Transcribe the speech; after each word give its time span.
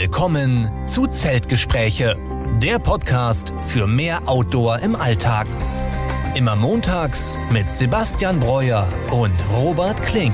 Willkommen 0.00 0.66
zu 0.86 1.06
Zeltgespräche, 1.06 2.16
der 2.62 2.78
Podcast 2.78 3.52
für 3.60 3.86
mehr 3.86 4.26
Outdoor 4.26 4.78
im 4.78 4.96
Alltag. 4.96 5.46
Immer 6.34 6.56
montags 6.56 7.38
mit 7.52 7.70
Sebastian 7.70 8.40
Breuer 8.40 8.88
und 9.10 9.34
Robert 9.54 10.02
Klink. 10.02 10.32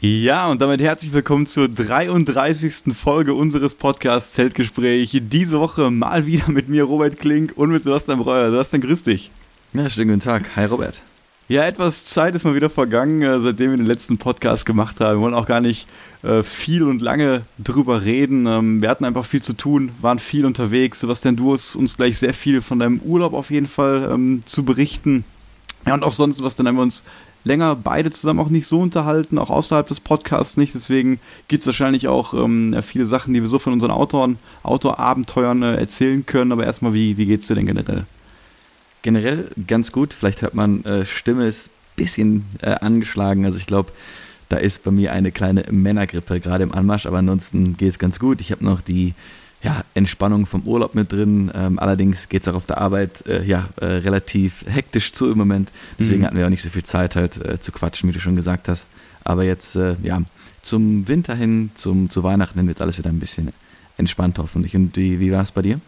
Ja, 0.00 0.48
und 0.50 0.60
damit 0.60 0.80
herzlich 0.80 1.12
willkommen 1.12 1.46
zur 1.46 1.68
33. 1.68 2.92
Folge 2.96 3.34
unseres 3.34 3.76
Podcasts 3.76 4.32
Zeltgespräch. 4.32 5.16
Diese 5.22 5.60
Woche 5.60 5.92
mal 5.92 6.26
wieder 6.26 6.50
mit 6.50 6.68
mir, 6.68 6.82
Robert 6.82 7.20
Klink, 7.20 7.52
und 7.54 7.70
mit 7.70 7.84
Sebastian 7.84 8.18
Breuer. 8.18 8.50
Sebastian, 8.50 8.82
grüß 8.82 9.04
dich. 9.04 9.30
Ja, 9.72 9.88
schönen 9.88 10.08
guten 10.08 10.20
Tag. 10.20 10.56
Hi, 10.56 10.64
Robert. 10.64 11.00
Ja, 11.48 11.64
etwas 11.64 12.04
Zeit 12.04 12.34
ist 12.34 12.42
mal 12.42 12.56
wieder 12.56 12.68
vergangen, 12.68 13.22
äh, 13.22 13.40
seitdem 13.40 13.70
wir 13.70 13.76
den 13.76 13.86
letzten 13.86 14.18
Podcast 14.18 14.66
gemacht 14.66 15.00
haben. 15.00 15.18
Wir 15.18 15.22
wollen 15.22 15.34
auch 15.34 15.46
gar 15.46 15.60
nicht 15.60 15.86
äh, 16.26 16.42
viel 16.42 16.82
und 16.82 17.00
lange 17.00 17.42
drüber 17.58 18.04
reden. 18.04 18.46
Ähm, 18.46 18.82
wir 18.82 18.88
hatten 18.88 19.04
einfach 19.04 19.24
viel 19.24 19.42
zu 19.42 19.52
tun, 19.52 19.90
waren 20.00 20.18
viel 20.18 20.44
unterwegs. 20.44 21.00
Sebastian, 21.00 21.36
du 21.36 21.52
hast 21.52 21.76
uns 21.76 21.96
gleich 21.96 22.18
sehr 22.18 22.34
viel 22.34 22.60
von 22.60 22.78
deinem 22.78 23.00
Urlaub 23.00 23.32
auf 23.32 23.50
jeden 23.50 23.68
Fall 23.68 24.10
ähm, 24.12 24.42
zu 24.44 24.64
berichten. 24.64 25.24
Ja, 25.86 25.94
und 25.94 26.02
auch 26.02 26.12
sonst, 26.12 26.42
was 26.42 26.56
dann 26.56 26.66
haben 26.66 26.76
wir 26.76 26.82
uns 26.82 27.04
länger 27.44 27.76
beide 27.76 28.10
zusammen 28.10 28.40
auch 28.40 28.48
nicht 28.48 28.66
so 28.66 28.80
unterhalten, 28.80 29.38
auch 29.38 29.50
außerhalb 29.50 29.86
des 29.86 30.00
Podcasts 30.00 30.56
nicht. 30.56 30.74
Deswegen 30.74 31.20
gibt 31.46 31.60
es 31.60 31.66
wahrscheinlich 31.66 32.08
auch 32.08 32.34
ähm, 32.34 32.76
viele 32.82 33.06
Sachen, 33.06 33.32
die 33.34 33.40
wir 33.40 33.48
so 33.48 33.60
von 33.60 33.72
unseren 33.72 33.92
Autoren, 33.92 34.38
Outdoor-Abenteuern 34.64 35.62
äh, 35.62 35.76
erzählen 35.76 36.26
können. 36.26 36.50
Aber 36.50 36.64
erstmal, 36.64 36.92
wie, 36.92 37.16
wie 37.16 37.26
geht 37.26 37.42
es 37.42 37.46
dir 37.46 37.54
denn 37.54 37.66
generell? 37.66 38.04
generell 39.06 39.48
ganz 39.68 39.92
gut. 39.92 40.12
Vielleicht 40.12 40.42
hört 40.42 40.54
man, 40.54 40.84
äh, 40.84 41.04
Stimme 41.04 41.46
ist 41.46 41.68
ein 41.68 41.70
bisschen 41.94 42.44
äh, 42.60 42.70
angeschlagen. 42.70 43.44
Also 43.44 43.56
ich 43.56 43.66
glaube, 43.66 43.92
da 44.48 44.56
ist 44.56 44.84
bei 44.84 44.90
mir 44.90 45.12
eine 45.12 45.32
kleine 45.32 45.64
Männergrippe 45.70 46.40
gerade 46.40 46.64
im 46.64 46.72
Anmarsch, 46.72 47.06
aber 47.06 47.18
ansonsten 47.18 47.76
geht 47.76 47.90
es 47.90 47.98
ganz 47.98 48.18
gut. 48.18 48.40
Ich 48.40 48.52
habe 48.52 48.64
noch 48.64 48.80
die 48.80 49.14
ja, 49.62 49.84
Entspannung 49.94 50.46
vom 50.46 50.62
Urlaub 50.62 50.94
mit 50.94 51.10
drin. 51.10 51.50
Ähm, 51.54 51.78
allerdings 51.78 52.28
geht 52.28 52.42
es 52.42 52.48
auch 52.48 52.54
auf 52.54 52.66
der 52.66 52.78
Arbeit 52.78 53.26
äh, 53.26 53.42
ja, 53.44 53.68
äh, 53.80 53.86
relativ 53.86 54.64
hektisch 54.66 55.12
zu 55.12 55.30
im 55.30 55.38
Moment. 55.38 55.72
Deswegen 55.98 56.20
mhm. 56.20 56.26
hatten 56.26 56.36
wir 56.36 56.46
auch 56.46 56.50
nicht 56.50 56.62
so 56.62 56.68
viel 56.68 56.84
Zeit 56.84 57.16
halt 57.16 57.44
äh, 57.44 57.58
zu 57.58 57.72
quatschen, 57.72 58.08
wie 58.08 58.12
du 58.12 58.20
schon 58.20 58.36
gesagt 58.36 58.68
hast. 58.68 58.86
Aber 59.24 59.42
jetzt, 59.42 59.74
äh, 59.74 59.96
ja, 60.02 60.22
zum 60.62 61.08
Winter 61.08 61.34
hin, 61.34 61.70
zum, 61.74 62.10
zu 62.10 62.22
Weihnachten 62.22 62.58
hin 62.58 62.68
wird 62.68 62.80
alles 62.80 62.98
wieder 62.98 63.10
ein 63.10 63.18
bisschen 63.18 63.50
entspannt 63.96 64.38
hoffentlich. 64.38 64.76
Und 64.76 64.96
wie, 64.96 65.18
wie 65.18 65.32
war 65.32 65.42
es 65.42 65.52
bei 65.52 65.62
dir? 65.62 65.80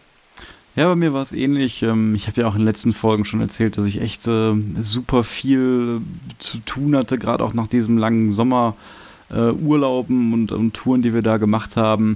Ja, 0.79 0.87
bei 0.87 0.95
mir 0.95 1.11
war 1.11 1.21
es 1.21 1.33
ähnlich. 1.33 1.83
Ähm, 1.83 2.15
ich 2.15 2.27
habe 2.27 2.39
ja 2.39 2.47
auch 2.47 2.53
in 2.53 2.61
den 2.61 2.65
letzten 2.65 2.93
Folgen 2.93 3.25
schon 3.25 3.41
erzählt, 3.41 3.77
dass 3.77 3.85
ich 3.85 3.99
echt 3.99 4.25
äh, 4.27 4.53
super 4.79 5.25
viel 5.25 5.99
zu 6.37 6.59
tun 6.59 6.95
hatte, 6.95 7.17
gerade 7.17 7.43
auch 7.43 7.53
nach 7.53 7.67
diesem 7.67 7.97
langen 7.97 8.31
Sommerurlauben 8.31 10.47
äh, 10.47 10.53
und 10.53 10.73
Touren, 10.73 11.01
die 11.01 11.13
wir 11.13 11.21
da 11.21 11.35
gemacht 11.35 11.75
haben. 11.75 12.15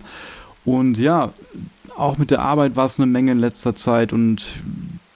Und 0.64 0.98
ja, 0.98 1.34
auch 1.98 2.18
mit 2.18 2.32
der 2.32 2.40
Arbeit 2.40 2.78
war 2.78 2.86
es 2.86 2.98
eine 2.98 3.12
Menge 3.12 3.34
in 3.34 3.40
letzter 3.40 3.76
Zeit 3.76 4.14
und 4.14 4.54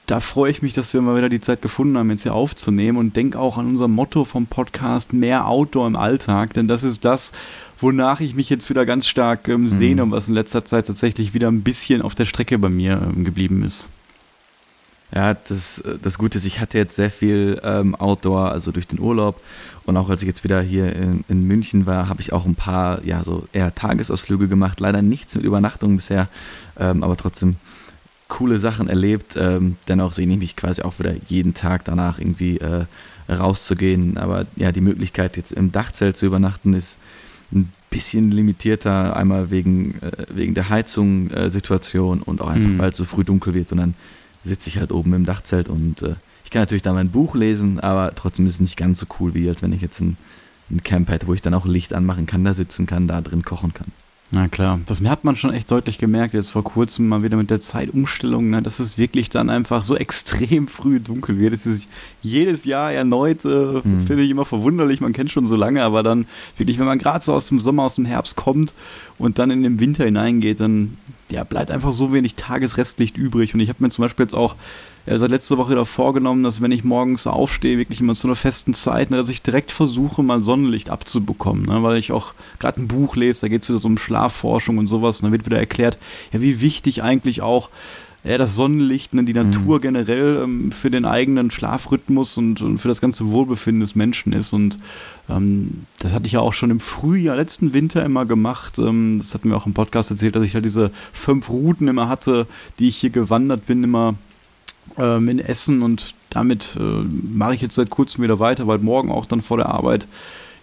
da 0.08 0.22
freue 0.22 0.50
ich 0.50 0.62
mich, 0.62 0.74
dass 0.74 0.94
wir 0.94 1.02
mal 1.02 1.18
wieder 1.18 1.28
die 1.28 1.42
Zeit 1.42 1.62
gefunden 1.62 1.98
haben, 1.98 2.10
jetzt 2.10 2.24
hier 2.24 2.34
aufzunehmen 2.34 2.98
und 2.98 3.16
denke 3.16 3.38
auch 3.38 3.58
an 3.58 3.68
unser 3.68 3.90
Motto 3.90 4.24
vom 4.24 4.48
Podcast 4.48 5.12
mehr 5.12 5.48
Outdoor 5.48 5.86
im 5.86 5.98
Alltag, 5.98 6.54
denn 6.54 6.70
das 6.70 6.84
ist 6.84 7.04
das, 7.04 7.34
wonach 7.80 8.22
ich 8.22 8.34
mich 8.34 8.50
jetzt 8.50 8.70
wieder 8.70 8.86
ganz 8.86 9.06
stark 9.06 9.50
ähm, 9.50 9.68
sehne 9.68 10.06
mhm. 10.06 10.12
und 10.12 10.18
was 10.18 10.30
in 10.30 10.34
letzter 10.34 10.64
Zeit 10.64 10.88
tatsächlich 10.88 11.34
wieder 11.34 11.50
ein 11.50 11.62
bisschen 11.62 12.02
auf 12.02 12.16
der 12.16 12.26
Strecke 12.26 12.58
bei 12.58 12.70
mir 12.70 13.02
ähm, 13.04 13.26
geblieben 13.26 13.64
ist. 13.64 13.90
Ja, 15.14 15.34
das, 15.34 15.82
das 16.02 16.18
Gute 16.18 16.38
ist, 16.38 16.46
ich 16.46 16.60
hatte 16.60 16.78
jetzt 16.78 16.96
sehr 16.96 17.10
viel 17.10 17.62
ähm, 17.64 17.96
Outdoor, 17.96 18.52
also 18.52 18.72
durch 18.72 18.88
den 18.88 19.00
Urlaub. 19.00 19.40
Und 19.86 19.96
auch 19.96 20.10
als 20.10 20.22
ich 20.22 20.28
jetzt 20.28 20.44
wieder 20.44 20.62
hier 20.62 20.94
in, 20.94 21.24
in 21.30 21.48
München 21.48 21.86
war, 21.86 22.10
habe 22.10 22.20
ich 22.20 22.34
auch 22.34 22.46
ein 22.46 22.56
paar, 22.56 23.06
ja, 23.06 23.24
so 23.24 23.48
eher 23.54 23.74
Tagesausflüge 23.74 24.50
gemacht. 24.50 24.82
Leider 24.82 25.02
nichts 25.02 25.36
mit 25.36 25.46
Übernachtung 25.46 25.96
bisher, 25.96 26.28
ähm, 26.78 27.04
aber 27.04 27.16
trotzdem 27.16 27.56
coole 28.28 28.58
Sachen 28.58 28.88
erlebt. 28.88 29.36
Ähm, 29.38 29.78
dennoch 29.88 30.14
sehe 30.14 30.28
ich 30.28 30.38
mich 30.38 30.56
quasi 30.56 30.82
auch 30.82 31.00
wieder 31.00 31.14
jeden 31.28 31.54
Tag 31.54 31.86
danach 31.86 32.20
irgendwie 32.20 32.58
äh, 32.58 32.86
rauszugehen. 33.30 34.18
Aber 34.18 34.46
ja, 34.56 34.72
die 34.72 34.82
Möglichkeit 34.82 35.38
jetzt 35.38 35.52
im 35.52 35.72
Dachzelt 35.72 36.18
zu 36.18 36.26
übernachten 36.26 36.74
ist 36.74 37.00
ein 37.52 37.72
bisschen 37.90 38.32
limitierter. 38.32 39.16
Einmal 39.16 39.52
wegen, 39.52 39.96
äh, 40.02 40.26
wegen 40.30 40.54
der 40.54 40.70
Heizungssituation 40.70 42.20
äh, 42.20 42.24
und 42.24 42.42
auch 42.42 42.50
einfach, 42.50 42.70
mhm. 42.70 42.78
weil 42.78 42.92
es 42.92 42.98
so 42.98 43.06
früh 43.06 43.24
dunkel 43.24 43.54
wird. 43.54 43.72
Und 43.72 43.78
dann 43.80 43.94
sitze 44.44 44.70
ich 44.70 44.78
halt 44.78 44.92
oben 44.92 45.14
im 45.14 45.26
Dachzelt 45.26 45.70
und 45.70 46.02
äh, 46.02 46.16
ich 46.48 46.52
kann 46.52 46.62
natürlich 46.62 46.82
da 46.82 46.94
mein 46.94 47.10
Buch 47.10 47.36
lesen, 47.36 47.82
aber 47.82 48.16
trotzdem 48.16 48.46
ist 48.46 48.54
es 48.54 48.60
nicht 48.62 48.78
ganz 48.78 49.02
so 49.02 49.06
cool, 49.20 49.34
wie 49.34 49.50
als 49.50 49.62
wenn 49.62 49.74
ich 49.74 49.82
jetzt 49.82 50.00
ein, 50.00 50.16
ein 50.72 50.82
Camp 50.82 51.10
hätte, 51.10 51.28
wo 51.28 51.34
ich 51.34 51.42
dann 51.42 51.54
auch 51.54 51.66
Licht 51.66 51.94
anmachen 51.94 52.26
kann, 52.26 52.46
da 52.46 52.54
sitzen 52.54 52.86
kann, 52.86 53.06
da 53.06 53.20
drin 53.20 53.44
kochen 53.44 53.74
kann. 53.74 53.92
Na 54.30 54.50
klar, 54.50 54.82
das 54.86 55.02
hat 55.04 55.24
man 55.24 55.38
schon 55.38 55.54
echt 55.54 55.72
deutlich 55.72 56.00
gemerkt, 56.00 56.34
jetzt 56.34 56.50
vor 56.50 56.64
kurzem 56.64 57.08
mal 57.08 57.24
wieder 57.24 57.38
mit 57.38 57.50
der 57.50 57.62
Zeitumstellung, 57.62 58.50
ne, 58.50 58.62
dass 58.62 58.80
es 58.80 58.98
wirklich 58.98 59.30
dann 59.30 59.50
einfach 59.50 59.86
so 59.86 59.96
extrem 59.98 60.68
früh 60.68 61.00
dunkel 61.00 61.40
wird. 61.40 61.54
Es 61.54 61.66
ist 61.66 61.88
jedes 62.22 62.66
Jahr 62.66 62.92
erneut, 62.92 63.46
äh, 63.46 63.82
hm. 63.82 64.06
finde 64.06 64.24
ich 64.24 64.30
immer 64.30 64.44
verwunderlich, 64.44 65.00
man 65.00 65.14
kennt 65.14 65.32
schon 65.32 65.48
so 65.48 65.56
lange, 65.56 65.82
aber 65.82 66.04
dann 66.04 66.26
wirklich, 66.58 66.78
wenn 66.78 66.86
man 66.86 67.00
gerade 67.00 67.24
so 67.24 67.34
aus 67.34 67.48
dem 67.48 67.62
Sommer, 67.62 67.84
aus 67.84 67.96
dem 67.96 68.04
Herbst 68.04 68.36
kommt 68.36 68.74
und 69.18 69.40
dann 69.40 69.50
in 69.50 69.64
den 69.64 69.80
Winter 69.80 70.04
hineingeht, 70.04 70.60
dann 70.60 70.98
ja, 71.30 71.46
bleibt 71.46 71.72
einfach 71.72 71.94
so 71.94 72.12
wenig 72.12 72.36
Tagesrestlicht 72.36 73.18
übrig. 73.18 73.54
Und 73.54 73.62
ich 73.62 73.70
habe 73.70 73.82
mir 73.82 73.90
zum 73.90 74.04
Beispiel 74.04 74.26
jetzt 74.26 74.36
auch 74.36 74.56
ja, 75.08 75.18
seit 75.18 75.30
letzter 75.30 75.58
Woche 75.58 75.72
wieder 75.72 75.86
vorgenommen, 75.86 76.44
dass 76.44 76.62
wenn 76.62 76.72
ich 76.72 76.84
morgens 76.84 77.28
aufstehe, 77.28 77.78
wirklich 77.78 78.02
immer 78.02 78.14
zu 78.14 78.28
einer 78.28 78.36
festen 78.36 78.74
Zeit, 78.74 79.10
ne, 79.10 79.16
dass 79.16 79.30
ich 79.30 79.42
direkt 79.42 79.72
versuche, 79.72 80.22
mal 80.22 80.44
Sonnenlicht 80.44 80.90
abzubekommen. 80.90 81.66
Ne, 81.66 81.82
weil 81.82 81.98
ich 81.98 82.12
auch 82.12 82.34
gerade 82.60 82.82
ein 82.82 82.90
Buch 82.90 83.16
lese, 83.16 83.42
da 83.42 83.48
geht 83.48 83.64
es 83.64 83.70
wieder 83.70 83.80
so 83.80 83.88
um 83.88 83.98
Schlafforschung 83.98 84.78
und 84.78 84.88
sowas. 84.88 85.22
Und 85.22 85.28
da 85.28 85.32
wird 85.32 85.46
wieder 85.46 85.60
erklärt, 85.60 85.98
ja, 86.34 86.42
wie 86.42 86.60
wichtig 86.60 87.04
eigentlich 87.04 87.42
auch 87.42 87.70
ja, 88.26 88.38
das 88.38 88.56
Sonnenlicht, 88.56 89.14
ne, 89.14 89.24
die 89.24 89.34
Natur 89.34 89.78
mhm. 89.78 89.82
generell 89.82 90.42
ähm, 90.44 90.72
für 90.74 90.92
den 90.92 91.06
eigenen 91.06 91.52
Schlafrhythmus 91.52 92.38
und, 92.38 92.62
und, 92.62 92.80
für 92.80 92.90
das 92.90 93.00
ganze 93.00 93.32
Wohlbefinden 93.32 93.80
des 93.80 93.96
Menschen 93.96 94.34
ist. 94.34 94.52
Und 94.52 94.78
ähm, 95.30 95.86
das 96.00 96.14
hatte 96.14 96.26
ich 96.26 96.34
ja 96.34 96.42
auch 96.42 96.54
schon 96.54 96.70
im 96.70 96.82
Frühjahr, 96.82 97.38
letzten 97.38 97.74
Winter 97.74 98.04
immer 98.04 98.26
gemacht. 98.26 98.78
Ähm, 98.78 99.20
das 99.20 99.34
hatten 99.34 99.50
wir 99.50 99.56
auch 99.56 99.68
im 99.68 99.74
Podcast 99.74 100.12
erzählt, 100.12 100.36
dass 100.36 100.44
ich 100.44 100.54
halt 100.54 100.66
diese 100.66 100.92
fünf 101.14 101.48
Routen 101.48 101.88
immer 101.88 102.10
hatte, 102.10 102.46
die 102.80 102.90
ich 102.90 102.98
hier 102.98 103.12
gewandert 103.12 103.66
bin, 103.68 103.86
immer 103.86 104.16
ähm, 104.98 105.30
in 105.30 105.40
Essen. 105.40 105.82
Und 105.82 106.14
damit 106.30 106.76
äh, 106.80 106.82
mache 106.82 107.56
ich 107.56 107.62
jetzt 107.62 107.76
seit 107.76 107.90
kurzem 107.90 108.24
wieder 108.24 108.40
weiter, 108.40 108.68
weil 108.68 108.80
morgen 108.80 109.12
auch 109.12 109.26
dann 109.26 109.42
vor 109.42 109.58
der 109.58 109.68
Arbeit 109.68 110.08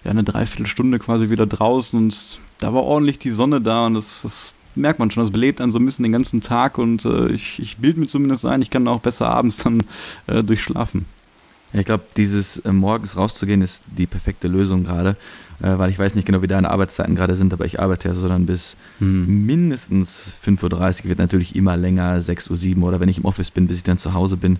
ja 0.05 0.11
eine 0.11 0.25
Dreiviertelstunde 0.25 0.99
quasi 0.99 1.31
wieder 1.31 1.47
draußen 1.47 1.99
und 1.99 2.39
da 2.59 2.73
war 2.73 2.83
ordentlich 2.83 3.19
die 3.19 3.31
Sonne 3.31 3.61
da 3.61 3.87
und 3.87 3.95
das, 3.95 4.23
das 4.23 4.55
merkt 4.75 4.99
man 4.99 5.11
schon, 5.11 5.23
das 5.23 5.33
belebt 5.33 5.61
einen 5.61 5.73
so 5.73 5.79
ein 5.79 5.87
bisschen 5.87 6.03
den 6.03 6.13
ganzen 6.13 6.41
Tag 6.41 6.79
und 6.79 7.05
äh, 7.05 7.29
ich, 7.29 7.61
ich 7.61 7.79
bilde 7.79 8.01
mir 8.01 8.07
zumindest 8.07 8.45
ein, 8.45 8.63
ich 8.63 8.71
kann 8.71 8.87
auch 8.89 9.01
besser 9.01 9.29
abends 9.29 9.63
dann 9.63 9.85
äh, 10.27 10.43
durchschlafen. 10.43 11.07
Ich 11.77 11.85
glaube, 11.85 12.05
dieses 12.17 12.59
äh, 12.59 12.73
morgens 12.73 13.17
rauszugehen 13.17 13.61
ist 13.61 13.83
die 13.87 14.07
perfekte 14.07 14.47
Lösung 14.47 14.85
gerade, 14.85 15.17
äh, 15.61 15.77
weil 15.77 15.91
ich 15.91 15.99
weiß 15.99 16.15
nicht 16.15 16.25
genau, 16.25 16.41
wie 16.41 16.47
deine 16.47 16.71
Arbeitszeiten 16.71 17.17
gerade 17.17 17.35
sind, 17.35 17.53
aber 17.53 17.65
ich 17.65 17.81
arbeite 17.81 18.09
ja 18.09 18.15
so 18.15 18.29
dann 18.29 18.47
bis 18.47 18.77
hm. 18.99 19.45
mindestens 19.45 20.33
5.30 20.45 21.03
Uhr, 21.03 21.09
wird 21.09 21.19
natürlich 21.19 21.57
immer 21.57 21.77
länger, 21.77 22.17
6.07 22.19 22.79
Uhr 22.79 22.89
oder 22.89 23.01
wenn 23.01 23.09
ich 23.09 23.19
im 23.19 23.25
Office 23.25 23.51
bin, 23.51 23.67
bis 23.67 23.79
ich 23.79 23.83
dann 23.83 23.99
zu 23.99 24.15
Hause 24.15 24.37
bin. 24.37 24.59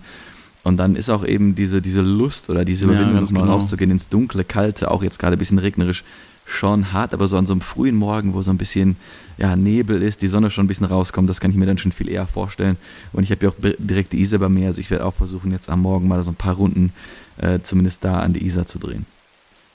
Und 0.63 0.77
dann 0.77 0.95
ist 0.95 1.09
auch 1.09 1.23
eben 1.23 1.55
diese, 1.55 1.81
diese 1.81 2.01
Lust 2.01 2.49
oder 2.49 2.65
diese 2.65 2.85
Überwindung, 2.85 3.15
ja, 3.15 3.25
genau. 3.25 3.43
rauszugehen 3.43 3.91
ins 3.91 4.09
dunkle, 4.09 4.43
kalte, 4.43 4.89
auch 4.89 5.03
jetzt 5.03 5.19
gerade 5.19 5.37
ein 5.37 5.39
bisschen 5.39 5.59
regnerisch, 5.59 6.03
schon 6.45 6.93
hart, 6.93 7.13
aber 7.13 7.27
so 7.27 7.37
an 7.37 7.45
so 7.45 7.53
einem 7.53 7.61
frühen 7.61 7.95
Morgen, 7.95 8.33
wo 8.33 8.41
so 8.41 8.51
ein 8.51 8.57
bisschen 8.57 8.95
ja, 9.37 9.55
Nebel 9.55 10.01
ist, 10.01 10.21
die 10.21 10.27
Sonne 10.27 10.49
schon 10.49 10.65
ein 10.65 10.67
bisschen 10.67 10.85
rauskommt, 10.85 11.29
das 11.29 11.41
kann 11.41 11.51
ich 11.51 11.57
mir 11.57 11.65
dann 11.65 11.77
schon 11.77 11.91
viel 11.91 12.09
eher 12.09 12.27
vorstellen. 12.27 12.77
Und 13.13 13.23
ich 13.23 13.31
habe 13.31 13.45
ja 13.45 13.51
auch 13.51 13.55
direkt 13.79 14.13
die 14.13 14.21
Isar 14.21 14.39
bei 14.39 14.49
mir, 14.49 14.67
also 14.67 14.79
ich 14.79 14.91
werde 14.91 15.05
auch 15.05 15.13
versuchen, 15.13 15.51
jetzt 15.51 15.69
am 15.69 15.81
Morgen 15.81 16.07
mal 16.07 16.23
so 16.23 16.31
ein 16.31 16.35
paar 16.35 16.55
Runden 16.55 16.93
äh, 17.37 17.59
zumindest 17.61 18.03
da 18.05 18.19
an 18.19 18.33
die 18.33 18.45
Isar 18.45 18.65
zu 18.65 18.79
drehen. 18.79 19.05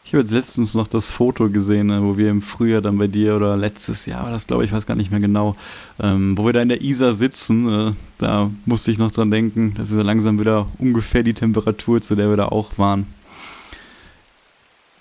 Ich 0.03 0.15
habe 0.15 0.23
jetzt 0.23 0.33
letztens 0.33 0.75
noch 0.75 0.87
das 0.87 1.11
Foto 1.11 1.51
gesehen, 1.51 1.89
ne, 1.89 2.03
wo 2.03 2.17
wir 2.17 2.31
im 2.31 2.43
Frühjahr 2.43 2.81
dann 2.81 2.99
bei 2.99 3.07
dir 3.07 3.37
oder 3.37 3.57
letztes 3.57 4.07
Jahr 4.07 4.31
das, 4.31 4.47
glaube 4.47 4.65
ich, 4.65 4.73
weiß 4.73 4.87
gar 4.87 4.97
nicht 4.97 5.11
mehr 5.11 5.21
genau, 5.21 5.57
ähm, 6.01 6.37
wo 6.37 6.47
wir 6.47 6.53
da 6.53 6.63
in 6.63 6.69
der 6.69 6.81
Isar 6.81 7.13
sitzen. 7.13 7.69
Äh, 7.69 7.93
da 8.19 8.51
musste 8.65 8.91
ich 8.91 8.99
noch 8.99 9.13
dran 9.13 9.31
denken, 9.31 9.75
das 9.77 9.91
ist 9.91 9.97
ja 9.97 10.03
langsam 10.03 10.41
wieder 10.41 10.67
ungefähr 10.79 11.23
die 11.23 11.35
Temperatur, 11.35 12.01
zu 12.01 12.17
der 12.17 12.29
wir 12.29 12.37
da 12.37 12.47
auch 12.47 12.79
waren. 12.79 13.07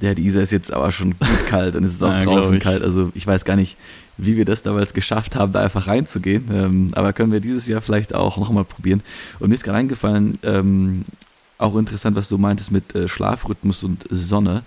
Ja, 0.01 0.13
die 0.13 0.25
Isar 0.25 0.42
ist 0.42 0.51
jetzt 0.51 0.72
aber 0.72 0.92
schon 0.92 1.12
gut 1.19 1.48
kalt 1.48 1.75
und 1.75 1.84
es 1.84 1.94
ist 1.94 2.04
auch 2.04 2.10
ja, 2.13 2.24
draußen 2.24 2.60
kalt. 2.60 2.84
Also 2.84 3.12
ich 3.13 3.28
weiß 3.28 3.44
gar 3.44 3.56
nicht, 3.56 3.75
wie 4.18 4.38
wir 4.38 4.46
das 4.46 4.63
damals 4.63 4.94
geschafft 4.94 5.36
haben, 5.36 5.51
da 5.51 5.62
einfach 5.62 5.88
reinzugehen. 5.88 6.46
Ähm, 6.51 6.90
aber 6.94 7.13
können 7.13 7.31
wir 7.31 7.40
dieses 7.40 7.68
Jahr 7.68 7.81
vielleicht 7.81 8.13
auch 8.16 8.38
nochmal 8.38 8.66
probieren. 8.66 9.01
Und 9.40 9.50
mir 9.50 9.56
ist 9.56 9.63
gerade 9.63 9.78
eingefallen, 9.78 10.40
ähm, 10.44 11.06
auch 11.57 11.75
interessant, 11.75 12.16
was 12.16 12.30
du 12.30 12.38
meintest 12.38 12.72
mit 12.72 12.96
äh, 12.96 13.07
Schlafrhythmus 13.07 13.84
und 13.84 14.06
Sonne. 14.10 14.63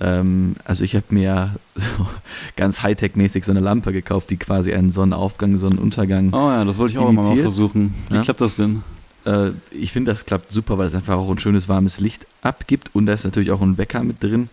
Ähm, 0.00 0.56
also 0.64 0.82
ich 0.84 0.96
habe 0.96 1.06
mir 1.10 1.54
so 1.74 2.06
ganz 2.56 2.82
Hightech-mäßig 2.82 3.44
so 3.44 3.52
eine 3.52 3.60
Lampe 3.60 3.92
gekauft, 3.92 4.30
die 4.30 4.38
quasi 4.38 4.72
einen 4.72 4.90
Sonnenaufgang, 4.90 5.58
Sonnenuntergang. 5.58 6.32
Oh 6.32 6.50
ja, 6.50 6.64
das 6.64 6.78
wollte 6.78 6.92
ich 6.92 6.98
auch 6.98 7.10
imitiert. 7.10 7.36
mal 7.36 7.42
versuchen. 7.42 7.94
Wie 8.08 8.16
ja? 8.16 8.22
klappt 8.22 8.40
das 8.40 8.56
denn? 8.56 8.82
Äh, 9.24 9.50
ich 9.70 9.92
finde, 9.92 10.10
das 10.10 10.26
klappt 10.26 10.52
super, 10.52 10.78
weil 10.78 10.86
es 10.86 10.94
einfach 10.94 11.16
auch 11.16 11.30
ein 11.30 11.38
schönes 11.38 11.68
warmes 11.68 12.00
Licht 12.00 12.26
abgibt 12.42 12.90
und 12.94 13.06
da 13.06 13.12
ist 13.12 13.24
natürlich 13.24 13.50
auch 13.50 13.60
ein 13.60 13.78
Wecker 13.78 14.02
mit 14.02 14.22
drin. 14.22 14.48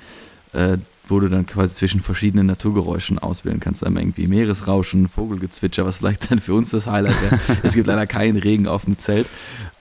Äh, 0.53 0.77
wo 1.09 1.19
du 1.19 1.29
dann 1.29 1.45
quasi 1.45 1.75
zwischen 1.75 2.01
verschiedenen 2.01 2.47
Naturgeräuschen 2.47 3.19
auswählen 3.19 3.59
kannst. 3.59 3.85
Einmal 3.85 4.03
irgendwie 4.03 4.27
Meeresrauschen, 4.27 5.07
Vogelgezwitscher, 5.07 5.85
was 5.85 5.97
vielleicht 5.97 6.31
dann 6.31 6.39
für 6.39 6.53
uns 6.53 6.71
das 6.71 6.87
Highlight 6.87 7.15
wäre. 7.21 7.39
es 7.63 7.73
gibt 7.73 7.87
leider 7.87 8.05
keinen 8.07 8.37
Regen 8.37 8.67
auf 8.67 8.85
dem 8.85 8.97
Zelt. 8.97 9.27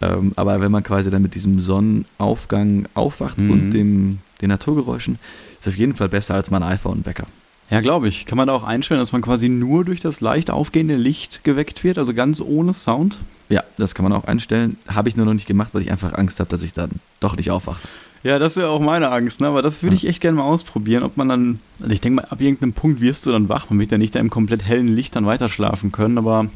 Ähm, 0.01 0.33
aber 0.37 0.61
wenn 0.61 0.71
man 0.71 0.83
quasi 0.83 1.11
dann 1.11 1.23
mit 1.23 1.35
diesem 1.35 1.61
Sonnenaufgang 1.61 2.89
aufwacht 2.95 3.39
mhm. 3.39 3.51
und 3.51 3.71
dem, 3.71 4.19
den 4.41 4.49
Naturgeräuschen, 4.49 5.19
ist 5.61 5.69
auf 5.69 5.77
jeden 5.77 5.95
Fall 5.95 6.09
besser 6.09 6.35
als 6.35 6.51
mein 6.51 6.63
iPhone-Wecker. 6.63 7.27
Ja, 7.71 7.81
glaube 7.81 8.09
ich. 8.09 8.27
Kann 8.27 8.37
man 8.37 8.47
da 8.47 8.55
auch 8.55 8.65
einstellen, 8.65 9.01
dass 9.01 9.13
man 9.13 9.23
quasi 9.23 9.49
nur 9.49 9.85
durch 9.85 10.01
das 10.01 10.21
leicht 10.21 10.51
aufgehende 10.51 10.97
Licht 10.97 11.43
geweckt 11.45 11.85
wird, 11.85 11.99
also 11.99 12.15
ganz 12.15 12.41
ohne 12.41 12.73
Sound? 12.73 13.19
Ja, 13.49 13.63
das 13.77 13.95
kann 13.95 14.05
man 14.05 14.13
auch 14.13 14.25
einstellen. 14.25 14.77
Habe 14.89 15.09
ich 15.09 15.17
nur 15.17 15.27
noch 15.27 15.35
nicht 15.35 15.47
gemacht, 15.47 15.75
weil 15.75 15.83
ich 15.83 15.91
einfach 15.91 16.13
Angst 16.15 16.41
habe, 16.41 16.51
dass 16.51 16.63
ich 16.63 16.73
dann 16.73 16.91
doch 17.21 17.37
nicht 17.37 17.51
aufwache. 17.51 17.81
Ja, 18.23 18.39
das 18.39 18.57
wäre 18.57 18.71
auch 18.71 18.81
meine 18.81 19.11
Angst, 19.11 19.41
ne? 19.41 19.47
aber 19.47 19.63
das 19.63 19.83
würde 19.83 19.95
ich 19.95 20.07
echt 20.07 20.21
gerne 20.21 20.39
mal 20.39 20.45
ausprobieren, 20.45 21.05
ob 21.05 21.17
man 21.17 21.29
dann, 21.29 21.61
also 21.81 21.93
ich 21.93 22.01
denke 22.01 22.23
mal, 22.23 22.29
ab 22.29 22.41
irgendeinem 22.41 22.73
Punkt 22.73 23.01
wirst 23.01 23.25
du 23.25 23.31
dann 23.31 23.49
wach, 23.49 23.71
man 23.71 23.79
wird 23.79 23.93
ja 23.93 23.99
nicht 23.99 24.17
da 24.17 24.19
im 24.19 24.31
komplett 24.31 24.65
hellen 24.65 24.89
Licht 24.89 25.15
dann 25.15 25.27
weiter 25.27 25.49
schlafen 25.49 25.93
können, 25.93 26.19
aber 26.19 26.49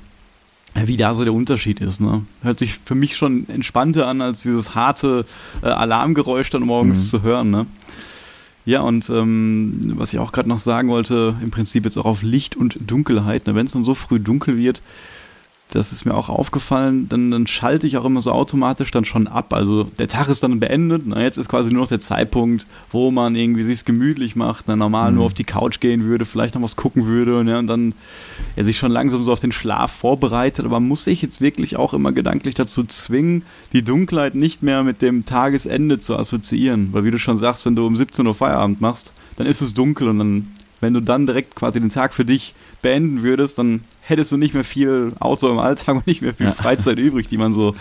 wie 0.74 0.96
da 0.96 1.14
so 1.14 1.22
der 1.24 1.32
Unterschied 1.32 1.80
ist. 1.80 2.00
Ne? 2.00 2.22
Hört 2.42 2.58
sich 2.58 2.74
für 2.84 2.94
mich 2.94 3.16
schon 3.16 3.48
entspannter 3.48 4.06
an, 4.06 4.20
als 4.20 4.42
dieses 4.42 4.74
harte 4.74 5.24
äh, 5.62 5.66
Alarmgeräusch 5.66 6.50
dann 6.50 6.62
morgens 6.62 7.04
mhm. 7.04 7.08
zu 7.08 7.22
hören. 7.22 7.50
Ne? 7.50 7.66
Ja, 8.66 8.82
und 8.82 9.08
ähm, 9.10 9.92
was 9.96 10.12
ich 10.12 10.18
auch 10.18 10.32
gerade 10.32 10.48
noch 10.48 10.58
sagen 10.58 10.88
wollte, 10.88 11.34
im 11.42 11.50
Prinzip 11.50 11.84
jetzt 11.84 11.96
auch 11.96 12.04
auf 12.04 12.22
Licht 12.22 12.56
und 12.56 12.78
Dunkelheit. 12.90 13.46
Ne? 13.46 13.54
Wenn 13.54 13.66
es 13.66 13.72
dann 13.72 13.84
so 13.84 13.94
früh 13.94 14.20
dunkel 14.20 14.58
wird, 14.58 14.82
das 15.72 15.92
ist 15.92 16.04
mir 16.04 16.14
auch 16.14 16.28
aufgefallen, 16.28 17.08
dann, 17.08 17.30
dann 17.30 17.46
schalte 17.46 17.86
ich 17.86 17.96
auch 17.96 18.04
immer 18.04 18.20
so 18.20 18.32
automatisch 18.32 18.90
dann 18.90 19.04
schon 19.04 19.26
ab. 19.26 19.54
Also 19.54 19.84
der 19.84 20.08
Tag 20.08 20.28
ist 20.28 20.42
dann 20.42 20.58
beendet. 20.58 21.02
Na, 21.06 21.22
jetzt 21.22 21.38
ist 21.38 21.48
quasi 21.48 21.72
nur 21.72 21.82
noch 21.82 21.88
der 21.88 22.00
Zeitpunkt, 22.00 22.66
wo 22.90 23.10
man 23.10 23.36
irgendwie 23.36 23.62
sich 23.62 23.84
gemütlich 23.84 24.36
macht, 24.36 24.68
dann 24.68 24.80
normal 24.80 25.10
mhm. 25.10 25.18
nur 25.18 25.26
auf 25.26 25.34
die 25.34 25.44
Couch 25.44 25.80
gehen 25.80 26.04
würde, 26.04 26.24
vielleicht 26.24 26.54
noch 26.54 26.62
was 26.62 26.76
gucken 26.76 27.06
würde 27.06 27.38
und, 27.38 27.48
ja, 27.48 27.58
und 27.58 27.68
dann 27.68 27.94
ja, 28.56 28.64
sich 28.64 28.78
schon 28.78 28.90
langsam 28.90 29.22
so 29.22 29.32
auf 29.32 29.40
den 29.40 29.52
Schlaf 29.52 29.92
vorbereitet. 29.92 30.64
Aber 30.64 30.80
muss 30.80 31.06
ich 31.06 31.22
jetzt 31.22 31.40
wirklich 31.40 31.76
auch 31.76 31.94
immer 31.94 32.12
gedanklich 32.12 32.54
dazu 32.54 32.84
zwingen, 32.84 33.44
die 33.72 33.82
Dunkelheit 33.82 34.34
nicht 34.34 34.62
mehr 34.62 34.82
mit 34.82 35.02
dem 35.02 35.24
Tagesende 35.24 35.98
zu 35.98 36.16
assoziieren? 36.16 36.92
Weil 36.92 37.04
wie 37.04 37.10
du 37.10 37.18
schon 37.18 37.36
sagst, 37.36 37.64
wenn 37.64 37.76
du 37.76 37.86
um 37.86 37.96
17 37.96 38.26
Uhr 38.26 38.34
Feierabend 38.34 38.80
machst, 38.80 39.12
dann 39.36 39.46
ist 39.46 39.60
es 39.60 39.72
dunkel 39.72 40.08
und 40.08 40.18
dann, 40.18 40.48
wenn 40.80 40.94
du 40.94 41.00
dann 41.00 41.26
direkt 41.26 41.54
quasi 41.54 41.80
den 41.80 41.90
Tag 41.90 42.12
für 42.12 42.24
dich 42.24 42.54
beenden 42.82 43.22
würdest, 43.22 43.58
dann 43.58 43.82
hättest 44.00 44.32
du 44.32 44.36
nicht 44.36 44.54
mehr 44.54 44.64
viel 44.64 45.12
Auto 45.20 45.50
im 45.50 45.58
Alltag 45.58 45.96
und 45.96 46.06
nicht 46.06 46.22
mehr 46.22 46.34
viel 46.34 46.46
ja. 46.46 46.52
Freizeit 46.52 46.98
übrig, 46.98 47.28
die 47.28 47.38
man 47.38 47.52
so 47.52 47.74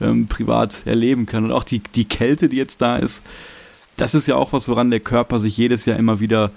ähm, 0.00 0.26
privat 0.26 0.86
erleben 0.86 1.26
kann. 1.26 1.44
Und 1.44 1.52
auch 1.52 1.64
die, 1.64 1.80
die 1.80 2.04
Kälte, 2.04 2.48
die 2.48 2.56
jetzt 2.56 2.80
da 2.80 2.96
ist, 2.96 3.22
das 3.96 4.14
ist 4.14 4.26
ja 4.26 4.36
auch 4.36 4.52
was, 4.52 4.68
woran 4.68 4.90
der 4.90 5.00
Körper 5.00 5.38
sich 5.38 5.56
jedes 5.56 5.86
Jahr 5.86 5.98
immer 5.98 6.20
wieder 6.20 6.50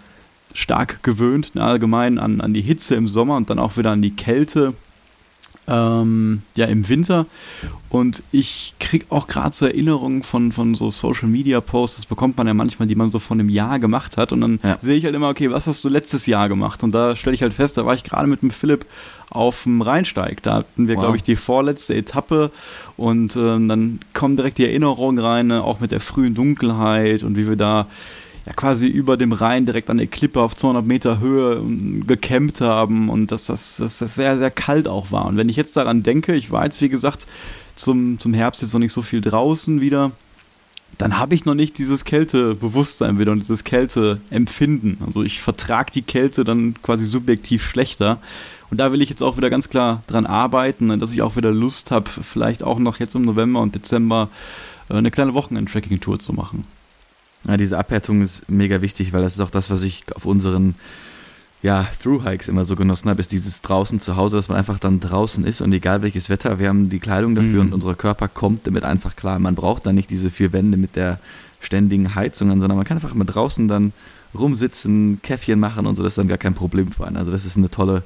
stark 0.54 1.04
gewöhnt, 1.04 1.56
ne, 1.56 1.64
allgemein 1.64 2.18
an, 2.18 2.42
an 2.42 2.54
die 2.54 2.62
Hitze 2.62 2.96
im 2.96 3.08
Sommer 3.08 3.36
und 3.36 3.50
dann 3.50 3.60
auch 3.60 3.78
wieder 3.78 3.92
an 3.92 4.02
die 4.02 4.16
Kälte 4.16 4.74
ähm, 5.68 6.42
ja, 6.56 6.66
im 6.66 6.88
Winter. 6.88 7.26
Und 7.90 8.24
ich 8.32 8.76
kriege 8.80 9.06
auch 9.10 9.28
gerade 9.28 9.56
so 9.56 9.66
Erinnerungen 9.66 10.24
von, 10.24 10.52
von 10.52 10.76
so 10.76 10.90
Social 10.90 11.28
Media 11.28 11.62
Posts, 11.62 11.98
das 11.98 12.06
bekommt 12.06 12.38
man 12.38 12.48
ja 12.48 12.54
manchmal, 12.54 12.88
die 12.88 12.96
man 12.96 13.12
so 13.12 13.20
von 13.20 13.40
einem 13.40 13.50
Jahr 13.50 13.80
gemacht 13.80 14.18
hat. 14.18 14.32
Und 14.32 14.42
dann 14.42 14.60
ja. 14.64 14.78
sehe 14.80 14.96
ich 14.96 15.06
halt 15.06 15.16
immer, 15.16 15.30
okay, 15.30 15.52
was 15.52 15.68
hast 15.68 15.84
du 15.84 15.90
letztes 15.90 16.26
Jahr 16.26 16.50
gemacht? 16.50 16.84
Und 16.84 16.92
da 16.94 17.16
stelle 17.16 17.34
ich 17.34 17.42
halt 17.42 17.54
fest, 17.54 17.78
da 17.78 17.86
war 17.86 17.94
ich 17.94 18.04
gerade 18.04 18.28
mit 18.28 18.42
dem 18.42 18.52
Philipp 18.52 18.86
auf 19.30 19.64
dem 19.64 19.82
Rheinsteig. 19.82 20.42
Da 20.44 20.56
hatten 20.56 20.88
wir, 20.88 20.96
wow. 20.96 21.04
glaube 21.04 21.18
ich, 21.18 21.24
die 21.24 21.36
vorletzte 21.36 21.96
Etappe 21.96 22.52
und 22.96 23.36
äh, 23.36 23.40
dann 23.40 24.00
kommen 24.14 24.36
direkt 24.36 24.58
die 24.58 24.66
Erinnerungen 24.66 25.20
rein, 25.20 25.48
ne, 25.48 25.64
auch 25.64 25.80
mit 25.80 25.92
der 25.92 26.00
frühen 26.00 26.34
Dunkelheit 26.34 27.24
und 27.24 27.38
wie 27.38 27.48
wir 27.48 27.58
da 27.58 27.88
ja 28.48 28.54
quasi 28.54 28.88
über 28.88 29.18
dem 29.18 29.34
Rhein 29.34 29.66
direkt 29.66 29.90
an 29.90 29.98
der 29.98 30.08
Klippe 30.08 30.42
auf 30.42 30.56
200 30.56 30.86
Meter 30.86 31.20
Höhe 31.20 31.56
ähm, 31.58 32.08
gecampt 32.08 32.62
haben 32.62 33.10
und 33.10 33.32
dass 33.32 33.44
das, 33.44 33.78
dass 33.78 34.00
das 34.00 34.16
sehr, 34.16 34.38
sehr 34.38 34.52
kalt 34.52 34.88
auch 34.88 35.12
war. 35.12 35.26
Und 35.26 35.36
wenn 35.36 35.50
ich 35.50 35.58
jetzt 35.58 35.76
daran 35.76 36.02
denke, 36.02 36.34
ich 36.34 36.50
war 36.50 36.64
jetzt 36.64 36.82
wie 36.82 36.90
gesagt 36.90 37.26
zum, 37.76 38.18
zum 38.20 38.34
Herbst 38.34 38.62
jetzt 38.62 38.74
noch 38.74 38.80
nicht 38.80 38.94
so 38.94 39.02
viel 39.02 39.20
draußen 39.20 39.82
wieder, 39.82 40.12
dann 40.98 41.20
habe 41.20 41.36
ich 41.36 41.44
noch 41.44 41.56
nicht 41.56 41.78
dieses 41.78 42.06
Kältebewusstsein 42.06 43.20
wieder 43.20 43.34
und 43.34 43.40
dieses 43.40 43.66
Kälteempfinden. 43.66 44.98
Also 45.06 45.24
ich 45.24 45.42
vertrage 45.42 45.92
die 45.92 46.02
Kälte 46.02 46.46
dann 46.46 46.76
quasi 46.82 47.06
subjektiv 47.06 47.64
schlechter. 47.64 48.20
Und 48.72 48.80
da 48.80 48.94
will 48.94 49.02
ich 49.02 49.10
jetzt 49.10 49.22
auch 49.22 49.36
wieder 49.36 49.50
ganz 49.50 49.70
klar 49.70 50.04
dran 50.08 50.26
arbeiten, 50.26 50.88
ne, 50.88 50.98
dass 50.98 51.12
ich 51.12 51.22
auch 51.22 51.36
wieder 51.36 51.52
Lust 51.52 51.92
habe, 51.92 52.10
vielleicht 52.10 52.64
auch 52.64 52.80
noch 52.80 53.00
jetzt 53.00 53.16
im 53.16 53.24
November 53.24 53.60
und 53.60 53.76
Dezember 53.76 54.30
äh, 54.90 54.94
eine 54.96 55.12
kleine 55.12 55.34
Wochenend-Tracking-Tour 55.34 56.20
zu 56.20 56.34
machen. 56.34 56.66
Ja, 57.46 57.58
diese 57.58 57.78
Abhärtung 57.78 58.22
ist 58.22 58.50
mega 58.50 58.82
wichtig, 58.82 59.14
weil 59.14 59.22
das 59.22 59.36
ist 59.36 59.42
auch 59.42 59.50
das, 59.50 59.70
was 59.70 59.84
ich 59.84 60.04
auf 60.16 60.26
unseren 60.26 60.76
ja, 61.62 61.88
Through-Hikes 62.02 62.50
immer 62.50 62.66
so 62.66 62.76
genossen 62.76 63.10
habe, 63.10 63.20
ist 63.20 63.32
dieses 63.32 63.62
draußen 63.62 64.00
zu 64.00 64.16
Hause, 64.16 64.38
dass 64.38 64.48
man 64.48 64.58
einfach 64.58 64.80
dann 64.80 65.00
draußen 65.00 65.44
ist 65.44 65.62
und 65.62 65.74
egal 65.74 66.04
welches 66.04 66.30
Wetter, 66.30 66.60
wir 66.60 66.70
haben 66.70 66.90
die 66.90 67.00
Kleidung 67.00 67.34
dafür 67.36 67.64
mhm. 67.64 67.70
und 67.70 67.74
unser 67.74 67.96
Körper 67.96 68.28
kommt 68.28 68.68
damit 68.68 68.84
einfach 68.84 69.16
klar. 69.16 69.40
Man 69.40 69.56
braucht 69.56 69.86
dann 69.86 69.96
nicht 69.96 70.10
diese 70.10 70.30
vier 70.30 70.54
Wände 70.54 70.78
mit 70.78 70.96
der 70.96 71.20
ständigen 71.60 72.14
Heizung, 72.14 72.50
sondern 72.50 72.78
man 72.78 72.86
kann 72.86 72.98
einfach 72.98 73.14
mal 73.16 73.24
draußen 73.24 73.68
dann 73.68 73.92
rumsitzen, 74.38 75.20
Käffchen 75.24 75.60
machen 75.60 75.88
und 75.88 75.96
so, 75.96 76.04
das 76.04 76.12
ist 76.12 76.18
dann 76.18 76.28
gar 76.28 76.38
kein 76.38 76.54
Problem 76.54 76.92
für 76.92 77.08
einen. 77.08 77.18
Also 77.18 77.32
das 77.32 77.46
ist 77.46 77.58
eine 77.58 77.72
tolle 77.72 78.04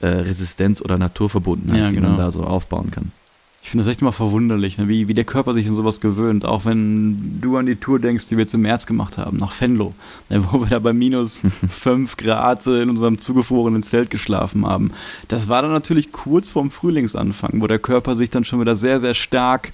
äh, 0.00 0.08
Resistenz 0.08 0.80
oder 0.80 0.98
Naturverbundenheit, 0.98 1.78
ja, 1.78 1.88
genau. 1.88 1.94
die 1.94 2.00
man 2.00 2.12
genau. 2.12 2.24
da 2.24 2.30
so 2.32 2.42
aufbauen 2.44 2.90
kann. 2.90 3.12
Ich 3.60 3.70
finde 3.70 3.84
das 3.84 3.90
echt 3.90 4.00
immer 4.00 4.12
verwunderlich, 4.12 4.78
ne? 4.78 4.88
wie, 4.88 5.08
wie 5.08 5.14
der 5.14 5.24
Körper 5.24 5.52
sich 5.52 5.66
an 5.66 5.74
sowas 5.74 6.00
gewöhnt. 6.00 6.44
Auch 6.44 6.64
wenn 6.64 7.40
du 7.40 7.56
an 7.56 7.66
die 7.66 7.76
Tour 7.76 7.98
denkst, 7.98 8.26
die 8.26 8.36
wir 8.36 8.42
jetzt 8.42 8.54
im 8.54 8.62
März 8.62 8.86
gemacht 8.86 9.18
haben, 9.18 9.36
nach 9.36 9.58
Venlo, 9.60 9.94
ne? 10.30 10.42
wo 10.50 10.60
wir 10.60 10.68
da 10.68 10.78
bei 10.78 10.92
minus 10.92 11.42
5 11.68 12.16
Grad 12.16 12.66
in 12.66 12.88
unserem 12.88 13.18
zugefrorenen 13.18 13.82
Zelt 13.82 14.10
geschlafen 14.10 14.64
haben. 14.64 14.92
Das 15.28 15.48
war 15.48 15.62
dann 15.62 15.72
natürlich 15.72 16.12
kurz 16.12 16.50
vorm 16.50 16.70
Frühlingsanfang, 16.70 17.60
wo 17.60 17.66
der 17.66 17.78
Körper 17.78 18.14
sich 18.14 18.30
dann 18.30 18.44
schon 18.44 18.60
wieder 18.60 18.74
sehr, 18.74 19.00
sehr 19.00 19.14
stark 19.14 19.68
äh, 19.68 19.72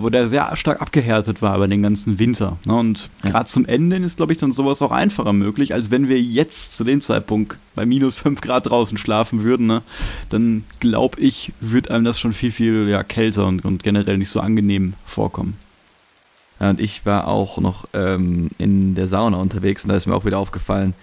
wo 0.00 0.10
der 0.10 0.28
sehr 0.28 0.56
stark 0.56 0.80
abgehärtet 0.80 1.42
war 1.42 1.56
über 1.56 1.68
den 1.68 1.82
ganzen 1.82 2.18
Winter. 2.18 2.58
Ne? 2.66 2.74
Und 2.74 3.10
ja. 3.22 3.30
gerade 3.30 3.48
zum 3.48 3.66
Ende 3.66 3.96
ist, 3.96 4.16
glaube 4.16 4.32
ich, 4.32 4.38
dann 4.38 4.52
sowas 4.52 4.82
auch 4.82 4.92
einfacher 4.92 5.32
möglich, 5.32 5.74
als 5.74 5.90
wenn 5.90 6.08
wir 6.08 6.20
jetzt 6.20 6.76
zu 6.76 6.84
dem 6.84 7.00
Zeitpunkt 7.00 7.58
bei 7.74 7.86
minus 7.86 8.16
5 8.16 8.40
Grad 8.40 8.70
draußen 8.70 8.98
schlafen 8.98 9.42
würden. 9.42 9.66
Ne? 9.66 9.82
Dann 10.28 10.64
glaube 10.80 11.20
ich, 11.20 11.52
wird 11.60 11.90
einem 11.90 12.04
das 12.04 12.18
schon 12.18 12.32
viel, 12.32 12.50
viel 12.50 12.88
ja, 12.88 13.02
kälter 13.02 13.46
und, 13.46 13.64
und 13.64 13.82
generell 13.82 14.18
nicht 14.18 14.30
so 14.30 14.40
angenehm 14.40 14.94
vorkommen. 15.04 15.56
Ja, 16.60 16.70
und 16.70 16.80
ich 16.80 17.04
war 17.04 17.28
auch 17.28 17.58
noch 17.58 17.86
ähm, 17.92 18.50
in 18.58 18.94
der 18.94 19.06
Sauna 19.06 19.36
unterwegs 19.36 19.84
und 19.84 19.90
da 19.90 19.96
ist 19.96 20.06
mir 20.06 20.14
auch 20.14 20.24
wieder 20.24 20.38
aufgefallen, 20.38 20.94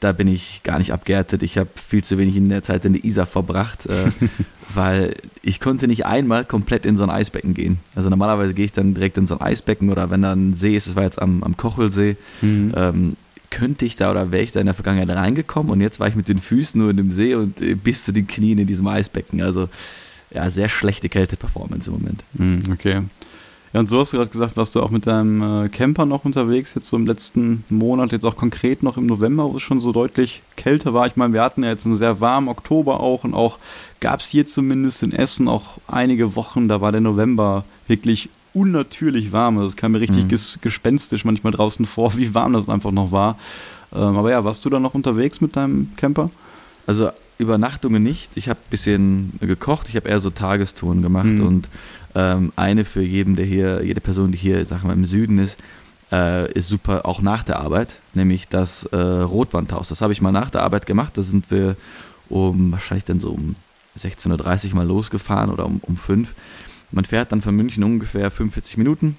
da 0.00 0.12
bin 0.12 0.28
ich 0.28 0.62
gar 0.62 0.78
nicht 0.78 0.92
abgehärtet. 0.92 1.42
Ich 1.42 1.58
habe 1.58 1.68
viel 1.74 2.02
zu 2.02 2.18
wenig 2.18 2.36
in 2.36 2.48
der 2.48 2.62
Zeit 2.62 2.84
in 2.84 2.94
der 2.94 3.04
Isar 3.04 3.26
verbracht, 3.26 3.86
äh, 3.86 4.10
weil 4.74 5.16
ich 5.42 5.60
konnte 5.60 5.86
nicht 5.86 6.06
einmal 6.06 6.44
komplett 6.44 6.86
in 6.86 6.96
so 6.96 7.02
ein 7.02 7.10
Eisbecken 7.10 7.54
gehen. 7.54 7.78
Also 7.94 8.08
normalerweise 8.08 8.54
gehe 8.54 8.64
ich 8.64 8.72
dann 8.72 8.94
direkt 8.94 9.16
in 9.18 9.26
so 9.26 9.38
ein 9.38 9.40
Eisbecken 9.40 9.90
oder 9.90 10.10
wenn 10.10 10.22
da 10.22 10.32
ein 10.32 10.54
See 10.54 10.76
ist, 10.76 10.86
das 10.86 10.96
war 10.96 11.04
jetzt 11.04 11.20
am, 11.20 11.42
am 11.42 11.56
Kochelsee, 11.56 12.16
mhm. 12.40 12.72
ähm, 12.76 13.16
könnte 13.50 13.84
ich 13.84 13.96
da 13.96 14.10
oder 14.10 14.30
wäre 14.30 14.42
ich 14.42 14.52
da 14.52 14.60
in 14.60 14.66
der 14.66 14.74
Vergangenheit 14.74 15.16
reingekommen 15.16 15.72
und 15.72 15.80
jetzt 15.80 15.98
war 15.98 16.08
ich 16.08 16.14
mit 16.14 16.28
den 16.28 16.38
Füßen 16.38 16.80
nur 16.80 16.90
in 16.90 16.96
dem 16.96 17.10
See 17.10 17.34
und 17.34 17.60
äh, 17.60 17.74
bis 17.74 18.04
zu 18.04 18.12
den 18.12 18.26
Knien 18.26 18.58
in 18.58 18.66
diesem 18.66 18.86
Eisbecken. 18.86 19.42
Also 19.42 19.68
ja, 20.32 20.48
sehr 20.50 20.68
schlechte 20.68 21.08
Kälte-Performance 21.08 21.90
im 21.90 21.96
Moment. 21.96 22.24
Mhm, 22.34 22.62
okay. 22.72 23.02
Ja, 23.72 23.78
und 23.80 23.88
so 23.88 24.00
hast 24.00 24.12
du 24.12 24.16
gerade 24.16 24.30
gesagt, 24.30 24.56
warst 24.56 24.74
du 24.74 24.82
auch 24.82 24.90
mit 24.90 25.06
deinem 25.06 25.66
äh, 25.66 25.68
Camper 25.68 26.04
noch 26.04 26.24
unterwegs, 26.24 26.74
jetzt 26.74 26.88
so 26.88 26.96
im 26.96 27.06
letzten 27.06 27.62
Monat, 27.68 28.10
jetzt 28.10 28.24
auch 28.24 28.36
konkret 28.36 28.82
noch 28.82 28.96
im 28.96 29.06
November, 29.06 29.44
wo 29.44 29.56
es 29.56 29.62
schon 29.62 29.78
so 29.78 29.92
deutlich 29.92 30.42
kälter 30.56 30.92
war. 30.92 31.06
Ich 31.06 31.14
meine, 31.14 31.32
wir 31.32 31.42
hatten 31.42 31.62
ja 31.62 31.68
jetzt 31.68 31.86
einen 31.86 31.94
sehr 31.94 32.20
warmen 32.20 32.48
Oktober 32.48 32.98
auch 32.98 33.22
und 33.22 33.32
auch 33.32 33.60
gab 34.00 34.20
es 34.20 34.28
hier 34.28 34.44
zumindest 34.46 35.04
in 35.04 35.12
Essen 35.12 35.46
auch 35.46 35.78
einige 35.86 36.34
Wochen, 36.34 36.66
da 36.66 36.80
war 36.80 36.90
der 36.90 37.00
November 37.00 37.64
wirklich 37.86 38.28
unnatürlich 38.54 39.30
warm. 39.30 39.58
Also 39.58 39.68
es 39.68 39.76
kam 39.76 39.92
mir 39.92 40.00
richtig 40.00 40.24
mhm. 40.24 40.28
ges 40.28 40.58
gespenstisch 40.60 41.24
manchmal 41.24 41.52
draußen 41.52 41.86
vor, 41.86 42.14
wie 42.16 42.34
warm 42.34 42.54
das 42.54 42.68
einfach 42.68 42.90
noch 42.90 43.12
war. 43.12 43.38
Ähm, 43.92 44.16
aber 44.16 44.32
ja, 44.32 44.44
warst 44.44 44.64
du 44.64 44.70
da 44.70 44.80
noch 44.80 44.94
unterwegs 44.94 45.40
mit 45.40 45.54
deinem 45.54 45.92
Camper? 45.96 46.30
Also 46.88 47.10
Übernachtungen 47.38 48.02
nicht. 48.02 48.36
Ich 48.36 48.48
habe 48.48 48.58
ein 48.58 48.70
bisschen 48.70 49.32
gekocht, 49.40 49.88
ich 49.88 49.96
habe 49.96 50.08
eher 50.08 50.20
so 50.20 50.30
Tagestouren 50.30 51.02
gemacht 51.02 51.26
mhm. 51.26 51.46
und 51.46 51.68
ähm, 52.14 52.52
eine 52.56 52.84
für 52.84 53.02
jeden, 53.02 53.36
der 53.36 53.46
hier, 53.46 53.82
jede 53.84 54.00
Person, 54.00 54.32
die 54.32 54.38
hier, 54.38 54.64
sagen 54.64 54.88
wir, 54.88 54.92
im 54.92 55.04
Süden 55.04 55.38
ist, 55.38 55.58
äh, 56.12 56.50
ist 56.52 56.68
super 56.68 57.06
auch 57.06 57.22
nach 57.22 57.42
der 57.42 57.60
Arbeit, 57.60 57.98
nämlich 58.14 58.48
das 58.48 58.84
äh, 58.86 58.96
Rotwandhaus. 58.96 59.88
Das 59.88 60.02
habe 60.02 60.12
ich 60.12 60.20
mal 60.20 60.32
nach 60.32 60.50
der 60.50 60.62
Arbeit 60.62 60.86
gemacht. 60.86 61.16
Da 61.16 61.22
sind 61.22 61.50
wir 61.50 61.76
um 62.28 62.72
wahrscheinlich 62.72 63.04
dann 63.04 63.20
so 63.20 63.30
um 63.30 63.56
16.30 63.96 64.70
Uhr 64.70 64.76
mal 64.76 64.86
losgefahren 64.86 65.50
oder 65.50 65.66
um, 65.66 65.80
um 65.82 65.96
5. 65.96 66.34
Man 66.90 67.04
fährt 67.04 67.32
dann 67.32 67.40
von 67.40 67.54
München 67.54 67.84
ungefähr 67.84 68.30
45 68.30 68.76
Minuten 68.76 69.16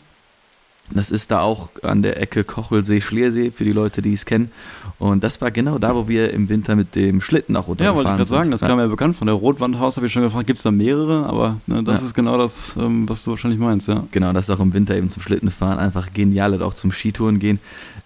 Das 0.94 1.12
ist 1.12 1.32
da 1.32 1.42
auch 1.42 1.70
an 1.84 2.02
der 2.02 2.20
Ecke 2.22 2.44
Kochelsee-Schliersee 2.44 3.52
für 3.52 3.64
die 3.64 3.72
Leute, 3.72 4.02
die 4.02 4.14
es 4.14 4.26
kennen. 4.26 4.52
Und 5.00 5.24
das 5.24 5.42
war 5.42 5.52
genau 5.52 5.80
da, 5.80 5.96
wo 5.96 6.08
wir 6.08 6.34
im 6.34 6.50
Winter 6.50 6.76
mit 6.76 6.96
dem 6.96 7.22
Schlitten 7.22 7.56
auch 7.56 7.68
runtergefahren 7.68 7.98
sind. 7.98 8.06
Ja, 8.06 8.10
wollte 8.10 8.10
ich 8.10 8.30
gerade 8.30 8.44
sagen, 8.44 8.52
das 8.52 8.62
ja. 8.62 8.68
kam 8.68 8.80
ja 8.80 8.88
bekannt. 8.88 9.16
Von 9.16 9.28
der 9.28 9.36
Rotwandhaus 9.36 9.98
habe 9.98 10.08
ich 10.08 10.14
schon 10.14 10.22
gefragt, 10.24 10.48
gibt 10.48 10.58
es 10.58 10.64
da 10.64 10.72
mehrere? 10.72 11.26
Aber 11.26 11.58
ne, 11.66 11.84
das 11.84 12.02
ja. 12.02 12.06
ist 12.06 12.14
genau 12.14 12.38
das, 12.38 12.76
ähm, 12.78 13.08
was 13.08 13.24
du 13.24 13.32
wahrscheinlich 13.32 13.60
meinst, 13.60 13.88
ja. 13.88 14.06
Genau, 14.12 14.34
das 14.34 14.48
ist 14.48 14.56
auch 14.56 14.60
im 14.60 14.74
Winter 14.74 14.96
eben 14.96 15.10
zum 15.10 15.22
Schlittenfahren 15.22 15.80
einfach 15.80 16.14
genial 16.14 16.54
oder 16.54 16.66
auch 16.66 16.74
zum 16.74 16.92
Skitouren 16.92 17.40
gehen. 17.40 17.60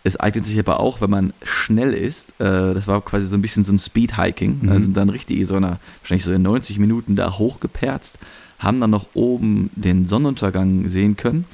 Es 0.04 0.18
eignet 0.18 0.46
sich 0.46 0.60
aber 0.60 0.80
auch, 0.80 1.01
wenn 1.01 1.10
man 1.10 1.34
schnell 1.44 1.94
ist. 1.94 2.39
Äh, 2.39 2.74
das 2.74 2.88
war 2.88 3.01
quasi 3.01 3.25
so 3.25 3.36
ein 3.36 3.42
bisschen 3.42 3.63
so 3.63 3.74
ein 3.74 3.80
Speed-Hiking. 3.80 4.60
Mhm. 4.62 4.68
Da 4.68 4.80
sind 4.80 4.96
dann 4.96 5.10
richtig 5.10 5.46
so 5.48 5.56
eine, 5.56 5.80
wahrscheinlich 6.01 6.24
so 6.24 6.32
in 6.32 6.44
90 6.44 6.80
Minuten 6.80 7.15
da 7.15 7.38
hochgeperzt, 7.38 8.20
haben 8.60 8.80
dann 8.80 8.92
noch 8.92 9.08
oben 9.13 9.70
den 9.75 10.08
Sonnenuntergang 10.08 10.88
sehen 10.88 11.18
können, 11.18 11.46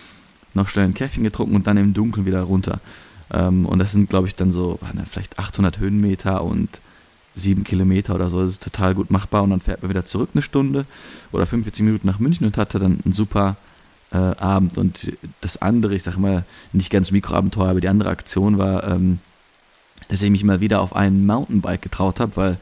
noch 0.54 0.68
schnell 0.68 0.86
ein 0.86 0.94
Käffchen 0.94 1.24
getrunken 1.24 1.56
und 1.56 1.68
dann 1.68 1.78
im 1.78 1.94
Dunkeln 1.94 2.26
wieder 2.26 2.42
runter. 2.44 2.80
Ähm, 3.32 3.66
und 3.66 3.80
das 3.80 3.92
sind, 3.92 4.10
glaube 4.10 4.28
ich, 4.28 4.36
dann 4.36 4.52
so 4.52 4.80
ne, 4.94 5.04
vielleicht 5.10 5.40
800 5.40 5.80
Höhenmeter 5.80 6.44
und 6.44 6.80
sieben 7.36 7.64
Kilometer 7.64 8.16
oder 8.16 8.30
so. 8.30 8.42
Das 8.42 8.52
ist 8.52 8.64
total 8.64 8.96
gut 8.96 9.12
machbar. 9.12 9.44
Und 9.44 9.52
dann 9.52 9.62
fährt 9.62 9.82
man 9.82 9.90
wieder 9.90 10.06
zurück 10.06 10.30
eine 10.34 10.42
Stunde 10.42 10.86
oder 11.32 11.46
45 11.46 11.84
Minuten 11.84 12.08
nach 12.08 12.20
München 12.20 12.46
und 12.46 12.58
hatte 12.58 12.80
dann 12.80 13.00
einen 13.04 13.14
super 13.14 13.56
äh, 14.12 14.18
Abend. 14.18 14.78
Und 14.78 15.14
das 15.42 15.62
andere, 15.62 15.96
ich 15.96 16.04
sage 16.04 16.20
mal, 16.20 16.46
nicht 16.74 16.92
ganz 16.92 17.12
Mikroabenteuer, 17.12 17.70
aber 17.70 17.82
die 17.82 17.90
andere 17.90 18.10
Aktion 18.10 18.58
war, 18.58 18.84
ähm, 18.84 19.20
dass 20.10 20.22
ich 20.22 20.30
mich 20.30 20.44
mal 20.44 20.60
wieder 20.60 20.82
auf 20.82 20.96
ein 20.96 21.26
Mountainbike 21.26 21.82
getraut 21.82 22.20
habe, 22.20 22.36
weil 22.36 22.58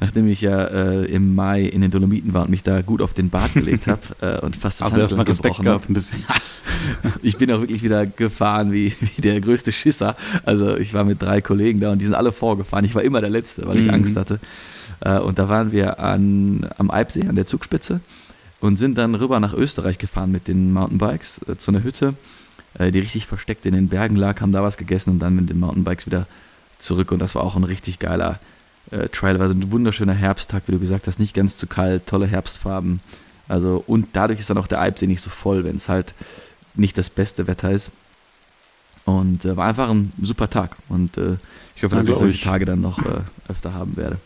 nachdem 0.00 0.28
ich 0.28 0.40
ja 0.40 0.64
äh, 0.64 1.04
im 1.06 1.34
Mai 1.34 1.62
in 1.62 1.80
den 1.80 1.90
Dolomiten 1.90 2.34
war 2.34 2.42
und 2.42 2.50
mich 2.50 2.62
da 2.62 2.82
gut 2.82 3.00
auf 3.00 3.14
den 3.14 3.30
Bart 3.30 3.54
gelegt 3.54 3.86
habe 3.86 4.00
äh, 4.20 4.40
und 4.44 4.56
fast 4.56 4.80
das 4.80 4.92
also 4.92 5.16
Handgelenk 5.16 5.42
gebrochen 5.42 5.68
habe. 5.68 5.84
ich 7.22 7.36
bin 7.36 7.50
auch 7.50 7.60
wirklich 7.60 7.82
wieder 7.82 8.06
gefahren 8.06 8.72
wie, 8.72 8.94
wie 9.00 9.22
der 9.22 9.40
größte 9.40 9.72
Schisser. 9.72 10.16
Also 10.44 10.76
ich 10.76 10.94
war 10.94 11.04
mit 11.04 11.22
drei 11.22 11.40
Kollegen 11.40 11.80
da 11.80 11.92
und 11.92 12.00
die 12.00 12.04
sind 12.04 12.14
alle 12.14 12.32
vorgefahren. 12.32 12.84
Ich 12.84 12.94
war 12.94 13.02
immer 13.02 13.20
der 13.20 13.30
Letzte, 13.30 13.66
weil 13.66 13.78
ich 13.78 13.86
mhm. 13.86 13.94
Angst 13.94 14.16
hatte. 14.16 14.38
Äh, 15.00 15.18
und 15.18 15.38
da 15.38 15.48
waren 15.48 15.72
wir 15.72 15.98
an, 16.00 16.68
am 16.78 16.90
Eibsee, 16.90 17.26
an 17.28 17.36
der 17.36 17.46
Zugspitze 17.46 18.00
und 18.60 18.76
sind 18.76 18.98
dann 18.98 19.14
rüber 19.14 19.40
nach 19.40 19.54
Österreich 19.54 19.98
gefahren 19.98 20.30
mit 20.30 20.48
den 20.48 20.72
Mountainbikes 20.72 21.40
äh, 21.48 21.56
zu 21.56 21.70
einer 21.70 21.82
Hütte, 21.82 22.14
äh, 22.78 22.90
die 22.90 22.98
richtig 22.98 23.26
versteckt 23.26 23.66
in 23.66 23.74
den 23.74 23.88
Bergen 23.88 24.16
lag, 24.16 24.40
haben 24.40 24.52
da 24.52 24.62
was 24.62 24.76
gegessen 24.76 25.10
und 25.10 25.18
dann 25.20 25.36
mit 25.36 25.50
den 25.50 25.60
Mountainbikes 25.60 26.06
wieder 26.06 26.26
zurück. 26.78 27.12
Und 27.12 27.20
das 27.20 27.34
war 27.34 27.42
auch 27.42 27.56
ein 27.56 27.64
richtig 27.64 27.98
geiler 27.98 28.38
äh. 28.90 29.08
War 29.22 29.48
so 29.48 29.54
ein 29.54 29.70
wunderschöner 29.70 30.14
Herbsttag, 30.14 30.64
wie 30.66 30.72
du 30.72 30.78
gesagt 30.78 31.06
hast, 31.06 31.18
nicht 31.18 31.34
ganz 31.34 31.56
zu 31.56 31.66
kalt, 31.66 32.06
tolle 32.06 32.26
Herbstfarben. 32.26 33.00
Also, 33.48 33.82
und 33.86 34.08
dadurch 34.12 34.40
ist 34.40 34.50
dann 34.50 34.58
auch 34.58 34.66
der 34.66 34.80
Alpsee 34.80 35.06
nicht 35.06 35.22
so 35.22 35.30
voll, 35.30 35.64
wenn 35.64 35.76
es 35.76 35.88
halt 35.88 36.14
nicht 36.74 36.98
das 36.98 37.10
beste 37.10 37.46
Wetter 37.46 37.70
ist. 37.70 37.90
Und 39.04 39.44
äh, 39.44 39.56
war 39.56 39.68
einfach 39.68 39.88
ein 39.88 40.12
super 40.20 40.50
Tag. 40.50 40.76
Und 40.88 41.16
äh, 41.16 41.36
ich 41.76 41.84
hoffe, 41.84 41.94
dass 41.94 42.08
ich 42.08 42.16
solche 42.16 42.42
Tage 42.42 42.64
dann 42.64 42.80
noch 42.80 42.98
äh, 42.98 43.20
öfter 43.48 43.72
haben 43.72 43.96
werde. 43.96 44.18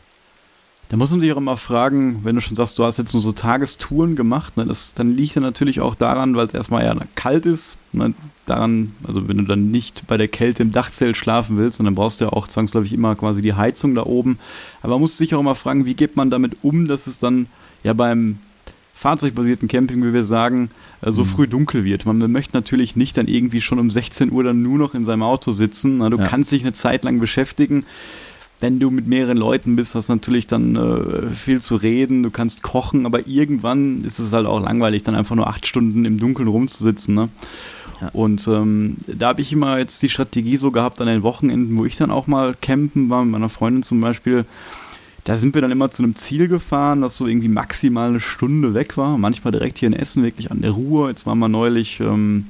Da 0.88 0.96
muss 0.96 1.10
man 1.10 1.20
sich 1.20 1.30
auch 1.32 1.36
immer 1.36 1.56
fragen, 1.56 2.24
wenn 2.24 2.34
du 2.34 2.40
schon 2.40 2.56
sagst, 2.56 2.78
du 2.78 2.84
hast 2.84 2.96
jetzt 2.96 3.12
nur 3.12 3.22
so 3.22 3.30
Tagestouren 3.30 4.16
gemacht, 4.16 4.56
ne, 4.56 4.66
das, 4.66 4.92
dann 4.94 5.16
liegt 5.16 5.36
ja 5.36 5.40
natürlich 5.40 5.80
auch 5.80 5.94
daran, 5.94 6.34
weil 6.34 6.48
es 6.48 6.54
erstmal 6.54 6.84
ja 6.84 6.96
kalt 7.14 7.46
ist, 7.46 7.76
ne, 7.92 8.12
daran, 8.50 8.94
also 9.06 9.28
wenn 9.28 9.38
du 9.38 9.44
dann 9.44 9.70
nicht 9.70 10.06
bei 10.06 10.16
der 10.16 10.28
Kälte 10.28 10.62
im 10.62 10.72
Dachzelt 10.72 11.16
schlafen 11.16 11.56
willst, 11.56 11.80
dann 11.80 11.94
brauchst 11.94 12.20
du 12.20 12.26
ja 12.26 12.32
auch 12.32 12.48
zwangsläufig 12.48 12.92
immer 12.92 13.14
quasi 13.16 13.42
die 13.42 13.54
Heizung 13.54 13.94
da 13.94 14.04
oben. 14.04 14.38
Aber 14.82 14.94
man 14.94 15.02
muss 15.02 15.16
sich 15.16 15.34
auch 15.34 15.40
immer 15.40 15.54
fragen, 15.54 15.86
wie 15.86 15.94
geht 15.94 16.16
man 16.16 16.30
damit 16.30 16.56
um, 16.62 16.86
dass 16.88 17.06
es 17.06 17.18
dann 17.18 17.46
ja 17.82 17.92
beim 17.92 18.38
fahrzeugbasierten 18.94 19.68
Camping, 19.68 20.04
wie 20.04 20.12
wir 20.12 20.24
sagen, 20.24 20.70
äh, 21.00 21.10
so 21.10 21.22
mhm. 21.22 21.26
früh 21.26 21.48
dunkel 21.48 21.84
wird. 21.84 22.04
Man 22.04 22.18
möchte 22.30 22.54
natürlich 22.54 22.96
nicht 22.96 23.16
dann 23.16 23.28
irgendwie 23.28 23.62
schon 23.62 23.78
um 23.78 23.90
16 23.90 24.30
Uhr 24.30 24.44
dann 24.44 24.62
nur 24.62 24.76
noch 24.76 24.94
in 24.94 25.06
seinem 25.06 25.22
Auto 25.22 25.52
sitzen. 25.52 25.98
Ne, 25.98 26.10
du 26.10 26.18
ja. 26.18 26.26
kannst 26.26 26.52
dich 26.52 26.62
eine 26.62 26.72
Zeit 26.72 27.04
lang 27.04 27.18
beschäftigen 27.18 27.86
wenn 28.60 28.78
du 28.78 28.90
mit 28.90 29.06
mehreren 29.06 29.38
Leuten 29.38 29.74
bist, 29.74 29.94
hast 29.94 30.10
du 30.10 30.12
natürlich 30.12 30.46
dann 30.46 30.76
äh, 30.76 31.30
viel 31.30 31.62
zu 31.62 31.76
reden, 31.76 32.22
du 32.22 32.30
kannst 32.30 32.62
kochen, 32.62 33.06
aber 33.06 33.26
irgendwann 33.26 34.04
ist 34.04 34.18
es 34.18 34.32
halt 34.32 34.46
auch 34.46 34.60
langweilig, 34.60 35.02
dann 35.02 35.14
einfach 35.14 35.34
nur 35.34 35.46
acht 35.46 35.66
Stunden 35.66 36.04
im 36.04 36.18
Dunkeln 36.18 36.48
rumzusitzen. 36.48 37.14
Ne? 37.14 37.30
Ja. 38.00 38.08
Und 38.12 38.46
ähm, 38.48 38.96
da 39.06 39.28
habe 39.28 39.40
ich 39.40 39.52
immer 39.52 39.78
jetzt 39.78 40.02
die 40.02 40.08
Strategie 40.08 40.56
so 40.56 40.70
gehabt 40.70 41.00
an 41.00 41.06
den 41.06 41.22
Wochenenden, 41.22 41.76
wo 41.76 41.84
ich 41.84 41.96
dann 41.96 42.10
auch 42.10 42.26
mal 42.26 42.56
campen 42.60 43.10
war, 43.10 43.24
mit 43.24 43.32
meiner 43.32 43.48
Freundin 43.48 43.82
zum 43.82 44.00
Beispiel. 44.00 44.44
Da 45.24 45.36
sind 45.36 45.54
wir 45.54 45.60
dann 45.60 45.70
immer 45.70 45.90
zu 45.90 46.02
einem 46.02 46.16
Ziel 46.16 46.48
gefahren, 46.48 47.02
das 47.02 47.16
so 47.16 47.26
irgendwie 47.26 47.48
maximal 47.48 48.08
eine 48.08 48.20
Stunde 48.20 48.72
weg 48.72 48.96
war. 48.96 49.18
Manchmal 49.18 49.52
direkt 49.52 49.78
hier 49.78 49.88
in 49.88 49.92
Essen, 49.92 50.22
wirklich 50.22 50.50
an 50.50 50.62
der 50.62 50.70
Ruhr. 50.70 51.10
Jetzt 51.10 51.26
waren 51.26 51.38
wir 51.38 51.48
neulich 51.48 52.00
ähm, 52.00 52.46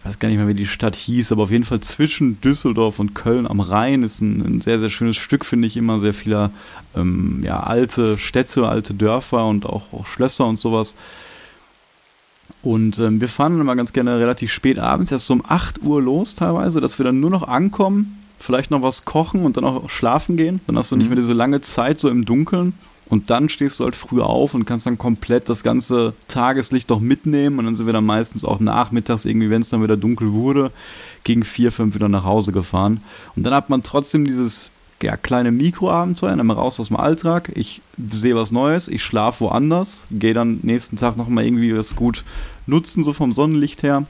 ich 0.00 0.06
weiß 0.06 0.18
gar 0.18 0.30
nicht 0.30 0.38
mehr, 0.38 0.48
wie 0.48 0.54
die 0.54 0.66
Stadt 0.66 0.96
hieß, 0.96 1.30
aber 1.30 1.42
auf 1.42 1.50
jeden 1.50 1.64
Fall 1.64 1.80
zwischen 1.80 2.40
Düsseldorf 2.40 3.00
und 3.00 3.14
Köln 3.14 3.46
am 3.46 3.60
Rhein 3.60 4.02
ist 4.02 4.22
ein, 4.22 4.40
ein 4.40 4.60
sehr, 4.62 4.78
sehr 4.78 4.88
schönes 4.88 5.18
Stück, 5.18 5.44
finde 5.44 5.68
ich 5.68 5.76
immer. 5.76 6.00
Sehr 6.00 6.14
viele 6.14 6.50
ähm, 6.96 7.42
ja, 7.44 7.60
alte 7.60 8.16
Städte, 8.16 8.66
alte 8.66 8.94
Dörfer 8.94 9.46
und 9.46 9.66
auch, 9.66 9.92
auch 9.92 10.06
Schlösser 10.06 10.46
und 10.46 10.56
sowas. 10.56 10.96
Und 12.62 12.98
ähm, 12.98 13.20
wir 13.20 13.28
fahren 13.28 13.60
immer 13.60 13.76
ganz 13.76 13.92
gerne 13.92 14.18
relativ 14.18 14.52
spät 14.52 14.78
abends, 14.78 15.10
erst 15.10 15.26
so 15.26 15.34
um 15.34 15.42
8 15.46 15.82
Uhr 15.82 16.02
los 16.02 16.34
teilweise, 16.34 16.80
dass 16.80 16.98
wir 16.98 17.04
dann 17.04 17.20
nur 17.20 17.30
noch 17.30 17.46
ankommen, 17.46 18.18
vielleicht 18.38 18.70
noch 18.70 18.82
was 18.82 19.04
kochen 19.04 19.44
und 19.44 19.56
dann 19.56 19.64
auch 19.64 19.88
schlafen 19.88 20.36
gehen. 20.36 20.60
Dann 20.66 20.76
hast 20.76 20.92
du 20.92 20.96
nicht 20.96 21.06
mhm. 21.06 21.10
mehr 21.10 21.20
diese 21.20 21.32
lange 21.32 21.60
Zeit 21.60 21.98
so 21.98 22.08
im 22.08 22.24
Dunkeln 22.24 22.74
und 23.10 23.28
dann 23.28 23.48
stehst 23.48 23.80
du 23.80 23.84
halt 23.84 23.96
früh 23.96 24.22
auf 24.22 24.54
und 24.54 24.64
kannst 24.66 24.86
dann 24.86 24.96
komplett 24.96 25.48
das 25.48 25.64
ganze 25.64 26.14
Tageslicht 26.28 26.88
doch 26.90 27.00
mitnehmen. 27.00 27.58
Und 27.58 27.64
dann 27.64 27.74
sind 27.74 27.86
wir 27.86 27.92
dann 27.92 28.06
meistens 28.06 28.44
auch 28.44 28.60
nachmittags, 28.60 29.24
irgendwie, 29.24 29.50
wenn 29.50 29.62
es 29.62 29.68
dann 29.68 29.82
wieder 29.82 29.96
dunkel 29.96 30.32
wurde, 30.32 30.70
gegen 31.24 31.42
vier, 31.42 31.72
fünf 31.72 31.96
wieder 31.96 32.08
nach 32.08 32.24
Hause 32.24 32.52
gefahren. 32.52 33.02
Und 33.34 33.42
dann 33.42 33.52
hat 33.52 33.68
man 33.68 33.82
trotzdem 33.82 34.24
dieses 34.24 34.69
ja, 35.02 35.16
kleine 35.16 35.50
Mikroabenteuer, 35.50 36.36
dann 36.36 36.46
mal 36.46 36.54
raus 36.54 36.78
aus 36.78 36.88
dem 36.88 36.96
Alltag. 36.96 37.52
Ich 37.54 37.82
sehe 37.96 38.36
was 38.36 38.50
Neues, 38.50 38.88
ich 38.88 39.02
schlafe 39.02 39.44
woanders, 39.44 40.06
gehe 40.10 40.34
dann 40.34 40.60
nächsten 40.62 40.96
Tag 40.96 41.16
nochmal 41.16 41.44
irgendwie 41.44 41.70
das 41.70 41.96
gut 41.96 42.24
nutzen, 42.66 43.02
so 43.02 43.12
vom 43.12 43.32
Sonnenlicht 43.32 43.82
her. 43.82 44.06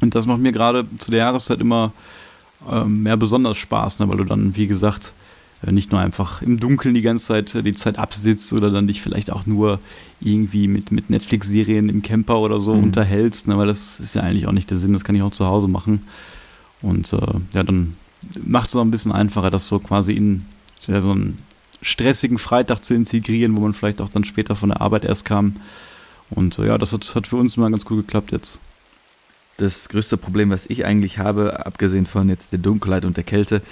Und 0.00 0.14
das 0.14 0.26
macht 0.26 0.40
mir 0.40 0.52
gerade 0.52 0.86
zu 0.98 1.10
der 1.10 1.20
Jahreszeit 1.20 1.60
immer 1.60 1.92
ähm, 2.70 3.02
mehr 3.02 3.16
besonders 3.16 3.56
Spaß, 3.56 4.00
ne? 4.00 4.08
weil 4.08 4.18
du 4.18 4.24
dann, 4.24 4.56
wie 4.56 4.66
gesagt, 4.66 5.12
äh, 5.66 5.72
nicht 5.72 5.92
nur 5.92 6.00
einfach 6.00 6.42
im 6.42 6.58
Dunkeln 6.60 6.94
die 6.94 7.02
ganze 7.02 7.26
Zeit 7.26 7.54
äh, 7.54 7.62
die 7.62 7.74
Zeit 7.74 7.98
absitzt 7.98 8.52
oder 8.52 8.70
dann 8.70 8.86
dich 8.86 9.00
vielleicht 9.00 9.32
auch 9.32 9.46
nur 9.46 9.80
irgendwie 10.20 10.68
mit, 10.68 10.92
mit 10.92 11.10
Netflix-Serien 11.10 11.88
im 11.88 12.02
Camper 12.02 12.38
oder 12.38 12.60
so 12.60 12.74
mhm. 12.74 12.84
unterhältst, 12.84 13.46
ne, 13.46 13.58
weil 13.58 13.66
das 13.66 14.00
ist 14.00 14.14
ja 14.14 14.22
eigentlich 14.22 14.46
auch 14.46 14.52
nicht 14.52 14.70
der 14.70 14.76
Sinn, 14.76 14.92
das 14.92 15.04
kann 15.04 15.14
ich 15.14 15.22
auch 15.22 15.30
zu 15.30 15.46
Hause 15.46 15.68
machen. 15.68 16.04
Und 16.80 17.12
äh, 17.12 17.18
ja, 17.54 17.62
dann 17.62 17.94
macht 18.44 18.68
es 18.68 18.76
auch 18.76 18.82
ein 18.82 18.90
bisschen 18.90 19.12
einfacher, 19.12 19.50
das 19.50 19.68
so 19.68 19.78
quasi 19.78 20.12
in 20.12 20.46
ja, 20.82 21.00
so 21.00 21.12
einen 21.12 21.38
stressigen 21.82 22.38
Freitag 22.38 22.84
zu 22.84 22.94
integrieren, 22.94 23.56
wo 23.56 23.60
man 23.60 23.74
vielleicht 23.74 24.00
auch 24.00 24.08
dann 24.08 24.24
später 24.24 24.56
von 24.56 24.70
der 24.70 24.80
Arbeit 24.80 25.04
erst 25.04 25.24
kam. 25.24 25.56
Und 26.30 26.58
äh, 26.58 26.66
ja, 26.66 26.78
das 26.78 26.92
hat, 26.92 27.14
hat 27.14 27.26
für 27.26 27.36
uns 27.36 27.56
mal 27.56 27.70
ganz 27.70 27.84
gut 27.84 27.98
geklappt 27.98 28.32
jetzt. 28.32 28.60
Das 29.56 29.88
größte 29.88 30.16
Problem, 30.16 30.50
was 30.50 30.66
ich 30.66 30.84
eigentlich 30.84 31.18
habe, 31.18 31.66
abgesehen 31.66 32.06
von 32.06 32.28
jetzt 32.28 32.52
der 32.52 32.60
Dunkelheit 32.60 33.04
und 33.04 33.16
der 33.16 33.24
Kälte, 33.24 33.62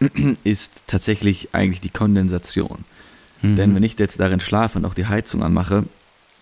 ist 0.44 0.84
tatsächlich 0.86 1.50
eigentlich 1.52 1.80
die 1.80 1.90
Kondensation. 1.90 2.84
Mhm. 3.42 3.56
Denn 3.56 3.74
wenn 3.74 3.82
ich 3.82 3.98
jetzt 3.98 4.18
darin 4.18 4.40
schlafe 4.40 4.78
und 4.78 4.84
auch 4.84 4.94
die 4.94 5.06
Heizung 5.06 5.42
anmache, 5.42 5.84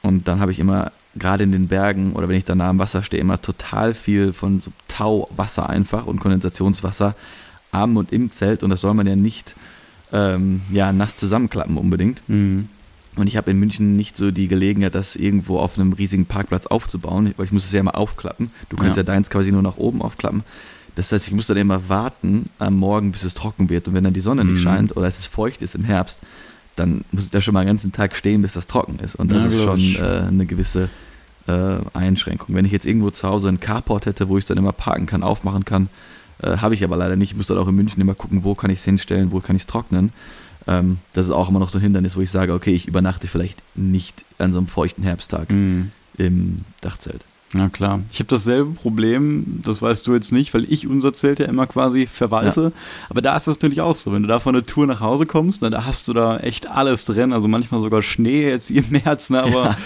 und 0.02 0.28
dann 0.28 0.40
habe 0.40 0.52
ich 0.52 0.58
immer, 0.58 0.92
gerade 1.16 1.44
in 1.44 1.52
den 1.52 1.68
Bergen 1.68 2.12
oder 2.12 2.28
wenn 2.28 2.36
ich 2.36 2.44
da 2.44 2.54
nah 2.54 2.68
am 2.68 2.78
Wasser 2.78 3.02
stehe, 3.02 3.20
immer 3.20 3.40
total 3.40 3.94
viel 3.94 4.32
von 4.32 4.60
so 4.60 4.70
Tauwasser 4.88 5.68
einfach 5.68 6.06
und 6.06 6.20
Kondensationswasser 6.20 7.14
am 7.74 7.96
und 7.96 8.12
im 8.12 8.30
Zelt 8.30 8.62
und 8.62 8.70
das 8.70 8.80
soll 8.80 8.94
man 8.94 9.06
ja 9.06 9.16
nicht 9.16 9.54
ähm, 10.12 10.62
ja, 10.70 10.92
nass 10.92 11.16
zusammenklappen 11.16 11.76
unbedingt. 11.76 12.22
Mhm. 12.28 12.68
Und 13.16 13.28
ich 13.28 13.36
habe 13.36 13.50
in 13.50 13.58
München 13.58 13.96
nicht 13.96 14.16
so 14.16 14.30
die 14.30 14.48
Gelegenheit, 14.48 14.94
das 14.94 15.14
irgendwo 15.14 15.58
auf 15.58 15.78
einem 15.78 15.92
riesigen 15.92 16.26
Parkplatz 16.26 16.66
aufzubauen, 16.66 17.32
weil 17.36 17.46
ich 17.46 17.52
muss 17.52 17.64
es 17.64 17.72
ja 17.72 17.80
immer 17.80 17.96
aufklappen. 17.96 18.50
Du 18.70 18.76
kannst 18.76 18.96
ja, 18.96 19.02
ja 19.02 19.06
deins 19.06 19.30
quasi 19.30 19.52
nur 19.52 19.62
nach 19.62 19.76
oben 19.76 20.02
aufklappen. 20.02 20.42
Das 20.96 21.12
heißt, 21.12 21.26
ich 21.26 21.34
muss 21.34 21.46
dann 21.46 21.56
immer 21.56 21.88
warten 21.88 22.48
am 22.58 22.76
Morgen, 22.76 23.12
bis 23.12 23.24
es 23.24 23.34
trocken 23.34 23.68
wird. 23.68 23.88
Und 23.88 23.94
wenn 23.94 24.04
dann 24.04 24.14
die 24.14 24.20
Sonne 24.20 24.44
mhm. 24.44 24.52
nicht 24.52 24.62
scheint 24.62 24.96
oder 24.96 25.06
es 25.06 25.26
feucht 25.26 25.62
ist 25.62 25.74
im 25.74 25.84
Herbst, 25.84 26.18
dann 26.76 27.04
muss 27.12 27.24
ich 27.24 27.30
da 27.30 27.40
schon 27.40 27.54
mal 27.54 27.62
den 27.62 27.68
ganzen 27.68 27.92
Tag 27.92 28.16
stehen, 28.16 28.42
bis 28.42 28.54
das 28.54 28.66
trocken 28.66 28.98
ist. 28.98 29.14
Und 29.14 29.30
das 29.30 29.42
ja, 29.42 29.48
ist 29.48 29.62
schon 29.62 29.80
äh, 29.96 30.26
eine 30.28 30.46
gewisse 30.46 30.88
äh, 31.46 31.76
Einschränkung. 31.92 32.54
Wenn 32.54 32.64
ich 32.64 32.72
jetzt 32.72 32.86
irgendwo 32.86 33.10
zu 33.10 33.28
Hause 33.28 33.48
einen 33.48 33.60
Carport 33.60 34.06
hätte, 34.06 34.28
wo 34.28 34.38
ich 34.38 34.44
es 34.44 34.48
dann 34.48 34.58
immer 34.58 34.72
parken 34.72 35.06
kann, 35.06 35.22
aufmachen 35.22 35.64
kann, 35.64 35.88
äh, 36.42 36.58
habe 36.58 36.74
ich 36.74 36.84
aber 36.84 36.96
leider 36.96 37.16
nicht. 37.16 37.32
Ich 37.32 37.36
muss 37.36 37.46
dann 37.46 37.58
auch 37.58 37.68
in 37.68 37.74
München 37.74 38.00
immer 38.00 38.14
gucken, 38.14 38.44
wo 38.44 38.54
kann 38.54 38.70
ich 38.70 38.78
es 38.78 38.84
hinstellen, 38.84 39.32
wo 39.32 39.40
kann 39.40 39.56
ich 39.56 39.62
es 39.62 39.66
trocknen. 39.66 40.12
Ähm, 40.66 40.98
das 41.12 41.26
ist 41.26 41.32
auch 41.32 41.48
immer 41.48 41.58
noch 41.58 41.68
so 41.68 41.78
ein 41.78 41.82
Hindernis, 41.82 42.16
wo 42.16 42.20
ich 42.20 42.30
sage, 42.30 42.52
okay, 42.52 42.72
ich 42.72 42.88
übernachte 42.88 43.26
vielleicht 43.26 43.58
nicht 43.74 44.24
an 44.38 44.52
so 44.52 44.58
einem 44.58 44.66
feuchten 44.66 45.02
Herbsttag 45.02 45.50
mhm. 45.50 45.90
im 46.16 46.64
Dachzelt. 46.80 47.24
Na 47.54 47.68
klar. 47.68 48.00
Ich 48.10 48.18
habe 48.18 48.28
dasselbe 48.28 48.72
Problem, 48.72 49.60
das 49.64 49.80
weißt 49.80 50.06
du 50.06 50.14
jetzt 50.14 50.32
nicht, 50.32 50.52
weil 50.54 50.64
ich 50.64 50.88
unser 50.88 51.12
Zelt 51.12 51.38
ja 51.38 51.46
immer 51.46 51.68
quasi 51.68 52.06
verwalte. 52.06 52.62
Ja. 52.62 52.72
Aber 53.08 53.22
da 53.22 53.36
ist 53.36 53.46
das 53.46 53.56
natürlich 53.56 53.80
auch 53.80 53.94
so. 53.94 54.12
Wenn 54.12 54.22
du 54.22 54.28
da 54.28 54.40
von 54.40 54.54
der 54.54 54.64
Tour 54.64 54.86
nach 54.86 55.00
Hause 55.00 55.24
kommst, 55.24 55.62
na, 55.62 55.70
da 55.70 55.84
hast 55.84 56.08
du 56.08 56.12
da 56.12 56.38
echt 56.38 56.66
alles 56.66 57.04
drin. 57.04 57.32
Also 57.32 57.46
manchmal 57.46 57.80
sogar 57.80 58.02
Schnee, 58.02 58.48
jetzt 58.48 58.70
wie 58.70 58.78
im 58.78 58.90
März, 58.90 59.30
ne? 59.30 59.42
aber 59.42 59.64
ja. 59.64 59.76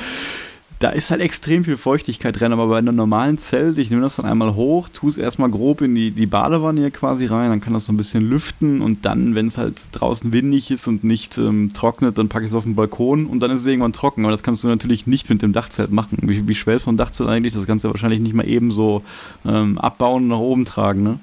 Da 0.78 0.90
ist 0.90 1.10
halt 1.10 1.20
extrem 1.20 1.64
viel 1.64 1.76
Feuchtigkeit 1.76 2.38
drin, 2.38 2.52
aber 2.52 2.68
bei 2.68 2.78
einem 2.78 2.94
normalen 2.94 3.36
Zelt, 3.36 3.78
ich 3.78 3.90
nehme 3.90 4.02
das 4.02 4.16
dann 4.16 4.26
einmal 4.26 4.54
hoch, 4.54 4.88
tue 4.88 5.10
es 5.10 5.18
erstmal 5.18 5.50
grob 5.50 5.80
in 5.80 5.94
die, 5.94 6.12
die 6.12 6.26
Badewanne 6.26 6.80
hier 6.80 6.90
quasi 6.92 7.26
rein, 7.26 7.50
dann 7.50 7.60
kann 7.60 7.72
das 7.72 7.86
so 7.86 7.92
ein 7.92 7.96
bisschen 7.96 8.28
lüften 8.28 8.80
und 8.80 9.04
dann, 9.04 9.34
wenn 9.34 9.48
es 9.48 9.58
halt 9.58 9.88
draußen 9.92 10.32
windig 10.32 10.70
ist 10.70 10.86
und 10.86 11.02
nicht 11.02 11.36
ähm, 11.36 11.70
trocknet, 11.74 12.16
dann 12.16 12.28
packe 12.28 12.44
ich 12.44 12.52
es 12.52 12.56
auf 12.56 12.62
den 12.62 12.76
Balkon 12.76 13.26
und 13.26 13.40
dann 13.40 13.50
ist 13.50 13.60
es 13.60 13.66
irgendwann 13.66 13.92
trocken. 13.92 14.24
Aber 14.24 14.30
das 14.30 14.44
kannst 14.44 14.62
du 14.62 14.68
natürlich 14.68 15.06
nicht 15.06 15.28
mit 15.28 15.42
dem 15.42 15.52
Dachzelt 15.52 15.90
machen. 15.90 16.18
Wie, 16.22 16.46
wie 16.46 16.54
schwer 16.54 16.76
ist 16.76 16.84
so 16.84 16.92
ein 16.92 16.96
Dachzelt 16.96 17.28
eigentlich? 17.28 17.54
Das 17.54 17.66
kannst 17.66 17.84
du 17.84 17.88
wahrscheinlich 17.88 18.20
nicht 18.20 18.34
mal 18.34 18.46
eben 18.46 18.70
so 18.70 19.02
ähm, 19.44 19.78
abbauen 19.78 20.24
und 20.24 20.28
nach 20.28 20.38
oben 20.38 20.64
tragen, 20.64 21.02
ne? 21.02 21.18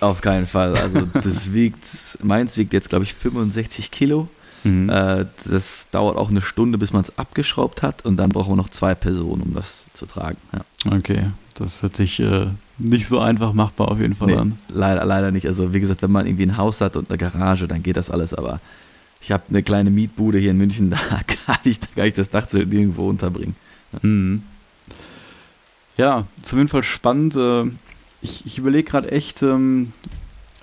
Auf 0.00 0.22
keinen 0.22 0.46
Fall. 0.46 0.74
Also 0.76 1.02
das 1.12 1.52
wiegt, 1.52 1.84
meins 2.22 2.56
wiegt 2.56 2.72
jetzt 2.72 2.88
glaube 2.88 3.04
ich 3.04 3.14
65 3.14 3.90
Kilo. 3.90 4.28
Mhm. 4.66 4.90
Äh, 4.90 5.26
das 5.44 5.88
dauert 5.90 6.16
auch 6.16 6.30
eine 6.30 6.42
Stunde, 6.42 6.76
bis 6.76 6.92
man 6.92 7.02
es 7.02 7.16
abgeschraubt 7.16 7.82
hat 7.82 8.04
und 8.04 8.16
dann 8.16 8.30
brauchen 8.30 8.52
wir 8.52 8.56
noch 8.56 8.68
zwei 8.68 8.94
Personen, 8.94 9.42
um 9.42 9.54
das 9.54 9.84
zu 9.94 10.06
tragen. 10.06 10.38
Ja. 10.52 10.96
Okay, 10.96 11.26
das 11.54 11.82
hört 11.82 11.94
sich 11.94 12.18
äh, 12.20 12.46
nicht 12.78 13.06
so 13.06 13.20
einfach 13.20 13.52
machbar 13.52 13.88
auf 13.92 14.00
jeden 14.00 14.14
Fall 14.14 14.28
nee, 14.28 14.34
an. 14.36 14.58
Leider, 14.68 15.04
leider 15.04 15.30
nicht. 15.30 15.46
Also 15.46 15.72
wie 15.72 15.80
gesagt, 15.80 16.02
wenn 16.02 16.10
man 16.10 16.26
irgendwie 16.26 16.46
ein 16.46 16.56
Haus 16.56 16.80
hat 16.80 16.96
und 16.96 17.10
eine 17.10 17.18
Garage, 17.18 17.68
dann 17.68 17.82
geht 17.82 17.96
das 17.96 18.10
alles, 18.10 18.34
aber 18.34 18.60
ich 19.20 19.30
habe 19.30 19.44
eine 19.48 19.62
kleine 19.62 19.90
Mietbude 19.90 20.38
hier 20.38 20.50
in 20.50 20.58
München, 20.58 20.90
da 21.10 21.20
kann 21.22 21.58
ich, 21.64 21.78
da 21.78 21.86
kann 21.94 22.06
ich 22.06 22.14
das 22.14 22.30
Dachzelt 22.30 22.72
irgendwo 22.72 23.08
unterbringen. 23.08 23.54
Mhm. 24.02 24.42
Ja, 25.96 26.26
auf 26.44 26.52
jeden 26.52 26.68
Fall 26.68 26.82
spannend. 26.82 27.36
Äh, 27.36 27.64
ich, 28.20 28.44
ich 28.44 28.58
überlege 28.58 28.90
gerade 28.90 29.12
echt, 29.12 29.42
ähm, 29.42 29.92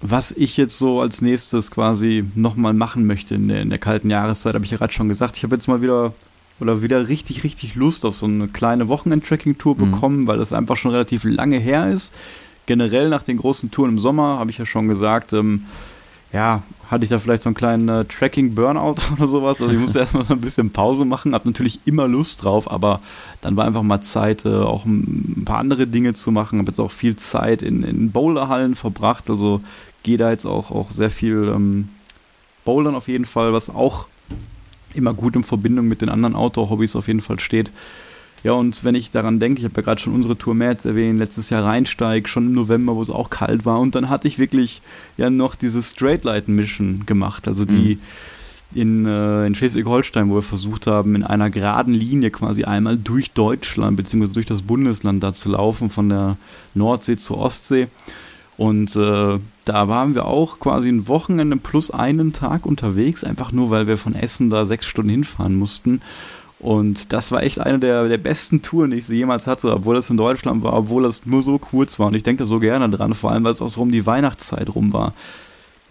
was 0.03 0.31
ich 0.31 0.57
jetzt 0.57 0.77
so 0.77 0.99
als 0.99 1.21
nächstes 1.21 1.71
quasi 1.71 2.25
nochmal 2.35 2.73
machen 2.73 3.07
möchte 3.07 3.35
in 3.35 3.47
der, 3.47 3.61
in 3.61 3.69
der 3.69 3.79
kalten 3.79 4.09
Jahreszeit, 4.09 4.53
habe 4.53 4.65
ich 4.65 4.71
ja 4.71 4.77
gerade 4.77 4.91
schon 4.91 5.07
gesagt. 5.07 5.37
Ich 5.37 5.43
habe 5.43 5.55
jetzt 5.55 5.67
mal 5.67 5.81
wieder 5.81 6.13
oder 6.59 6.83
wieder 6.83 7.07
richtig, 7.07 7.43
richtig 7.43 7.75
Lust 7.75 8.05
auf 8.05 8.15
so 8.15 8.25
eine 8.25 8.47
kleine 8.47 8.87
Wochenend-Tracking-Tour 8.89 9.75
mhm. 9.75 9.91
bekommen, 9.91 10.27
weil 10.27 10.37
das 10.37 10.53
einfach 10.53 10.75
schon 10.75 10.91
relativ 10.91 11.23
lange 11.23 11.57
her 11.57 11.89
ist. 11.89 12.13
Generell 12.65 13.09
nach 13.09 13.23
den 13.23 13.37
großen 13.37 13.71
Touren 13.71 13.91
im 13.91 13.99
Sommer, 13.99 14.39
habe 14.39 14.51
ich 14.51 14.57
ja 14.57 14.65
schon 14.65 14.87
gesagt, 14.87 15.33
ähm, 15.33 15.65
ja, 16.33 16.63
hatte 16.89 17.03
ich 17.03 17.09
da 17.09 17.19
vielleicht 17.19 17.43
so 17.43 17.49
einen 17.49 17.55
kleinen 17.55 17.87
äh, 17.87 18.05
Tracking-Burnout 18.05 18.95
oder 19.17 19.27
sowas. 19.27 19.61
Also 19.61 19.73
ich 19.73 19.79
musste 19.79 19.99
erstmal 19.99 20.23
so 20.25 20.33
ein 20.33 20.41
bisschen 20.41 20.71
Pause 20.71 21.05
machen, 21.05 21.33
habe 21.33 21.47
natürlich 21.47 21.79
immer 21.85 22.07
Lust 22.07 22.43
drauf, 22.43 22.69
aber 22.69 22.99
dann 23.41 23.55
war 23.55 23.65
einfach 23.65 23.83
mal 23.83 24.01
Zeit, 24.01 24.45
äh, 24.45 24.49
auch 24.49 24.85
ein 24.85 25.43
paar 25.45 25.59
andere 25.59 25.87
Dinge 25.87 26.13
zu 26.13 26.31
machen. 26.31 26.59
Habe 26.59 26.71
jetzt 26.71 26.79
auch 26.79 26.91
viel 26.91 27.15
Zeit 27.15 27.61
in, 27.61 27.83
in 27.83 28.11
Bowlerhallen 28.11 28.75
verbracht, 28.75 29.29
also 29.29 29.61
gehe 30.03 30.17
da 30.17 30.29
jetzt 30.31 30.45
auch, 30.45 30.71
auch 30.71 30.91
sehr 30.91 31.09
viel 31.09 31.51
ähm, 31.53 31.89
Bouldern 32.65 32.95
auf 32.95 33.07
jeden 33.07 33.25
Fall, 33.25 33.53
was 33.53 33.69
auch 33.69 34.07
immer 34.93 35.13
gut 35.13 35.35
in 35.35 35.43
Verbindung 35.43 35.87
mit 35.87 36.01
den 36.01 36.09
anderen 36.09 36.35
Outdoor-Hobbys 36.35 36.95
auf 36.95 37.07
jeden 37.07 37.21
Fall 37.21 37.39
steht. 37.39 37.71
Ja, 38.43 38.51
und 38.51 38.83
wenn 38.83 38.93
ich 38.93 39.09
daran 39.09 39.39
denke, 39.39 39.59
ich 39.59 39.65
habe 39.65 39.75
ja 39.77 39.81
gerade 39.83 40.01
schon 40.01 40.13
unsere 40.13 40.37
Tour 40.37 40.53
März 40.53 40.83
erwähnt, 40.83 41.17
letztes 41.17 41.49
Jahr 41.49 41.63
Rheinsteig, 41.63 42.27
schon 42.27 42.47
im 42.47 42.53
November, 42.53 42.95
wo 42.95 43.01
es 43.01 43.09
auch 43.09 43.29
kalt 43.29 43.65
war. 43.65 43.79
Und 43.79 43.95
dann 43.95 44.09
hatte 44.09 44.27
ich 44.27 44.37
wirklich 44.37 44.81
ja 45.17 45.29
noch 45.29 45.55
diese 45.55 45.81
Straight 45.81 46.25
Light 46.25 46.49
Mission 46.49 47.05
gemacht, 47.05 47.47
also 47.47 47.63
die 47.63 47.99
mhm. 48.75 48.81
in, 48.81 49.05
äh, 49.05 49.45
in 49.47 49.55
Schleswig-Holstein, 49.55 50.29
wo 50.29 50.35
wir 50.35 50.41
versucht 50.41 50.87
haben, 50.87 51.15
in 51.15 51.23
einer 51.23 51.49
geraden 51.49 51.93
Linie 51.93 52.31
quasi 52.31 52.65
einmal 52.65 52.97
durch 52.97 53.31
Deutschland 53.31 53.95
bzw. 53.95 54.27
durch 54.27 54.45
das 54.45 54.61
Bundesland 54.61 55.23
da 55.23 55.33
zu 55.33 55.49
laufen, 55.51 55.89
von 55.89 56.09
der 56.09 56.35
Nordsee 56.73 57.15
zur 57.15 57.37
Ostsee. 57.37 57.87
Und 58.57 58.95
äh, 58.95 59.39
da 59.65 59.87
waren 59.87 60.13
wir 60.13 60.25
auch 60.25 60.59
quasi 60.59 60.89
ein 60.89 61.07
Wochenende 61.07 61.57
plus 61.57 61.89
einen 61.91 62.33
Tag 62.33 62.65
unterwegs, 62.65 63.23
einfach 63.23 63.51
nur, 63.51 63.69
weil 63.69 63.87
wir 63.87 63.97
von 63.97 64.15
Essen 64.15 64.49
da 64.49 64.65
sechs 64.65 64.85
Stunden 64.85 65.09
hinfahren 65.09 65.55
mussten. 65.55 66.01
Und 66.59 67.11
das 67.11 67.31
war 67.31 67.43
echt 67.43 67.59
eine 67.59 67.79
der, 67.79 68.07
der 68.07 68.17
besten 68.17 68.61
Touren, 68.61 68.91
die 68.91 68.97
ich 68.97 69.05
so 69.05 69.13
jemals 69.13 69.47
hatte, 69.47 69.73
obwohl 69.73 69.95
das 69.95 70.09
in 70.09 70.17
Deutschland 70.17 70.63
war, 70.63 70.73
obwohl 70.73 71.03
das 71.03 71.25
nur 71.25 71.43
so 71.43 71.57
kurz 71.57 71.99
war. 71.99 72.07
Und 72.07 72.15
ich 72.15 72.23
denke 72.23 72.45
so 72.45 72.59
gerne 72.59 72.89
dran, 72.89 73.13
vor 73.15 73.31
allem, 73.31 73.43
weil 73.43 73.51
es 73.51 73.61
auch 73.61 73.69
so 73.69 73.81
um 73.81 73.91
die 73.91 74.05
Weihnachtszeit 74.05 74.73
rum 74.73 74.93
war. 74.93 75.13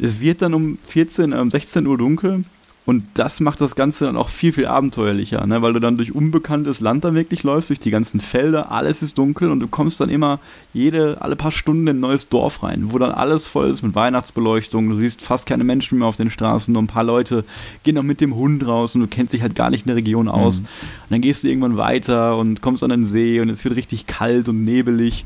Es 0.01 0.21
wird 0.21 0.41
dann 0.41 0.55
um 0.55 0.79
14, 0.79 1.35
um 1.35 1.51
16 1.51 1.87
Uhr 1.87 1.99
dunkel 1.99 2.45
und 2.85 3.05
das 3.15 3.39
macht 3.39 3.61
das 3.61 3.77
Ganze 3.77 4.07
dann 4.07 4.17
auch 4.17 4.29
viel, 4.29 4.53
viel 4.53 4.67
abenteuerlicher, 4.67 5.47
ne? 5.47 5.63
weil 5.63 5.73
du 5.73 5.79
dann 5.79 5.97
durch 5.97 6.15
unbekanntes 6.15 6.81
Land 6.81 7.05
dann 7.05 7.15
wirklich 7.15 7.45
läufst, 7.45 7.71
durch 7.71 7.79
die 7.79 7.93
ganzen 7.93 8.19
Felder, 8.19 8.73
alles 8.73 9.03
ist 9.03 9.19
dunkel 9.19 9.51
und 9.51 9.61
du 9.61 9.69
kommst 9.69 10.01
dann 10.01 10.11
immer 10.11 10.41
jede, 10.75 11.19
alle 11.21 11.37
paar 11.37 11.53
Stunden 11.53 11.87
in 11.87 11.99
ein 11.99 12.01
neues 12.01 12.29
Dorf 12.29 12.65
rein, 12.65 12.93
wo 12.93 12.99
dann 12.99 13.13
alles 13.13 13.47
voll 13.47 13.71
ist 13.71 13.83
mit 13.83 13.95
Weihnachtsbeleuchtung, 13.95 14.89
du 14.89 14.97
siehst 14.97 15.23
fast 15.23 15.47
keine 15.47 15.63
Menschen 15.63 15.99
mehr 15.99 16.09
auf 16.09 16.17
den 16.17 16.31
Straßen, 16.31 16.73
nur 16.73 16.83
ein 16.83 16.89
paar 16.89 17.05
Leute 17.05 17.45
gehen 17.85 17.95
noch 17.95 18.03
mit 18.03 18.21
dem 18.21 18.35
Hund 18.35 18.67
raus 18.67 18.97
und 18.97 19.03
du 19.03 19.07
kennst 19.07 19.33
dich 19.33 19.43
halt 19.43 19.55
gar 19.55 19.71
nicht 19.71 19.83
in 19.83 19.89
der 19.89 19.97
Region 19.97 20.29
aus. 20.29 20.61
Mhm. 20.61 20.67
Und 20.67 21.11
dann 21.11 21.21
gehst 21.21 21.45
du 21.45 21.49
irgendwann 21.49 21.77
weiter 21.77 22.37
und 22.37 22.63
kommst 22.63 22.83
an 22.83 22.91
den 22.91 23.05
See 23.05 23.41
und 23.41 23.49
es 23.49 23.65
wird 23.65 23.77
richtig 23.77 24.09
kalt 24.09 24.49
und 24.49 24.65
nebelig. 24.65 25.25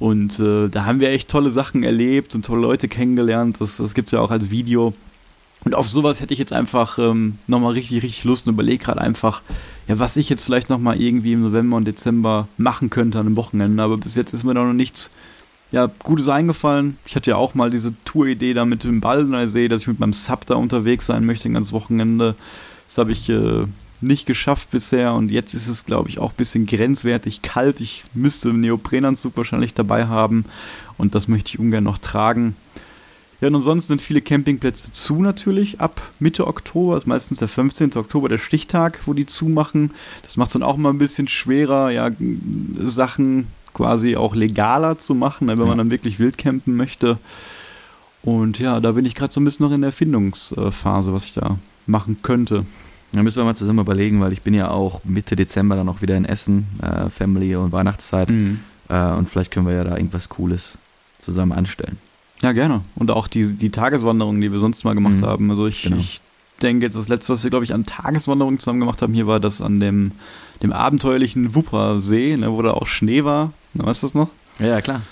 Und 0.00 0.40
äh, 0.40 0.68
da 0.68 0.86
haben 0.86 0.98
wir 0.98 1.10
echt 1.10 1.28
tolle 1.28 1.50
Sachen 1.50 1.84
erlebt 1.84 2.34
und 2.34 2.44
tolle 2.44 2.62
Leute 2.62 2.88
kennengelernt. 2.88 3.60
Das, 3.60 3.76
das 3.76 3.94
gibt 3.94 4.08
es 4.08 4.12
ja 4.12 4.20
auch 4.20 4.30
als 4.30 4.50
Video. 4.50 4.94
Und 5.64 5.74
auf 5.74 5.88
sowas 5.88 6.20
hätte 6.20 6.32
ich 6.32 6.38
jetzt 6.38 6.52
einfach 6.52 6.98
ähm, 6.98 7.38
nochmal 7.46 7.74
richtig, 7.74 8.02
richtig 8.02 8.24
Lust 8.24 8.46
und 8.46 8.54
überlege 8.54 8.82
gerade 8.84 9.00
einfach, 9.00 9.42
ja, 9.88 9.98
was 9.98 10.16
ich 10.16 10.30
jetzt 10.30 10.44
vielleicht 10.44 10.70
nochmal 10.70 11.00
irgendwie 11.00 11.34
im 11.34 11.42
November 11.42 11.76
und 11.76 11.84
Dezember 11.84 12.48
machen 12.56 12.88
könnte 12.88 13.18
an 13.18 13.26
einem 13.26 13.36
Wochenende. 13.36 13.82
Aber 13.82 13.98
bis 13.98 14.14
jetzt 14.14 14.32
ist 14.32 14.44
mir 14.44 14.54
da 14.54 14.64
noch 14.64 14.72
nichts 14.72 15.10
ja, 15.70 15.90
Gutes 16.02 16.28
eingefallen. 16.28 16.96
Ich 17.06 17.14
hatte 17.14 17.30
ja 17.30 17.36
auch 17.36 17.54
mal 17.54 17.70
diese 17.70 17.92
Touridee 18.04 18.54
da 18.54 18.64
mit 18.64 18.84
dem 18.84 19.00
Baldener 19.00 19.46
See, 19.48 19.68
dass 19.68 19.82
ich 19.82 19.88
mit 19.88 20.00
meinem 20.00 20.14
Sub 20.14 20.46
da 20.46 20.54
unterwegs 20.54 21.06
sein 21.06 21.26
möchte 21.26 21.48
ein 21.48 21.54
ganzes 21.54 21.72
Wochenende. 21.72 22.34
Das 22.86 22.98
habe 22.98 23.12
ich 23.12 23.28
äh, 23.28 23.66
nicht 24.00 24.26
geschafft 24.26 24.70
bisher 24.70 25.14
und 25.14 25.30
jetzt 25.30 25.54
ist 25.54 25.68
es, 25.68 25.84
glaube 25.84 26.08
ich, 26.08 26.18
auch 26.18 26.32
ein 26.32 26.36
bisschen 26.36 26.66
grenzwertig 26.66 27.42
kalt. 27.42 27.80
Ich 27.80 28.04
müsste 28.14 28.48
einen 28.48 28.60
Neoprenanzug 28.60 29.36
wahrscheinlich 29.36 29.74
dabei 29.74 30.06
haben 30.06 30.44
und 30.98 31.14
das 31.14 31.28
möchte 31.28 31.50
ich 31.50 31.58
ungern 31.58 31.84
noch 31.84 31.98
tragen. 31.98 32.56
Ja, 33.40 33.48
und 33.48 33.54
ansonsten 33.54 33.88
sind 33.88 34.02
viele 34.02 34.20
Campingplätze 34.20 34.92
zu 34.92 35.22
natürlich 35.22 35.80
ab 35.80 36.02
Mitte 36.18 36.46
Oktober, 36.46 36.96
ist 36.96 37.06
meistens 37.06 37.38
der 37.38 37.48
15. 37.48 37.96
Oktober 37.96 38.28
der 38.28 38.38
Stichtag, 38.38 39.00
wo 39.06 39.14
die 39.14 39.26
zumachen. 39.26 39.92
Das 40.22 40.36
macht 40.36 40.48
es 40.48 40.52
dann 40.52 40.62
auch 40.62 40.76
mal 40.76 40.90
ein 40.90 40.98
bisschen 40.98 41.28
schwerer, 41.28 41.90
ja, 41.90 42.10
Sachen 42.78 43.46
quasi 43.72 44.16
auch 44.16 44.34
legaler 44.34 44.98
zu 44.98 45.14
machen, 45.14 45.46
ne, 45.46 45.58
wenn 45.58 45.66
man 45.66 45.78
dann 45.78 45.90
wirklich 45.90 46.18
wild 46.18 46.36
campen 46.36 46.76
möchte. 46.76 47.18
Und 48.22 48.58
ja, 48.58 48.80
da 48.80 48.92
bin 48.92 49.06
ich 49.06 49.14
gerade 49.14 49.32
so 49.32 49.40
ein 49.40 49.44
bisschen 49.44 49.64
noch 49.64 49.72
in 49.72 49.80
der 49.80 49.88
Erfindungsphase, 49.88 51.12
was 51.12 51.24
ich 51.24 51.34
da 51.34 51.58
machen 51.86 52.18
könnte. 52.22 52.66
Da 53.12 53.22
müssen 53.22 53.38
wir 53.38 53.44
mal 53.44 53.56
zusammen 53.56 53.80
überlegen, 53.80 54.20
weil 54.20 54.32
ich 54.32 54.42
bin 54.42 54.54
ja 54.54 54.70
auch 54.70 55.00
Mitte 55.04 55.34
Dezember 55.34 55.74
dann 55.76 55.88
auch 55.88 56.02
wieder 56.02 56.16
in 56.16 56.24
Essen, 56.24 56.66
äh, 56.82 57.08
Family 57.08 57.56
und 57.56 57.72
Weihnachtszeit. 57.72 58.30
Mhm. 58.30 58.60
Äh, 58.88 59.12
und 59.12 59.28
vielleicht 59.28 59.50
können 59.50 59.66
wir 59.66 59.74
ja 59.74 59.84
da 59.84 59.96
irgendwas 59.96 60.28
Cooles 60.28 60.78
zusammen 61.18 61.52
anstellen. 61.52 61.98
Ja, 62.42 62.52
gerne. 62.52 62.82
Und 62.94 63.10
auch 63.10 63.28
die, 63.28 63.52
die 63.52 63.70
Tageswanderungen, 63.70 64.40
die 64.40 64.52
wir 64.52 64.60
sonst 64.60 64.84
mal 64.84 64.94
gemacht 64.94 65.18
mhm. 65.18 65.26
haben. 65.26 65.50
Also 65.50 65.66
ich, 65.66 65.82
genau. 65.82 65.96
ich 65.96 66.20
denke 66.62 66.86
jetzt, 66.86 66.96
das 66.96 67.08
letzte, 67.08 67.32
was 67.32 67.42
wir, 67.42 67.50
glaube 67.50 67.64
ich, 67.64 67.74
an 67.74 67.84
Tageswanderungen 67.84 68.58
zusammen 68.58 68.80
gemacht 68.80 69.02
haben, 69.02 69.14
hier 69.14 69.26
war 69.26 69.40
das 69.40 69.60
an 69.60 69.80
dem, 69.80 70.12
dem 70.62 70.72
abenteuerlichen 70.72 71.54
Wuppersee, 71.54 72.36
ne, 72.36 72.52
wo 72.52 72.62
da 72.62 72.72
auch 72.72 72.86
Schnee 72.86 73.24
war. 73.24 73.52
Ne, 73.74 73.84
weißt 73.84 74.02
du 74.02 74.06
das 74.06 74.14
noch? 74.14 74.30
Ja, 74.58 74.80
klar. 74.80 75.02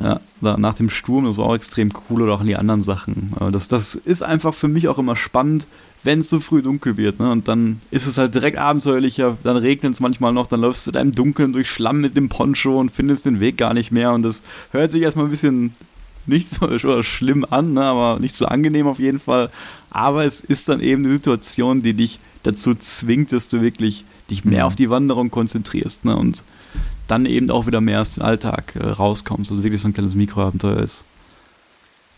Ja, 0.00 0.20
da, 0.42 0.58
nach 0.58 0.74
dem 0.74 0.90
Sturm, 0.90 1.24
das 1.24 1.38
war 1.38 1.46
auch 1.46 1.54
extrem 1.54 1.90
cool 2.10 2.22
oder 2.22 2.34
auch 2.34 2.40
an 2.40 2.46
die 2.46 2.56
anderen 2.56 2.82
Sachen. 2.82 3.32
Das, 3.50 3.66
das 3.66 3.94
ist 3.94 4.22
einfach 4.22 4.52
für 4.52 4.68
mich 4.68 4.88
auch 4.88 4.98
immer 4.98 5.16
spannend, 5.16 5.66
wenn 6.02 6.20
es 6.20 6.28
so 6.28 6.38
früh 6.38 6.60
dunkel 6.60 6.98
wird. 6.98 7.18
Ne? 7.18 7.30
Und 7.30 7.48
dann 7.48 7.80
ist 7.90 8.06
es 8.06 8.18
halt 8.18 8.34
direkt 8.34 8.58
abenteuerlicher, 8.58 9.38
dann 9.42 9.56
regnet 9.56 9.94
es 9.94 10.00
manchmal 10.00 10.34
noch, 10.34 10.48
dann 10.48 10.60
läufst 10.60 10.86
du 10.86 10.90
da 10.90 11.00
im 11.00 11.12
Dunkeln 11.12 11.54
durch 11.54 11.70
Schlamm 11.70 12.02
mit 12.02 12.14
dem 12.14 12.28
Poncho 12.28 12.78
und 12.78 12.92
findest 12.92 13.24
den 13.24 13.40
Weg 13.40 13.56
gar 13.56 13.72
nicht 13.72 13.90
mehr. 13.90 14.12
Und 14.12 14.20
das 14.20 14.42
hört 14.70 14.92
sich 14.92 15.00
erstmal 15.00 15.24
ein 15.26 15.30
bisschen 15.30 15.74
nicht 16.26 16.48
so 16.48 17.02
schlimm 17.02 17.46
an, 17.48 17.74
ne, 17.74 17.82
aber 17.82 18.20
nicht 18.20 18.36
so 18.36 18.46
angenehm 18.46 18.86
auf 18.86 18.98
jeden 18.98 19.18
Fall. 19.18 19.50
Aber 19.90 20.24
es 20.24 20.40
ist 20.40 20.68
dann 20.68 20.80
eben 20.80 21.04
eine 21.04 21.12
Situation, 21.12 21.82
die 21.82 21.94
dich 21.94 22.20
dazu 22.42 22.74
zwingt, 22.74 23.32
dass 23.32 23.48
du 23.48 23.60
wirklich 23.60 24.04
dich 24.30 24.44
mehr 24.44 24.64
mhm. 24.64 24.66
auf 24.66 24.76
die 24.76 24.90
Wanderung 24.90 25.30
konzentrierst 25.30 26.04
ne, 26.04 26.16
und 26.16 26.42
dann 27.06 27.26
eben 27.26 27.50
auch 27.50 27.66
wieder 27.66 27.80
mehr 27.80 28.00
aus 28.00 28.14
dem 28.14 28.24
Alltag 28.24 28.74
äh, 28.76 28.84
rauskommst. 28.84 29.50
Also 29.50 29.62
wirklich 29.62 29.80
so 29.80 29.88
ein 29.88 29.94
kleines 29.94 30.14
Mikroabenteuer 30.14 30.80
ist. 30.80 31.04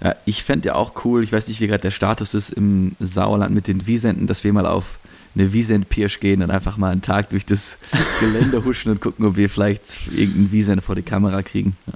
Ja, 0.02 0.14
ich 0.24 0.44
fände 0.44 0.68
ja 0.68 0.74
auch 0.76 1.04
cool, 1.04 1.24
ich 1.24 1.32
weiß 1.32 1.48
nicht, 1.48 1.60
wie 1.60 1.66
gerade 1.66 1.82
der 1.82 1.90
Status 1.90 2.34
ist 2.34 2.50
im 2.50 2.92
Sauerland 3.00 3.54
mit 3.54 3.66
den 3.66 3.86
Wiesenten, 3.86 4.26
dass 4.26 4.44
wir 4.44 4.52
mal 4.52 4.66
auf 4.66 5.00
eine 5.34 5.52
Wiesent-Pirsch 5.52 6.20
gehen 6.20 6.42
und 6.42 6.50
einfach 6.50 6.76
mal 6.76 6.90
einen 6.90 7.02
Tag 7.02 7.30
durch 7.30 7.44
das 7.44 7.78
Gelände 8.20 8.64
huschen 8.64 8.92
und 8.92 9.00
gucken, 9.00 9.26
ob 9.26 9.36
wir 9.36 9.50
vielleicht 9.50 10.08
irgendeinen 10.08 10.52
Wiesent 10.52 10.82
vor 10.82 10.94
die 10.94 11.02
Kamera 11.02 11.42
kriegen. 11.42 11.76
Ja. 11.86 11.92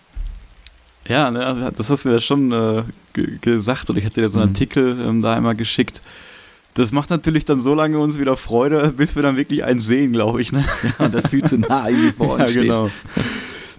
Ja, 1.08 1.30
ne, 1.30 1.72
das 1.76 1.90
hast 1.90 2.04
du 2.04 2.10
ja 2.10 2.20
schon 2.20 2.52
äh, 2.52 2.82
gesagt 3.40 3.90
und 3.90 3.96
ich 3.96 4.04
hatte 4.04 4.20
dir 4.20 4.28
so 4.28 4.38
einen 4.38 4.50
mhm. 4.50 4.54
Artikel 4.54 5.00
ähm, 5.00 5.22
da 5.22 5.34
einmal 5.34 5.56
geschickt. 5.56 6.00
Das 6.74 6.92
macht 6.92 7.10
natürlich 7.10 7.44
dann 7.44 7.60
so 7.60 7.74
lange 7.74 7.98
uns 7.98 8.18
wieder 8.18 8.36
Freude, 8.36 8.94
bis 8.96 9.14
wir 9.14 9.22
dann 9.22 9.36
wirklich 9.36 9.64
einen 9.64 9.80
sehen, 9.80 10.12
glaube 10.12 10.40
ich. 10.40 10.52
Ne? 10.52 10.64
Ja, 10.98 11.08
das 11.08 11.28
viel 11.28 11.44
zu 11.44 11.58
nah 11.58 11.88
irgendwie 11.88 12.12
vor 12.12 12.30
uns 12.34 12.40
ja, 12.40 12.48
steht. 12.48 12.62
genau. 12.62 12.90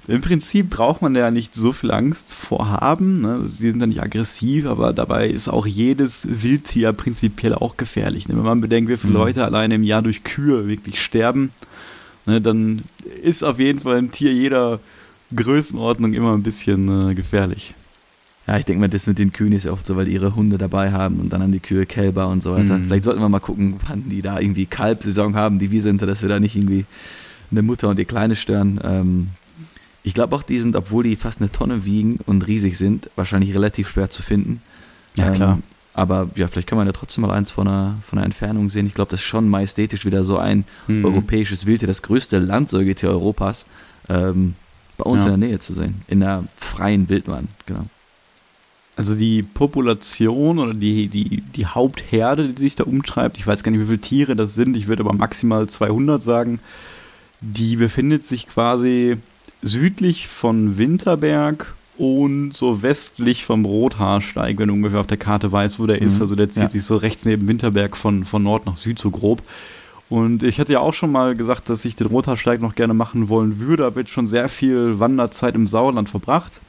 Im 0.05 0.19
Prinzip 0.19 0.69
braucht 0.69 1.01
man 1.01 1.15
ja 1.15 1.31
nicht 1.31 1.55
so 1.55 1.71
viel 1.71 1.89
Angst 1.89 2.33
vor 2.33 2.69
haben. 2.69 3.21
Ne? 3.21 3.47
Sie 3.47 3.71
sind 3.71 3.79
ja 3.79 3.87
nicht 3.87 4.03
aggressiv, 4.03 4.65
aber 4.65 4.91
dabei 4.91 5.29
ist 5.29 5.47
auch 5.47 5.65
jedes 5.65 6.27
Wildtier 6.29 6.91
prinzipiell 6.91 7.55
auch 7.55 7.77
gefährlich. 7.77 8.27
Ne? 8.27 8.35
Wenn 8.35 8.43
man 8.43 8.59
bedenkt, 8.59 8.91
wie 8.91 8.97
viele 8.97 9.13
mhm. 9.13 9.19
Leute 9.19 9.45
alleine 9.45 9.75
im 9.75 9.83
Jahr 9.83 10.01
durch 10.01 10.25
Kühe 10.25 10.67
wirklich 10.67 11.01
sterben 11.01 11.51
ne, 12.25 12.41
dann 12.41 12.83
ist 13.21 13.43
auf 13.43 13.59
jeden 13.59 13.79
Fall 13.79 13.97
ein 13.97 14.11
Tier 14.11 14.33
jeder 14.33 14.79
Größenordnung 15.35 16.13
immer 16.13 16.33
ein 16.33 16.43
bisschen 16.43 17.11
äh, 17.11 17.15
gefährlich. 17.15 17.73
Ja, 18.47 18.57
ich 18.57 18.65
denke 18.65 18.81
mal, 18.81 18.89
das 18.89 19.07
mit 19.07 19.19
den 19.19 19.31
Kühen 19.31 19.53
ist 19.53 19.65
oft 19.67 19.85
so, 19.85 19.95
weil 19.95 20.05
die 20.05 20.13
ihre 20.13 20.35
Hunde 20.35 20.57
dabei 20.57 20.91
haben 20.91 21.19
und 21.19 21.31
dann 21.31 21.41
haben 21.41 21.53
die 21.53 21.61
Kühe 21.61 21.85
Kälber 21.85 22.27
und 22.27 22.43
so 22.43 22.53
weiter. 22.53 22.77
Mhm. 22.77 22.85
Vielleicht 22.85 23.03
sollten 23.03 23.21
wir 23.21 23.29
mal 23.29 23.39
gucken, 23.39 23.75
wann 23.87 24.09
die 24.09 24.21
da 24.21 24.39
irgendwie 24.39 24.65
Kalbsaison 24.65 25.35
haben, 25.35 25.59
die 25.59 25.71
Wiesente, 25.71 26.05
dass 26.05 26.21
wir 26.21 26.29
da 26.29 26.39
nicht 26.39 26.55
irgendwie 26.55 26.85
eine 27.51 27.61
Mutter 27.61 27.87
und 27.87 27.97
die 27.97 28.05
Kleine 28.05 28.35
stören. 28.35 28.81
Ähm, 28.83 29.27
ich 30.03 30.13
glaube 30.13 30.35
auch, 30.35 30.43
die 30.43 30.57
sind, 30.57 30.75
obwohl 30.75 31.05
die 31.05 31.15
fast 31.15 31.39
eine 31.39 31.51
Tonne 31.51 31.85
wiegen 31.85 32.19
und 32.25 32.45
riesig 32.45 32.77
sind, 32.77 33.09
wahrscheinlich 33.15 33.55
relativ 33.55 33.89
schwer 33.89 34.09
zu 34.09 34.21
finden. 34.21 34.61
Ja, 35.15 35.31
klar. 35.31 35.53
Ähm, 35.53 35.63
aber 35.93 36.29
ja, 36.35 36.47
vielleicht 36.47 36.67
kann 36.67 36.77
man 36.77 36.87
ja 36.87 36.93
trotzdem 36.93 37.21
mal 37.21 37.31
eins 37.31 37.51
von 37.51 37.67
einer, 37.67 37.95
von 38.05 38.17
einer 38.17 38.25
Entfernung 38.25 38.69
sehen. 38.69 38.87
Ich 38.87 38.95
glaube, 38.95 39.11
das 39.11 39.21
ist 39.21 39.27
schon 39.27 39.47
majestätisch 39.47 40.05
wieder 40.05 40.25
so 40.25 40.37
ein 40.37 40.65
mhm. 40.87 41.05
europäisches 41.05 41.65
Wildtier, 41.65 41.87
das 41.87 42.01
größte 42.01 42.39
Landsäugetier 42.39 43.09
Europas, 43.09 43.65
ähm, 44.09 44.55
bei 44.97 45.05
uns 45.05 45.25
ja. 45.25 45.33
in 45.33 45.39
der 45.39 45.49
Nähe 45.49 45.59
zu 45.59 45.73
sehen. 45.73 46.01
In 46.07 46.19
der 46.19 46.43
freien 46.57 47.09
Wildbahn, 47.09 47.47
genau. 47.65 47.85
Also 48.95 49.15
die 49.15 49.41
Population 49.41 50.59
oder 50.59 50.73
die, 50.73 51.07
die, 51.07 51.41
die 51.41 51.65
Hauptherde, 51.65 52.49
die 52.49 52.61
sich 52.61 52.75
da 52.75 52.83
umtreibt, 52.83 53.39
ich 53.39 53.47
weiß 53.47 53.63
gar 53.63 53.71
nicht, 53.71 53.81
wie 53.81 53.85
viele 53.85 53.99
Tiere 53.99 54.35
das 54.35 54.53
sind, 54.53 54.77
ich 54.77 54.87
würde 54.87 55.03
aber 55.03 55.13
maximal 55.13 55.67
200 55.67 56.21
sagen, 56.21 56.59
die 57.41 57.75
befindet 57.75 58.25
sich 58.25 58.47
quasi 58.47 59.17
südlich 59.63 60.27
von 60.27 60.77
Winterberg 60.77 61.73
und 61.97 62.51
so 62.53 62.81
westlich 62.83 63.45
vom 63.45 63.65
Rothaarsteig, 63.65 64.57
wenn 64.59 64.67
du 64.67 64.73
ungefähr 64.73 64.99
auf 64.99 65.07
der 65.07 65.17
Karte 65.17 65.51
weißt, 65.51 65.79
wo 65.79 65.87
der 65.87 65.99
mhm. 66.01 66.07
ist. 66.07 66.21
Also 66.21 66.35
der 66.35 66.49
zieht 66.49 66.63
ja. 66.63 66.69
sich 66.69 66.83
so 66.83 66.95
rechts 66.95 67.25
neben 67.25 67.47
Winterberg 67.47 67.97
von, 67.97 68.25
von 68.25 68.43
Nord 68.43 68.65
nach 68.65 68.77
Süd 68.77 68.99
so 68.99 69.11
grob. 69.11 69.41
Und 70.13 70.43
ich 70.43 70.59
hatte 70.59 70.73
ja 70.73 70.79
auch 70.79 70.93
schon 70.93 71.11
mal 71.11 71.35
gesagt, 71.35 71.71
dass 71.71 71.85
ich 71.85 71.95
den 71.95 72.05
Rothaarsteig 72.05 72.61
noch 72.61 72.75
gerne 72.75 72.93
machen 72.93 73.29
wollen 73.29 73.59
würde, 73.59 73.85
habe 73.85 74.01
jetzt 74.01 74.11
schon 74.11 74.27
sehr 74.27 74.47
viel 74.47 74.99
Wanderzeit 74.99 75.55
im 75.55 75.65
Sauerland 75.65 76.07
verbracht. 76.07 76.61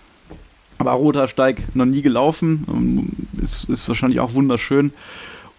Aber 0.78 0.92
Rothaarsteig 0.92 1.76
noch 1.76 1.84
nie 1.84 2.00
gelaufen, 2.00 2.64
ähm, 2.66 3.42
ist, 3.42 3.68
ist 3.68 3.86
wahrscheinlich 3.86 4.20
auch 4.20 4.32
wunderschön. 4.32 4.94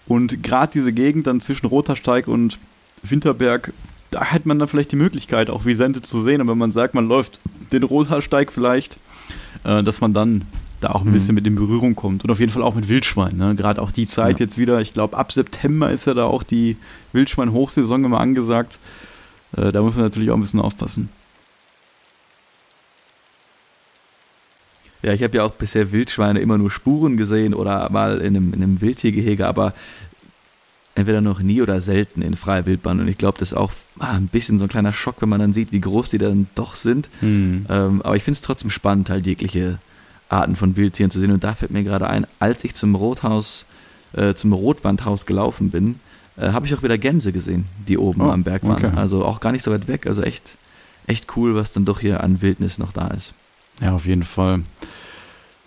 Und 0.07 0.41
gerade 0.41 0.71
diese 0.73 0.93
Gegend 0.93 1.27
dann 1.27 1.41
zwischen 1.41 1.67
Rothaarsteig 1.67 2.27
und 2.27 2.57
Winterberg 3.03 3.71
da 4.09 4.31
hat 4.31 4.47
man 4.47 4.57
dann 4.57 4.67
vielleicht 4.67 4.91
die 4.91 4.95
Möglichkeit, 4.95 5.51
auch 5.51 5.65
Visente 5.65 6.01
zu 6.01 6.21
sehen. 6.21 6.41
Und 6.41 6.47
wenn 6.47 6.57
man 6.57 6.71
sagt, 6.71 6.95
man 6.95 7.07
läuft 7.07 7.39
den 7.71 7.83
Rothaarsteig 7.83 8.51
vielleicht, 8.51 8.97
äh, 9.63 9.83
dass 9.83 10.01
man 10.01 10.11
dann 10.11 10.41
da 10.81 10.91
auch 10.91 11.01
ein 11.01 11.09
mhm. 11.09 11.13
bisschen 11.13 11.35
mit 11.35 11.47
in 11.47 11.55
Berührung 11.55 11.95
kommt. 11.95 12.23
Und 12.23 12.31
auf 12.31 12.39
jeden 12.39 12.51
Fall 12.51 12.63
auch 12.63 12.75
mit 12.75 12.89
Wildschwein. 12.89 13.35
Ne? 13.35 13.55
Gerade 13.55 13.81
auch 13.81 13.91
die 13.91 14.07
Zeit 14.07 14.39
ja. 14.39 14.45
jetzt 14.45 14.57
wieder, 14.57 14.81
ich 14.81 14.93
glaube, 14.93 15.17
ab 15.17 15.31
September 15.31 15.91
ist 15.91 16.05
ja 16.05 16.13
da 16.13 16.25
auch 16.25 16.43
die 16.43 16.77
Wildschwein-Hochsaison 17.13 18.03
immer 18.03 18.19
angesagt. 18.19 18.79
Äh, 19.55 19.71
da 19.71 19.81
muss 19.81 19.95
man 19.95 20.05
natürlich 20.05 20.31
auch 20.31 20.35
ein 20.35 20.41
bisschen 20.41 20.59
aufpassen. 20.59 21.09
Ja, 25.01 25.13
ich 25.13 25.21
habe 25.21 25.37
ja 25.37 25.43
auch 25.43 25.51
bisher 25.51 25.91
Wildschweine 25.91 26.39
immer 26.39 26.57
nur 26.57 26.71
Spuren 26.71 27.15
gesehen 27.15 27.53
oder 27.53 27.89
mal 27.91 28.19
in 28.19 28.35
einem, 28.35 28.53
in 28.53 28.63
einem 28.63 28.81
Wildtiergehege, 28.81 29.45
aber 29.45 29.73
entweder 30.95 31.21
noch 31.21 31.41
nie 31.41 31.61
oder 31.61 31.79
selten 31.81 32.21
in 32.21 32.35
freier 32.35 32.65
Wildbahn. 32.65 32.99
Und 32.99 33.07
ich 33.07 33.17
glaube, 33.17 33.37
das 33.37 33.51
ist 33.51 33.57
auch 33.57 33.71
ah, 33.99 34.13
ein 34.13 34.27
bisschen 34.27 34.57
so 34.57 34.65
ein 34.65 34.69
kleiner 34.69 34.93
Schock, 34.93 35.17
wenn 35.19 35.29
man 35.29 35.39
dann 35.39 35.53
sieht, 35.53 35.71
wie 35.71 35.81
groß 35.81 36.09
die 36.09 36.17
dann 36.17 36.47
doch 36.55 36.75
sind. 36.75 37.09
Mhm. 37.21 37.65
Ähm, 37.69 38.01
aber 38.01 38.15
ich 38.15 38.23
finde 38.23 38.37
es 38.37 38.41
trotzdem 38.41 38.69
spannend, 38.71 39.09
halt 39.09 39.27
jegliche 39.27 39.77
Arten 40.29 40.55
von 40.55 40.75
Wildtieren 40.75 41.11
zu 41.11 41.19
sehen. 41.19 41.31
Und 41.31 41.43
da 41.43 41.53
fällt 41.53 41.71
mir 41.71 41.83
gerade 41.83 42.07
ein, 42.07 42.25
als 42.39 42.63
ich 42.63 42.73
zum 42.73 42.95
Rothaus, 42.95 43.65
äh, 44.13 44.33
zum 44.33 44.53
Rotwandhaus 44.53 45.25
gelaufen 45.25 45.71
bin, 45.71 45.99
äh, 46.37 46.49
habe 46.49 46.65
ich 46.65 46.75
auch 46.75 46.83
wieder 46.83 46.97
Gänse 46.97 47.31
gesehen, 47.31 47.65
die 47.87 47.97
oben 47.97 48.21
oh, 48.21 48.31
am 48.31 48.43
Berg 48.43 48.63
waren. 48.63 48.85
Okay. 48.85 48.91
Also 48.95 49.25
auch 49.25 49.39
gar 49.39 49.51
nicht 49.51 49.63
so 49.63 49.71
weit 49.71 49.87
weg. 49.87 50.07
Also 50.07 50.21
echt, 50.21 50.57
echt 51.07 51.35
cool, 51.37 51.55
was 51.55 51.73
dann 51.73 51.85
doch 51.85 51.99
hier 51.99 52.23
an 52.23 52.41
Wildnis 52.41 52.77
noch 52.77 52.91
da 52.91 53.07
ist. 53.07 53.33
Ja, 53.81 53.93
auf 53.93 54.05
jeden 54.05 54.23
Fall. 54.23 54.63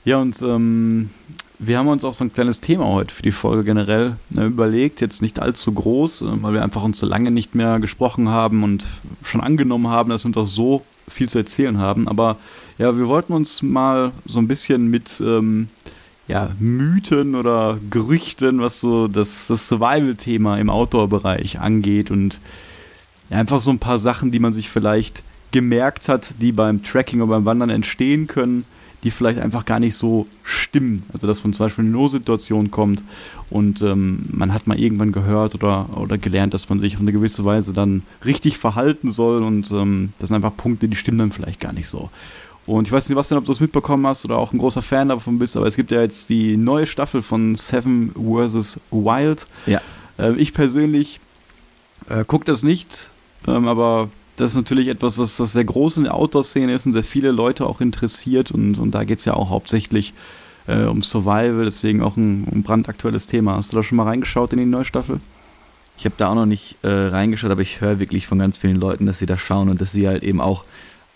Ja, 0.05 0.19
und 0.19 0.41
ähm, 0.43 1.11
wir 1.59 1.79
haben 1.79 1.89
uns 1.89 2.05
auch 2.05 2.15
so 2.15 2.25
ein 2.25 2.33
kleines 2.33 2.61
Thema 2.61 2.87
heute 2.87 3.15
für 3.15 3.23
die 3.23 3.33
Folge 3.33 3.65
generell 3.65 4.17
ne, 4.31 4.47
überlegt, 4.47 5.01
jetzt 5.01 5.23
nicht 5.23 5.41
allzu 5.41 5.73
groß, 5.73 6.23
äh, 6.23 6.43
weil 6.43 6.55
wir 6.55 6.63
einfach 6.63 6.85
uns 6.85 6.99
so 6.99 7.07
lange 7.07 7.31
nicht 7.31 7.55
mehr 7.55 7.81
gesprochen 7.81 8.29
haben 8.29 8.63
und 8.63 8.87
schon 9.23 9.41
angenommen 9.41 9.89
haben, 9.89 10.11
dass 10.11 10.25
wir 10.25 10.29
uns 10.29 10.37
auch 10.37 10.47
so 10.47 10.83
viel 11.09 11.29
zu 11.29 11.39
erzählen 11.39 11.79
haben. 11.79 12.09
Aber 12.09 12.37
ja, 12.79 12.97
wir 12.97 13.09
wollten 13.09 13.33
uns 13.33 13.63
mal 13.63 14.13
so 14.25 14.39
ein 14.39 14.49
bisschen 14.49 14.89
mit 14.89 15.21
ähm, 15.21 15.69
ja, 16.27 16.51
Mythen 16.59 17.35
oder 17.35 17.79
Gerüchten, 17.91 18.61
was 18.61 18.81
so 18.81 19.09
das, 19.09 19.49
das 19.49 19.69
Survival-Thema 19.69 20.59
im 20.59 20.71
Outdoor-Bereich 20.71 21.59
angeht 21.59 22.11
und 22.11 22.41
einfach 23.31 23.61
so 23.61 23.71
ein 23.71 23.79
paar 23.79 23.99
Sachen, 23.99 24.31
die 24.31 24.39
man 24.39 24.53
sich 24.53 24.69
vielleicht 24.69 25.23
gemerkt 25.51 26.09
hat, 26.09 26.35
die 26.41 26.53
beim 26.53 26.83
Tracking 26.83 27.21
oder 27.21 27.33
beim 27.33 27.45
Wandern 27.45 27.71
entstehen 27.71 28.27
können 28.27 28.65
die 29.05 29.11
vielleicht 29.11 29.39
einfach 29.39 29.65
gar 29.65 29.81
nicht 29.81 29.95
so 29.95 30.27
stimmen. 30.43 31.05
Also 31.13 31.27
dass 31.27 31.45
man 31.45 31.53
zum 31.53 31.67
Beispiel 31.67 31.85
in 31.85 31.91
eine 31.91 31.99
No-Situation 31.99 32.71
kommt 32.71 33.03
und 33.51 33.83
ähm, 33.83 34.27
man 34.31 34.53
hat 34.53 34.67
mal 34.67 34.79
irgendwann 34.79 35.13
gehört 35.13 35.55
oder, 35.55 35.89
oder 35.97 36.19
gelernt, 36.19 36.55
dass 36.55 36.69
man 36.69 36.81
sich 36.81 36.95
auf 36.95 37.01
eine 37.01 37.13
gewisse 37.13 37.45
Weise 37.45 37.73
dann 37.73 38.03
richtig 38.25 38.59
verhalten 38.59 39.13
soll 39.13 39.43
und 39.43 39.71
ähm, 39.71 40.13
das 40.19 40.29
sind 40.29 40.37
einfach 40.37 40.57
Punkte, 40.57 40.89
die 40.89 40.97
stimmen 40.97 41.19
dann 41.19 41.33
vielleicht 41.33 41.61
gar 41.61 41.73
nicht 41.73 41.89
so. 41.89 42.11
Und 42.69 42.87
ich 42.87 42.93
weiß 42.93 43.09
nicht, 43.09 43.17
was 43.17 43.29
denn, 43.29 43.39
ob 43.39 43.47
du 43.47 43.53
das 43.53 43.61
mitbekommen 43.61 44.07
hast 44.07 44.27
oder 44.27 44.37
auch 44.37 44.53
ein 44.53 44.59
großer 44.59 44.83
Fan 44.83 45.09
davon 45.09 45.39
bist, 45.39 45.57
aber 45.57 45.67
es 45.67 45.75
gibt 45.75 45.91
ja 45.91 46.03
jetzt 46.03 46.29
die 46.29 46.59
neue 46.59 46.85
Staffel 46.85 47.23
von 47.23 47.55
Seven 47.55 48.13
vs. 48.13 48.79
Wild. 48.91 49.47
Ja. 49.65 49.81
Äh, 50.19 50.35
ich 50.35 50.53
persönlich 50.53 51.19
äh, 52.11 52.25
gucke 52.27 52.45
das 52.45 52.63
nicht, 52.63 53.11
ähm, 53.47 53.69
aber 53.69 54.11
das 54.37 54.53
ist 54.53 54.57
natürlich 54.57 54.89
etwas, 54.89 55.17
was, 55.17 55.41
was 55.41 55.53
sehr 55.53 55.65
groß 55.65 55.97
in 55.97 56.05
der 56.05 56.15
Outdoor-Szene 56.15 56.75
ist 56.75 56.85
und 56.85 56.93
sehr 56.93 57.05
viele 57.05 57.31
Leute 57.31 57.67
auch 57.67 57.81
interessiert. 57.81 58.53
Und, 58.53 58.79
und 58.79 58.91
da 58.91 59.05
geht 59.05 59.21
es 59.21 59.25
ja 59.25 59.33
auch 59.33 59.49
hauptsächlich 59.49 60.13
äh, 60.67 60.83
um 60.83 61.03
Survival, 61.03 61.65
deswegen 61.65 62.03
auch 62.03 62.19
ein, 62.19 62.47
ein, 62.53 62.63
brandaktuelles 62.63 63.25
Thema. 63.25 63.57
Hast 63.57 63.73
du 63.73 63.77
da 63.77 63.83
schon 63.83 63.97
mal 63.97 64.05
reingeschaut 64.05 64.53
in 64.53 64.59
die 64.59 64.67
neue 64.67 64.85
Staffel? 64.85 65.21
Ich 65.97 66.05
habe 66.05 66.17
da 66.19 66.29
auch 66.29 66.35
noch 66.35 66.47
nicht 66.47 66.77
äh, 66.83 66.89
reingeschaut, 66.89 67.51
aber 67.51 67.63
ich 67.63 67.81
höre 67.81 67.99
wirklich 67.99 68.27
von 68.27 68.39
ganz 68.39 68.59
vielen 68.59 68.77
Leuten, 68.77 69.07
dass 69.07 69.19
sie 69.19 69.27
da 69.27 69.39
schauen 69.39 69.71
und 69.71 69.81
dass 69.81 69.91
sie 69.91 70.07
halt 70.07 70.23
eben 70.23 70.43
auch 70.43 70.65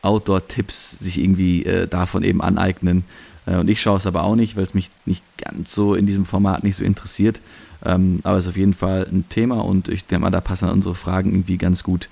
Outdoor-Tipps 0.03 0.99
sich 0.99 1.19
irgendwie 1.19 1.65
äh, 1.65 1.87
davon 1.87 2.23
eben 2.23 2.43
aneignen. 2.43 3.05
Äh, 3.47 3.57
und 3.57 3.71
ich 3.71 3.81
schaue 3.81 3.97
es 3.97 4.07
aber 4.07 4.25
auch 4.25 4.37
nicht, 4.37 4.57
weil 4.57 4.65
es 4.65 4.75
mich 4.75 4.91
nicht 5.07 5.23
ganz 5.39 5.75
so 5.75 5.95
in 5.95 6.07
diesem 6.07 6.27
Format 6.27 6.65
nicht 6.65 6.77
so 6.77 6.85
interessiert. 6.85 7.41
Ähm, 7.85 8.21
aber 8.23 8.37
es 8.37 8.45
ist 8.45 8.51
auf 8.51 8.57
jeden 8.57 8.75
Fall 8.75 9.07
ein 9.11 9.25
Thema 9.29 9.65
und 9.65 9.89
ich 9.89 10.07
denke 10.07 10.25
mal, 10.25 10.31
da 10.31 10.41
passen 10.41 10.69
unsere 10.69 10.95
Fragen 10.95 11.33
irgendwie 11.33 11.57
ganz 11.57 11.83
gut 11.83 12.09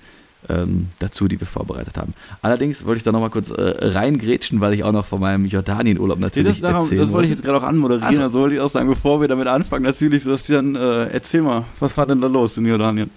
ähm, 0.49 0.87
dazu, 0.99 1.27
die 1.27 1.39
wir 1.39 1.47
vorbereitet 1.47 1.97
haben. 1.97 2.13
Allerdings 2.41 2.85
wollte 2.85 2.97
ich 2.97 3.03
da 3.03 3.11
nochmal 3.11 3.29
kurz 3.29 3.51
äh, 3.51 3.61
reingrätschen, 3.61 4.59
weil 4.59 4.73
ich 4.73 4.83
auch 4.83 4.91
noch 4.91 5.05
von 5.05 5.19
meinem 5.19 5.45
Jordanien-Urlaub 5.45 6.19
natürlich 6.19 6.57
nee, 6.57 6.61
das, 6.61 6.71
darum, 6.71 6.83
erzählen 6.83 7.01
Das 7.01 7.11
wollte 7.11 7.25
ich 7.27 7.31
jetzt 7.31 7.43
gerade 7.43 7.59
auch 7.59 7.67
anmoderieren, 7.67 8.07
also, 8.07 8.23
also 8.23 8.39
wollte 8.39 8.55
ich 8.55 8.61
auch 8.61 8.69
sagen, 8.69 8.89
bevor 8.89 9.21
wir 9.21 9.27
damit 9.27 9.47
anfangen, 9.47 9.83
natürlich, 9.83 10.23
Sebastian, 10.23 10.75
äh, 10.75 11.05
erzähl 11.05 11.41
mal, 11.41 11.65
was 11.79 11.95
war 11.97 12.05
denn 12.05 12.21
da 12.21 12.27
los 12.27 12.57
in 12.57 12.65
Jordanien? 12.65 13.11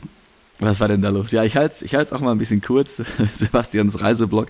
Was 0.61 0.81
war 0.81 0.89
denn 0.89 1.03
da 1.03 1.09
los? 1.09 1.33
Ja, 1.33 1.45
ich 1.45 1.57
halte 1.57 1.75
es 1.75 1.83
ich 1.83 1.97
auch 1.97 2.21
mal 2.21 2.33
ein 2.33 2.39
bisschen 2.39 2.63
kurz, 2.63 3.03
Sebastians 3.33 4.01
Reiseblog. 4.01 4.47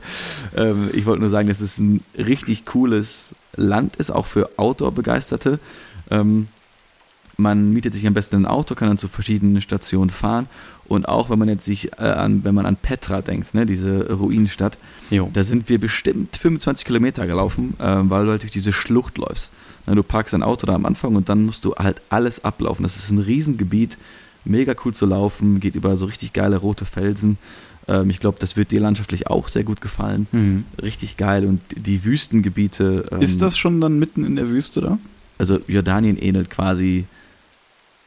Ähm, 0.55 0.91
ich 0.93 1.07
wollte 1.07 1.21
nur 1.21 1.31
sagen, 1.31 1.49
dass 1.49 1.61
es 1.61 1.79
ein 1.79 2.03
richtig 2.17 2.67
cooles 2.67 3.31
Land 3.57 3.97
ist, 3.97 4.11
auch 4.11 4.27
für 4.27 4.51
Outdoor-Begeisterte. 4.59 5.59
Ähm, 6.11 6.49
man 7.37 7.73
mietet 7.73 7.95
sich 7.95 8.07
am 8.07 8.15
besten 8.15 8.37
ein 8.37 8.47
Auto, 8.47 8.75
kann 8.75 8.89
dann 8.89 8.99
zu 8.99 9.09
verschiedenen 9.09 9.61
Stationen 9.61 10.11
fahren 10.11 10.47
und 10.87 11.09
auch 11.09 11.31
wenn 11.31 11.39
man 11.39 11.49
jetzt 11.49 11.65
sich 11.65 11.93
äh, 11.95 12.03
an, 12.03 12.45
wenn 12.45 12.55
man 12.55 12.67
an 12.67 12.77
Petra 12.77 13.23
denkt, 13.23 13.55
ne, 13.55 13.67
diese 13.67 14.13
Ruinenstadt, 14.13 14.79
jo. 15.11 15.29
da 15.33 15.43
sind 15.43 15.69
wir 15.69 15.81
bestimmt 15.81 16.37
25 16.37 16.85
Kilometer 16.85 17.27
gelaufen, 17.27 17.75
äh, 17.79 17.97
weil 18.03 18.27
du 18.27 18.31
halt 18.31 18.43
durch 18.43 18.53
diese 18.53 18.73
Schlucht 18.73 19.19
läufst. 19.19 19.51
Ne, 19.87 19.95
du 19.95 20.03
parkst 20.03 20.35
dein 20.35 20.43
Auto 20.43 20.67
da 20.67 20.75
am 20.75 20.87
Anfang 20.87 21.17
und 21.17 21.29
dann 21.29 21.45
musst 21.45 21.65
du 21.65 21.75
halt 21.75 22.03
alles 22.11 22.45
ablaufen. 22.45 22.83
Das 22.83 22.97
ist 22.97 23.11
ein 23.11 23.19
Riesengebiet, 23.19 23.97
mega 24.45 24.75
cool 24.85 24.95
zu 24.95 25.07
laufen, 25.07 25.61
geht 25.61 25.75
über 25.75 25.97
so 25.97 26.07
richtig 26.07 26.33
geile 26.33 26.57
rote 26.57 26.85
Felsen. 26.85 27.39
Ähm, 27.89 28.11
ich 28.11 28.21
glaube, 28.21 28.39
das 28.39 28.57
wird 28.57 28.71
dir 28.71 28.81
landschaftlich 28.81 29.27
auch 29.29 29.49
sehr 29.49 29.65
gut 29.65 29.81
gefallen. 29.81 30.27
Mhm. 30.33 30.65
Richtig 30.83 31.17
geil 31.17 31.45
und 31.47 31.61
die 31.77 32.05
Wüstengebiete. 32.05 33.09
Ähm, 33.11 33.21
ist 33.21 33.43
das 33.43 33.57
schon 33.57 33.81
dann 33.81 33.99
mitten 33.99 34.25
in 34.25 34.37
der 34.37 34.49
Wüste 34.49 34.81
da? 34.81 34.99
Also 35.39 35.61
Jordanien 35.67 36.17
ähnelt 36.17 36.51
quasi 36.51 37.07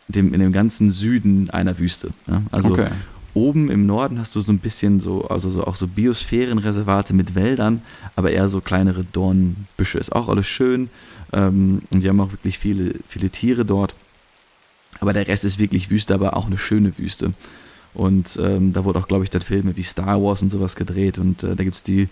dem, 0.08 0.34
in 0.34 0.39
dem 0.39 0.52
ganzen 0.52 0.91
Süden 0.91 1.50
einer 1.50 1.78
Wüste. 1.78 2.10
Ja? 2.28 2.41
Also 2.52 2.71
okay. 2.71 2.88
oben 3.34 3.69
im 3.69 3.86
Norden 3.86 4.19
hast 4.19 4.36
du 4.36 4.41
so 4.41 4.52
ein 4.52 4.60
bisschen 4.60 5.00
so, 5.00 5.26
also 5.28 5.50
so 5.50 5.65
auch 5.65 5.76
so 5.76 5.88
Biosphärenreservate 5.88 7.13
mit 7.13 7.36
Wäldern, 7.36 7.82
aber 8.15 8.32
eher 8.32 8.50
so 8.50 8.62
kleinere 8.62 9.04
Dornbüsche. 9.04 10.00
Ist 10.00 10.15
auch 10.15 10.30
alles 10.30 10.47
schön. 10.47 10.89
Ähm, 11.34 11.82
und 11.91 12.04
die 12.04 12.10
haben 12.10 12.19
auch 12.21 12.32
wirklich 12.32 12.58
viele, 12.58 12.95
viele 13.08 13.30
Tiere 13.30 13.65
dort. 13.65 13.93
Aber 15.00 15.14
der 15.14 15.28
Rest 15.28 15.46
ist 15.46 15.60
wirklich 15.60 15.90
Wüste, 15.90 16.14
aber 16.14 16.36
auch 16.36 16.48
eine 16.48 16.58
schöne 16.58 16.98
Wüste. 16.98 17.34
Und 17.94 18.38
ähm, 18.42 18.74
da 18.74 18.84
wurde 18.84 19.00
auch, 19.00 19.08
glaube 19.08 19.24
ich, 19.24 19.30
dann 19.30 19.42
Filme 19.42 19.76
wie 19.76 19.84
Star 19.84 20.22
Wars 20.22 20.42
und 20.42 20.50
sowas 20.50 20.76
gedreht. 20.76 21.18
Und 21.18 21.44
äh, 21.44 21.56
da 21.56 21.64
gibt 21.64 21.76
es 21.76 21.84
die 21.84 22.10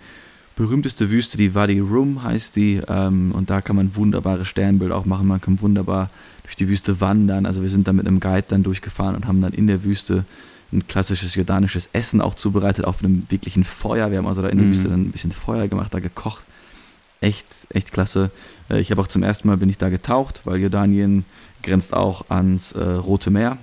berühmteste 0.55 1.11
Wüste, 1.11 1.37
die 1.37 1.53
Wadi 1.53 1.79
Rum 1.79 2.23
heißt 2.23 2.55
die. 2.55 2.81
Ähm, 2.87 3.31
und 3.33 3.49
da 3.49 3.61
kann 3.61 3.75
man 3.75 3.95
wunderbare 3.95 4.45
Sternbilder 4.45 4.97
auch 4.97 5.05
machen. 5.05 5.27
Man 5.27 5.41
kann 5.41 5.61
wunderbar 5.61 6.09
durch 6.43 6.55
die 6.55 6.67
Wüste 6.69 7.01
wandern. 7.01 7.45
Also 7.45 7.61
wir 7.61 7.69
sind 7.69 7.87
da 7.87 7.93
mit 7.93 8.07
einem 8.07 8.19
Guide 8.19 8.45
dann 8.47 8.63
durchgefahren 8.63 9.15
und 9.15 9.27
haben 9.27 9.41
dann 9.41 9.53
in 9.53 9.67
der 9.67 9.83
Wüste 9.83 10.25
ein 10.73 10.87
klassisches 10.87 11.35
jordanisches 11.35 11.89
Essen 11.93 12.21
auch 12.21 12.33
zubereitet, 12.33 12.85
auf 12.85 13.03
einem 13.03 13.25
wirklichen 13.29 13.63
Feuer. 13.63 14.11
Wir 14.11 14.17
haben 14.17 14.27
also 14.27 14.41
da 14.41 14.49
in 14.49 14.57
der 14.57 14.67
mhm. 14.67 14.71
Wüste 14.71 14.89
dann 14.89 15.01
ein 15.01 15.11
bisschen 15.11 15.31
Feuer 15.31 15.67
gemacht, 15.67 15.93
da 15.93 15.99
gekocht. 15.99 16.45
Echt, 17.21 17.45
echt 17.69 17.91
klasse. 17.91 18.31
Äh, 18.69 18.79
ich 18.79 18.91
habe 18.91 19.01
auch 19.01 19.07
zum 19.07 19.23
ersten 19.23 19.47
Mal 19.47 19.57
bin 19.57 19.69
ich 19.69 19.77
da 19.77 19.89
getaucht, 19.89 20.41
weil 20.43 20.59
Jordanien 20.59 21.25
grenzt 21.63 21.93
auch 21.93 22.29
ans 22.29 22.73
äh, 22.73 22.83
Rote 22.83 23.31
Meer. 23.31 23.57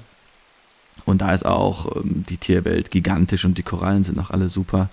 Und 1.04 1.22
da 1.22 1.32
ist 1.32 1.44
auch 1.44 1.96
ähm, 1.96 2.24
die 2.28 2.36
Tierwelt 2.36 2.90
gigantisch 2.90 3.44
und 3.44 3.58
die 3.58 3.62
Korallen 3.62 4.04
sind 4.04 4.18
auch 4.18 4.30
alle 4.30 4.48
super. 4.48 4.88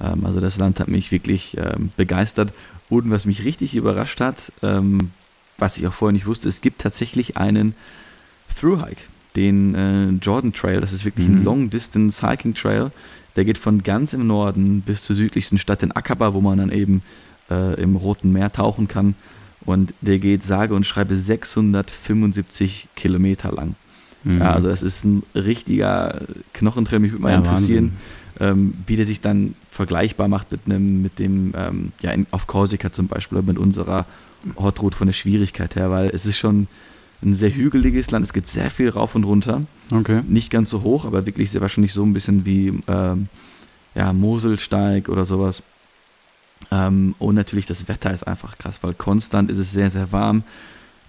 Ähm, 0.00 0.24
also 0.24 0.40
das 0.40 0.58
Land 0.58 0.80
hat 0.80 0.88
mich 0.88 1.10
wirklich 1.10 1.56
ähm, 1.56 1.90
begeistert. 1.96 2.52
Und 2.88 3.10
was 3.10 3.26
mich 3.26 3.44
richtig 3.44 3.76
überrascht 3.76 4.20
hat, 4.20 4.52
ähm, 4.62 5.10
was 5.58 5.76
ich 5.76 5.86
auch 5.86 5.92
vorher 5.92 6.12
nicht 6.12 6.26
wusste, 6.26 6.48
es 6.48 6.60
gibt 6.60 6.80
tatsächlich 6.80 7.36
einen 7.36 7.74
Through-Hike, 8.58 9.02
den 9.36 9.74
äh, 9.74 10.08
Jordan 10.24 10.52
Trail. 10.52 10.80
Das 10.80 10.92
ist 10.92 11.04
wirklich 11.04 11.28
mhm. 11.28 11.36
ein 11.36 11.44
Long-Distance-Hiking-Trail. 11.44 12.90
Der 13.36 13.44
geht 13.44 13.58
von 13.58 13.82
ganz 13.82 14.14
im 14.14 14.26
Norden 14.26 14.80
bis 14.80 15.04
zur 15.04 15.14
südlichsten 15.14 15.58
Stadt 15.58 15.82
in 15.82 15.92
Aqaba, 15.92 16.32
wo 16.32 16.40
man 16.40 16.58
dann 16.58 16.72
eben 16.72 17.02
äh, 17.50 17.80
im 17.80 17.96
Roten 17.96 18.32
Meer 18.32 18.52
tauchen 18.52 18.88
kann. 18.88 19.14
Und 19.64 19.92
der 20.00 20.18
geht 20.18 20.44
sage 20.44 20.74
und 20.74 20.86
schreibe 20.86 21.16
675 21.16 22.88
Kilometer 22.94 23.52
lang. 23.52 23.74
Mhm. 24.24 24.40
Ja, 24.40 24.52
also 24.52 24.68
das 24.68 24.82
ist 24.82 25.04
ein 25.04 25.22
richtiger 25.34 26.22
Knochentrail. 26.54 27.00
Mich 27.00 27.12
würde 27.12 27.22
mal 27.22 27.32
ja, 27.32 27.38
interessieren, 27.38 27.96
ähm, 28.40 28.74
wie 28.86 28.96
der 28.96 29.04
sich 29.04 29.20
dann 29.20 29.54
vergleichbar 29.70 30.28
macht 30.28 30.50
mit 30.52 30.60
einem, 30.66 31.02
mit 31.02 31.18
dem, 31.18 31.52
ähm, 31.56 31.92
ja, 32.02 32.12
in, 32.12 32.26
auf 32.30 32.46
Korsika 32.46 32.92
zum 32.92 33.08
Beispiel 33.08 33.38
oder 33.38 33.46
mit 33.46 33.58
unserer 33.58 34.06
Hot 34.56 34.80
Route 34.80 34.96
von 34.96 35.08
der 35.08 35.12
Schwierigkeit 35.12 35.76
her, 35.76 35.90
weil 35.90 36.10
es 36.10 36.26
ist 36.26 36.38
schon 36.38 36.68
ein 37.22 37.34
sehr 37.34 37.52
hügeliges 37.52 38.10
Land. 38.10 38.24
Es 38.24 38.32
geht 38.32 38.46
sehr 38.46 38.70
viel 38.70 38.88
rauf 38.88 39.14
und 39.14 39.24
runter. 39.24 39.62
Okay. 39.92 40.22
Nicht 40.28 40.50
ganz 40.50 40.70
so 40.70 40.82
hoch, 40.82 41.04
aber 41.04 41.26
wirklich 41.26 41.50
sehr 41.50 41.60
wahrscheinlich 41.60 41.92
so 41.92 42.04
ein 42.04 42.12
bisschen 42.12 42.46
wie 42.46 42.72
ähm, 42.86 43.28
ja, 43.94 44.12
Moselsteig 44.12 45.08
oder 45.08 45.24
sowas. 45.24 45.62
Ähm, 46.70 47.14
und 47.18 47.34
natürlich 47.34 47.66
das 47.66 47.88
Wetter 47.88 48.12
ist 48.12 48.24
einfach 48.24 48.58
krass, 48.58 48.78
weil 48.82 48.94
konstant 48.94 49.50
ist 49.50 49.58
es 49.58 49.72
sehr, 49.72 49.90
sehr 49.90 50.12
warm. 50.12 50.42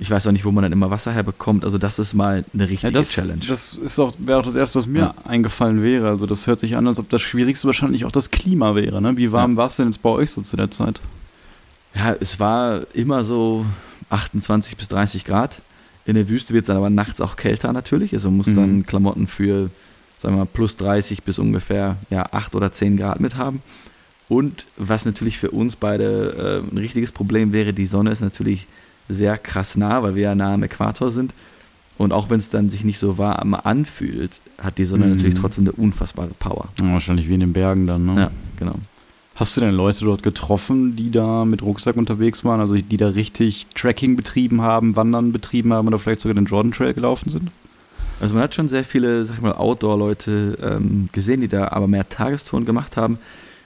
Ich 0.02 0.10
weiß 0.10 0.28
auch 0.28 0.32
nicht, 0.32 0.46
wo 0.46 0.52
man 0.52 0.62
dann 0.62 0.72
immer 0.72 0.90
Wasser 0.90 1.12
herbekommt. 1.12 1.66
Also 1.66 1.78
das 1.78 2.00
ist 2.00 2.14
mal 2.14 2.46
eine 2.54 2.70
richtige 2.70 2.94
ja, 2.94 3.00
das, 3.00 3.10
Challenge. 3.10 3.42
Das 3.46 3.76
ist 3.76 4.00
auch, 4.00 4.14
wäre 4.18 4.40
auch 4.40 4.46
das 4.46 4.56
Erste, 4.56 4.80
was 4.80 4.88
mir 4.88 5.00
ja. 5.00 5.16
eingefallen 5.26 5.84
wäre. 5.84 6.08
Also 6.08 6.26
das 6.26 6.48
hört 6.48 6.62
sich 6.62 6.78
an, 6.78 6.88
als 6.88 7.00
ob 7.00 7.10
das 7.10 7.22
Schwierigste 7.22 7.68
wahrscheinlich 7.68 8.06
auch 8.06 8.12
das 8.12 8.32
Klima 8.32 8.76
wäre. 8.76 9.02
Ne? 9.02 9.18
Wie 9.18 9.34
warm 9.34 9.52
ja. 9.52 9.58
war 9.58 9.68
es 9.68 9.76
denn 9.76 9.88
jetzt 9.88 10.02
bei 10.02 10.10
euch 10.10 10.32
so 10.32 10.42
zu 10.42 10.56
der 10.56 10.72
Zeit? 10.72 11.02
Ja, 11.96 12.16
es 12.18 12.40
war 12.40 12.84
immer 12.94 13.26
so 13.26 13.66
28 14.10 14.78
bis 14.78 14.88
30 14.88 15.26
Grad. 15.26 15.62
In 16.06 16.16
der 16.16 16.30
Wüste 16.30 16.54
wird 16.54 16.64
es 16.64 16.68
dann 16.68 16.78
aber 16.78 16.90
nachts 16.90 17.20
auch 17.20 17.36
kälter 17.36 17.74
natürlich. 17.74 18.14
Also 18.14 18.30
man 18.30 18.38
muss 18.38 18.48
mhm. 18.48 18.56
dann 18.56 18.86
Klamotten 18.86 19.28
für, 19.28 19.70
sagen 20.18 20.36
wir 20.36 20.40
mal, 20.40 20.46
plus 20.46 20.78
30 20.78 21.24
bis 21.24 21.40
ungefähr 21.40 21.98
ja, 22.10 22.26
8 22.32 22.56
oder 22.56 22.72
10 22.72 22.96
Grad 22.96 23.20
mit 23.20 23.36
haben. 23.36 23.62
Und 24.30 24.68
was 24.78 25.06
natürlich 25.06 25.40
für 25.40 25.52
uns 25.52 25.76
beide 25.76 26.64
äh, 26.64 26.72
ein 26.72 26.78
richtiges 26.78 27.12
Problem 27.12 27.52
wäre, 27.52 27.74
die 27.74 27.88
Sonne 27.88 28.12
ist 28.12 28.22
natürlich 28.22 28.68
sehr 29.10 29.38
krass 29.38 29.76
nah, 29.76 30.04
weil 30.04 30.16
wir 30.16 30.22
ja 30.22 30.36
nah 30.36 30.54
am 30.54 30.64
Äquator 30.64 31.12
sind. 31.12 31.34
Und 31.98 32.14
auch 32.14 32.30
wenn 32.30 32.40
es 32.40 32.50
dann 32.50 32.70
sich 32.70 32.86
nicht 32.86 33.00
so 33.00 33.18
warm 33.18 33.56
anfühlt, 33.56 34.40
hat 34.62 34.78
die 34.78 34.86
Sonne 34.86 35.08
mhm. 35.08 35.16
natürlich 35.16 35.34
trotzdem 35.34 35.66
eine 35.66 35.74
unfassbare 35.74 36.30
Power. 36.40 36.70
Ja, 36.80 36.94
wahrscheinlich 36.94 37.28
wie 37.28 37.34
in 37.34 37.42
den 37.42 37.54
Bergen 37.54 37.88
dann, 37.88 38.06
ne? 38.06 38.22
Ja, 38.22 38.32
genau. 38.58 38.76
Hast 39.36 39.58
du 39.58 39.62
denn 39.62 39.74
Leute 39.74 40.06
dort 40.06 40.22
getroffen, 40.22 40.96
die 40.96 41.12
da 41.12 41.44
mit 41.46 41.62
Rucksack 41.62 41.98
unterwegs 41.98 42.46
waren, 42.46 42.60
also 42.60 42.76
die 42.76 42.98
da 42.98 43.08
richtig 43.08 43.68
Tracking 43.74 44.16
betrieben 44.16 44.62
haben, 44.62 44.96
Wandern 44.96 45.32
betrieben 45.32 45.74
haben 45.74 45.88
oder 45.88 45.98
vielleicht 45.98 46.22
sogar 46.22 46.36
den 46.36 46.46
Jordan 46.46 46.72
Trail 46.72 46.94
gelaufen 46.94 47.30
sind? 47.30 47.50
Also 48.20 48.36
man 48.36 48.44
hat 48.44 48.54
schon 48.54 48.68
sehr 48.68 48.84
viele, 48.84 49.24
sag 49.26 49.38
ich 49.38 49.42
mal, 49.42 49.54
Outdoor-Leute 49.54 50.58
ähm, 50.62 51.10
gesehen, 51.14 51.42
die 51.42 51.48
da 51.48 51.70
aber 51.70 51.88
mehr 51.88 52.08
Tagestouren 52.08 52.66
gemacht 52.66 52.98
haben. 52.98 53.18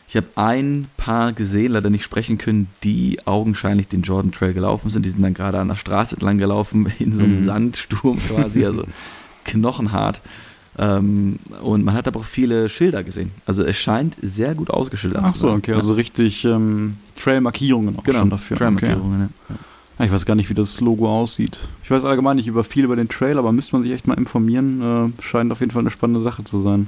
Ich 0.08 0.18
habe 0.18 0.28
ein 0.36 0.88
paar 0.98 1.34
gesehen, 1.34 1.72
leider 1.72 1.90
nicht 1.90 2.04
sprechen 2.04 2.38
können, 2.38 2.68
die 2.84 3.18
augenscheinlich 3.26 3.88
den 3.88 4.04
Jordan 4.04 4.32
Trail 4.32 4.54
gelaufen 4.54 4.90
sind. 4.90 5.06
Die 5.06 5.10
sind 5.10 5.24
dann 5.24 5.34
gerade 5.34 5.60
an 5.60 5.70
der 5.70 5.76
Straße 5.76 6.16
entlang 6.16 6.38
gelaufen, 6.38 6.92
in 7.00 7.14
so 7.14 7.24
einem 7.24 7.36
mhm. 7.36 7.42
Sandsturm 7.42 8.20
quasi, 8.20 8.66
also 8.66 8.86
knochenhart. 9.46 10.22
Ähm, 10.78 11.40
und 11.62 11.86
man 11.86 11.94
hat 11.94 12.08
aber 12.08 12.20
auch 12.20 12.26
viele 12.26 12.68
Schilder 12.68 13.04
gesehen. 13.04 13.32
Also 13.46 13.64
es 13.64 13.78
scheint 13.78 14.18
sehr 14.22 14.56
gut 14.56 14.70
ausgeschildert 14.70 15.24
Ach 15.24 15.34
zu 15.34 15.40
sein. 15.40 15.50
Ach 15.50 15.54
so, 15.54 15.58
okay, 15.58 15.74
also 15.74 15.94
richtig 15.94 16.46
ähm, 16.46 16.98
Trail-Markierungen 17.16 17.98
auch 17.98 18.04
genau, 18.04 18.20
schon 18.20 18.30
dafür. 18.32 18.58
Trail-Markierungen, 18.58 19.30
okay. 19.48 19.60
ja. 20.00 20.06
Ich 20.06 20.12
weiß 20.12 20.26
gar 20.26 20.36
nicht, 20.36 20.50
wie 20.50 20.56
das 20.56 20.82
Logo 20.82 21.08
aussieht. 21.08 21.60
Ich 21.84 21.92
weiß 21.92 22.04
allgemein 22.04 22.38
nicht 22.38 22.48
über 22.48 22.64
viel 22.64 22.84
über 22.84 22.96
den 22.96 23.10
Trail, 23.10 23.38
aber 23.38 23.52
müsste 23.52 23.76
man 23.76 23.84
sich 23.84 23.92
echt 23.92 24.08
mal 24.08 24.16
informieren. 24.16 25.14
Äh, 25.18 25.22
scheint 25.22 25.52
auf 25.52 25.60
jeden 25.60 25.72
Fall 25.72 25.82
eine 25.82 25.92
spannende 25.92 26.20
Sache 26.20 26.44
zu 26.44 26.60
sein. 26.60 26.88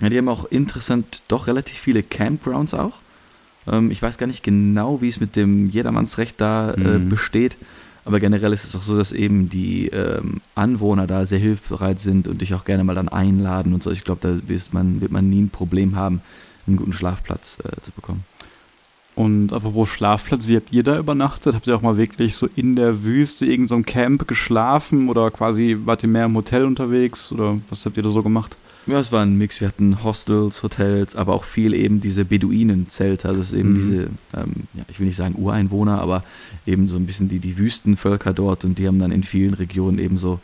Ja, 0.00 0.08
die 0.08 0.18
haben 0.18 0.28
auch 0.28 0.46
interessant 0.46 1.22
doch 1.28 1.46
relativ 1.46 1.78
viele 1.78 2.02
Campgrounds 2.02 2.74
auch. 2.74 2.98
Ähm, 3.66 3.90
ich 3.90 4.02
weiß 4.02 4.18
gar 4.18 4.26
nicht 4.26 4.42
genau, 4.42 5.00
wie 5.00 5.08
es 5.08 5.20
mit 5.20 5.36
dem 5.36 5.70
Jedermannsrecht 5.70 6.40
da 6.40 6.72
äh, 6.72 6.98
mhm. 6.98 7.08
besteht. 7.08 7.56
Aber 8.04 8.18
generell 8.18 8.52
ist 8.52 8.64
es 8.64 8.74
auch 8.74 8.82
so, 8.82 8.96
dass 8.96 9.12
eben 9.12 9.50
die 9.50 9.88
ähm, 9.88 10.40
Anwohner 10.54 11.06
da 11.06 11.26
sehr 11.26 11.38
hilfsbereit 11.38 12.00
sind 12.00 12.28
und 12.28 12.40
dich 12.40 12.54
auch 12.54 12.64
gerne 12.64 12.82
mal 12.82 12.94
dann 12.94 13.08
einladen 13.08 13.74
und 13.74 13.82
so. 13.82 13.90
Ich 13.90 14.04
glaube, 14.04 14.20
da 14.22 14.48
wird 14.48 14.72
man, 14.72 15.00
wird 15.00 15.12
man 15.12 15.28
nie 15.28 15.42
ein 15.42 15.50
Problem 15.50 15.96
haben, 15.96 16.22
einen 16.66 16.76
guten 16.76 16.94
Schlafplatz 16.94 17.58
äh, 17.62 17.80
zu 17.82 17.92
bekommen. 17.92 18.24
Und 19.16 19.52
apropos 19.52 19.90
Schlafplatz, 19.90 20.48
wie 20.48 20.56
habt 20.56 20.72
ihr 20.72 20.82
da 20.82 20.98
übernachtet? 20.98 21.54
Habt 21.54 21.66
ihr 21.66 21.76
auch 21.76 21.82
mal 21.82 21.98
wirklich 21.98 22.36
so 22.36 22.48
in 22.56 22.74
der 22.74 23.04
Wüste 23.04 23.44
irgendein 23.44 23.84
so 23.84 23.84
Camp 23.84 24.26
geschlafen 24.26 25.10
oder 25.10 25.30
quasi 25.30 25.76
wart 25.84 26.02
ihr 26.02 26.08
mehr 26.08 26.24
im 26.24 26.34
Hotel 26.36 26.64
unterwegs 26.64 27.30
oder 27.32 27.58
was 27.68 27.84
habt 27.84 27.98
ihr 27.98 28.02
da 28.02 28.08
so 28.08 28.22
gemacht? 28.22 28.56
Ja, 28.86 28.98
es 28.98 29.12
war 29.12 29.22
ein 29.22 29.36
Mix. 29.36 29.60
Wir 29.60 29.68
hatten 29.68 30.02
Hostels, 30.02 30.62
Hotels, 30.62 31.14
aber 31.14 31.34
auch 31.34 31.44
viel 31.44 31.74
eben 31.74 32.00
diese 32.00 32.24
Beduinenzelte. 32.24 33.28
Also 33.28 33.40
es 33.40 33.52
ist 33.52 33.58
eben 33.58 33.70
mhm. 33.70 33.74
diese, 33.74 33.96
ähm, 34.34 34.68
ja, 34.74 34.84
ich 34.88 34.98
will 34.98 35.06
nicht 35.06 35.16
sagen 35.16 35.36
Ureinwohner, 35.36 36.00
aber 36.00 36.24
eben 36.66 36.86
so 36.86 36.96
ein 36.96 37.06
bisschen 37.06 37.28
die, 37.28 37.38
die 37.38 37.58
Wüstenvölker 37.58 38.32
dort 38.32 38.64
und 38.64 38.78
die 38.78 38.86
haben 38.86 38.98
dann 38.98 39.12
in 39.12 39.22
vielen 39.22 39.54
Regionen 39.54 39.98
eben 39.98 40.18
so, 40.18 40.40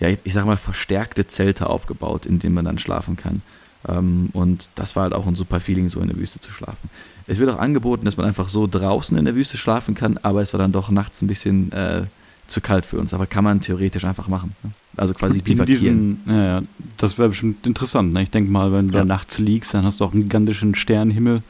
ja, 0.00 0.08
ich 0.08 0.32
sag 0.32 0.46
mal, 0.46 0.56
verstärkte 0.56 1.26
Zelte 1.26 1.68
aufgebaut, 1.68 2.26
in 2.26 2.38
denen 2.38 2.54
man 2.54 2.64
dann 2.64 2.78
schlafen 2.78 3.16
kann. 3.16 3.42
Ähm, 3.88 4.30
und 4.32 4.70
das 4.76 4.96
war 4.96 5.04
halt 5.04 5.12
auch 5.12 5.26
ein 5.26 5.34
super 5.34 5.60
Feeling, 5.60 5.88
so 5.88 6.00
in 6.00 6.08
der 6.08 6.16
Wüste 6.16 6.40
zu 6.40 6.52
schlafen. 6.52 6.88
Es 7.26 7.38
wird 7.38 7.50
auch 7.50 7.58
angeboten, 7.58 8.04
dass 8.04 8.16
man 8.16 8.26
einfach 8.26 8.48
so 8.48 8.66
draußen 8.66 9.16
in 9.16 9.24
der 9.24 9.34
Wüste 9.34 9.56
schlafen 9.56 9.94
kann, 9.94 10.18
aber 10.22 10.40
es 10.40 10.52
war 10.52 10.58
dann 10.58 10.72
doch 10.72 10.90
nachts 10.90 11.22
ein 11.22 11.26
bisschen 11.26 11.72
äh, 11.72 12.04
zu 12.46 12.60
kalt 12.60 12.86
für 12.86 12.98
uns. 12.98 13.12
Aber 13.14 13.26
kann 13.26 13.44
man 13.44 13.60
theoretisch 13.60 14.04
einfach 14.04 14.28
machen. 14.28 14.54
Ne? 14.62 14.70
Also 14.96 15.14
quasi 15.14 15.40
bivakieren. 15.40 16.20
ja, 16.26 16.44
ja, 16.44 16.62
das 16.98 17.18
wäre 17.18 17.30
bestimmt 17.30 17.66
interessant. 17.66 18.12
Ne? 18.12 18.22
Ich 18.22 18.30
denke 18.30 18.50
mal, 18.50 18.72
wenn 18.72 18.88
du 18.88 18.94
ja. 18.94 19.00
da 19.00 19.04
nachts 19.06 19.38
liegst, 19.38 19.72
dann 19.72 19.84
hast 19.84 20.00
du 20.00 20.04
auch 20.04 20.12
einen 20.12 20.24
gigantischen 20.24 20.74
Sternenhimmel. 20.74 21.42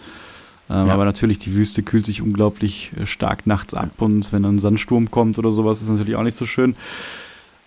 Ähm, 0.71 0.87
ja. 0.87 0.95
Aber 0.95 1.05
natürlich, 1.05 1.39
die 1.41 1.55
Wüste 1.55 1.83
kühlt 1.83 2.07
sich 2.07 2.23
unglaublich 2.23 2.93
äh, 2.97 3.07
stark 3.07 3.47
nachts 3.47 3.75
ab 3.75 4.01
und 4.01 4.33
wenn 4.33 4.45
dann 4.45 4.57
ein 4.57 4.59
Sandsturm 4.61 5.11
kommt 5.11 5.39
oder 5.39 5.53
sowas, 5.53 5.83
ist 5.83 5.89
natürlich 5.89 6.17
auch 6.17 6.23
nicht 6.23 6.37
so 6.37 6.47
schön. 6.47 6.77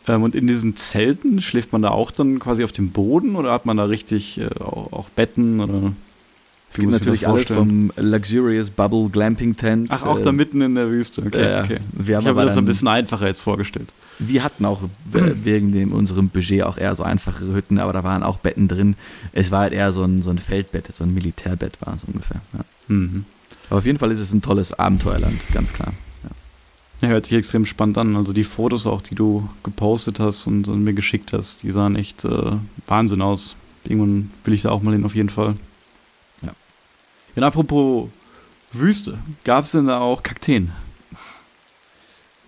Ähm, 0.08 0.24
und 0.24 0.34
in 0.34 0.48
diesen 0.48 0.76
Zelten 0.76 1.42
schläft 1.42 1.74
man 1.74 1.82
da 1.82 1.90
auch 1.90 2.12
dann 2.12 2.40
quasi 2.40 2.64
auf 2.64 2.72
dem 2.72 2.92
Boden 2.92 3.36
oder 3.36 3.52
hat 3.52 3.66
man 3.66 3.78
da 3.78 3.86
richtig 3.86 4.40
äh, 4.40 4.50
auch, 4.60 4.94
auch 4.94 5.10
Betten 5.10 5.60
oder 5.60 5.92
es 6.76 6.80
gibt 6.82 6.92
natürlich 6.92 7.26
alles 7.26 7.48
vom 7.48 7.92
Luxurious 7.96 8.70
Bubble 8.70 9.08
Glamping 9.10 9.56
Tent. 9.56 9.88
Ach, 9.92 10.04
auch 10.04 10.20
äh, 10.20 10.24
da 10.24 10.34
mitten 10.34 10.60
in 10.60 10.76
der 10.76 10.90
Wüste. 10.90 11.22
Okay, 11.26 11.38
äh, 11.38 11.64
okay. 11.64 11.80
Wir 11.94 12.18
haben 12.18 12.24
ich 12.24 12.28
habe 12.28 12.42
das 12.42 12.58
ein 12.58 12.66
bisschen 12.66 12.90
einfacher 12.90 13.28
jetzt 13.28 13.44
vorgestellt. 13.44 13.88
Wir 14.20 14.44
hatten 14.44 14.66
auch 14.66 14.82
wegen 15.12 15.72
dem, 15.72 15.94
unserem 15.94 16.28
Budget 16.28 16.64
auch 16.64 16.78
eher 16.78 16.94
so 16.96 17.04
einfache 17.04 17.46
Hütten, 17.46 17.80
aber 17.80 17.94
da 17.94 18.04
waren 18.04 18.24
auch 18.24 18.40
Betten 18.40 18.68
drin. 18.68 18.96
Es 19.32 19.52
war 19.52 19.62
halt 19.62 19.74
eher 19.74 19.94
so 19.94 20.04
ein, 20.04 20.22
so 20.22 20.32
ein 20.32 20.38
Feldbett, 20.38 20.94
so 20.94 21.06
ein 21.06 21.14
Militärbett 21.14 21.78
war 21.80 21.96
es 21.96 22.04
ungefähr. 22.04 22.42
Ja. 22.54 22.66
Mhm. 22.90 23.24
Aber 23.70 23.80
auf 23.80 23.86
jeden 23.86 23.98
Fall 23.98 24.12
ist 24.12 24.20
es 24.20 24.34
ein 24.34 24.42
tolles 24.42 24.74
Abenteuerland, 24.74 25.40
ganz 25.54 25.72
klar. 25.72 25.94
Ja. 27.02 27.08
hört 27.08 27.26
sich 27.26 27.38
extrem 27.38 27.66
spannend 27.66 27.98
an. 27.98 28.18
Also 28.18 28.34
die 28.34 28.44
Fotos 28.44 28.86
auch, 28.86 29.02
die 29.02 29.16
du 29.16 29.48
gepostet 29.64 30.20
hast 30.20 30.46
und, 30.46 30.68
und 30.68 30.84
mir 30.84 30.94
geschickt 30.94 31.32
hast, 31.32 31.64
die 31.64 31.72
sahen 31.72 31.96
echt 31.96 32.26
äh, 32.26 32.52
Wahnsinn 32.86 33.22
aus. 33.22 33.56
Irgendwann 33.86 34.32
will 34.44 34.54
ich 34.54 34.64
da 34.64 34.72
auch 34.72 34.82
mal 34.82 34.92
hin, 34.92 35.06
auf 35.06 35.16
jeden 35.16 35.30
Fall. 35.30 35.56
Und 37.36 37.44
apropos 37.44 38.10
Wüste, 38.72 39.18
gab 39.44 39.66
es 39.66 39.72
denn 39.72 39.88
da 39.88 40.00
auch 40.00 40.24
Kakteen? 40.24 40.72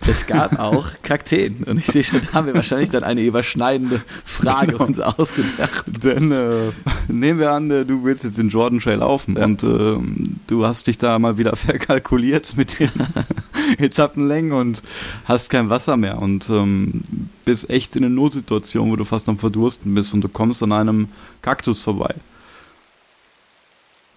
Es 0.02 0.26
gab 0.28 0.60
auch 0.60 0.90
Kakteen. 1.02 1.64
Und 1.64 1.80
ich 1.80 1.88
sehe 1.88 2.04
schon, 2.04 2.22
da 2.22 2.34
haben 2.34 2.48
wir 2.48 2.54
wahrscheinlich 2.54 2.90
dann 2.90 3.04
eine 3.04 3.22
überschneidende 3.22 4.02
Frage 4.24 4.74
genau. 4.74 4.86
uns 4.86 5.00
ausgedacht. 5.00 5.86
Denn 6.04 6.32
äh, 6.32 6.72
nehmen 7.08 7.40
wir 7.40 7.52
an, 7.52 7.70
äh, 7.72 7.86
du 7.86 8.04
willst 8.04 8.24
jetzt 8.24 8.38
den 8.38 8.50
Jordan 8.50 8.80
Trail 8.80 9.00
laufen 9.00 9.36
ja. 9.38 9.46
und 9.46 9.64
äh, 9.64 9.98
du 10.48 10.66
hast 10.66 10.88
dich 10.88 10.98
da 10.98 11.18
mal 11.20 11.38
wieder 11.38 11.56
verkalkuliert 11.56 12.56
mit 12.56 12.80
den 12.80 12.92
Etappenlängen 13.80 14.54
und 14.54 14.82
hast 15.26 15.50
kein 15.50 15.70
Wasser 15.70 15.98
mehr 15.98 16.22
und 16.22 16.50
ähm, 16.50 17.02
bist 17.44 17.70
echt 17.70 17.96
in 17.96 18.06
einer 18.06 18.14
Notsituation, 18.14 18.92
wo 18.92 18.96
du 18.96 19.04
fast 19.04 19.28
am 19.28 19.38
Verdursten 19.38 19.94
bist 19.94 20.14
und 20.14 20.22
du 20.22 20.30
kommst 20.30 20.64
an 20.64 20.72
einem 20.72 21.10
Kaktus 21.42 21.82
vorbei. 21.82 22.16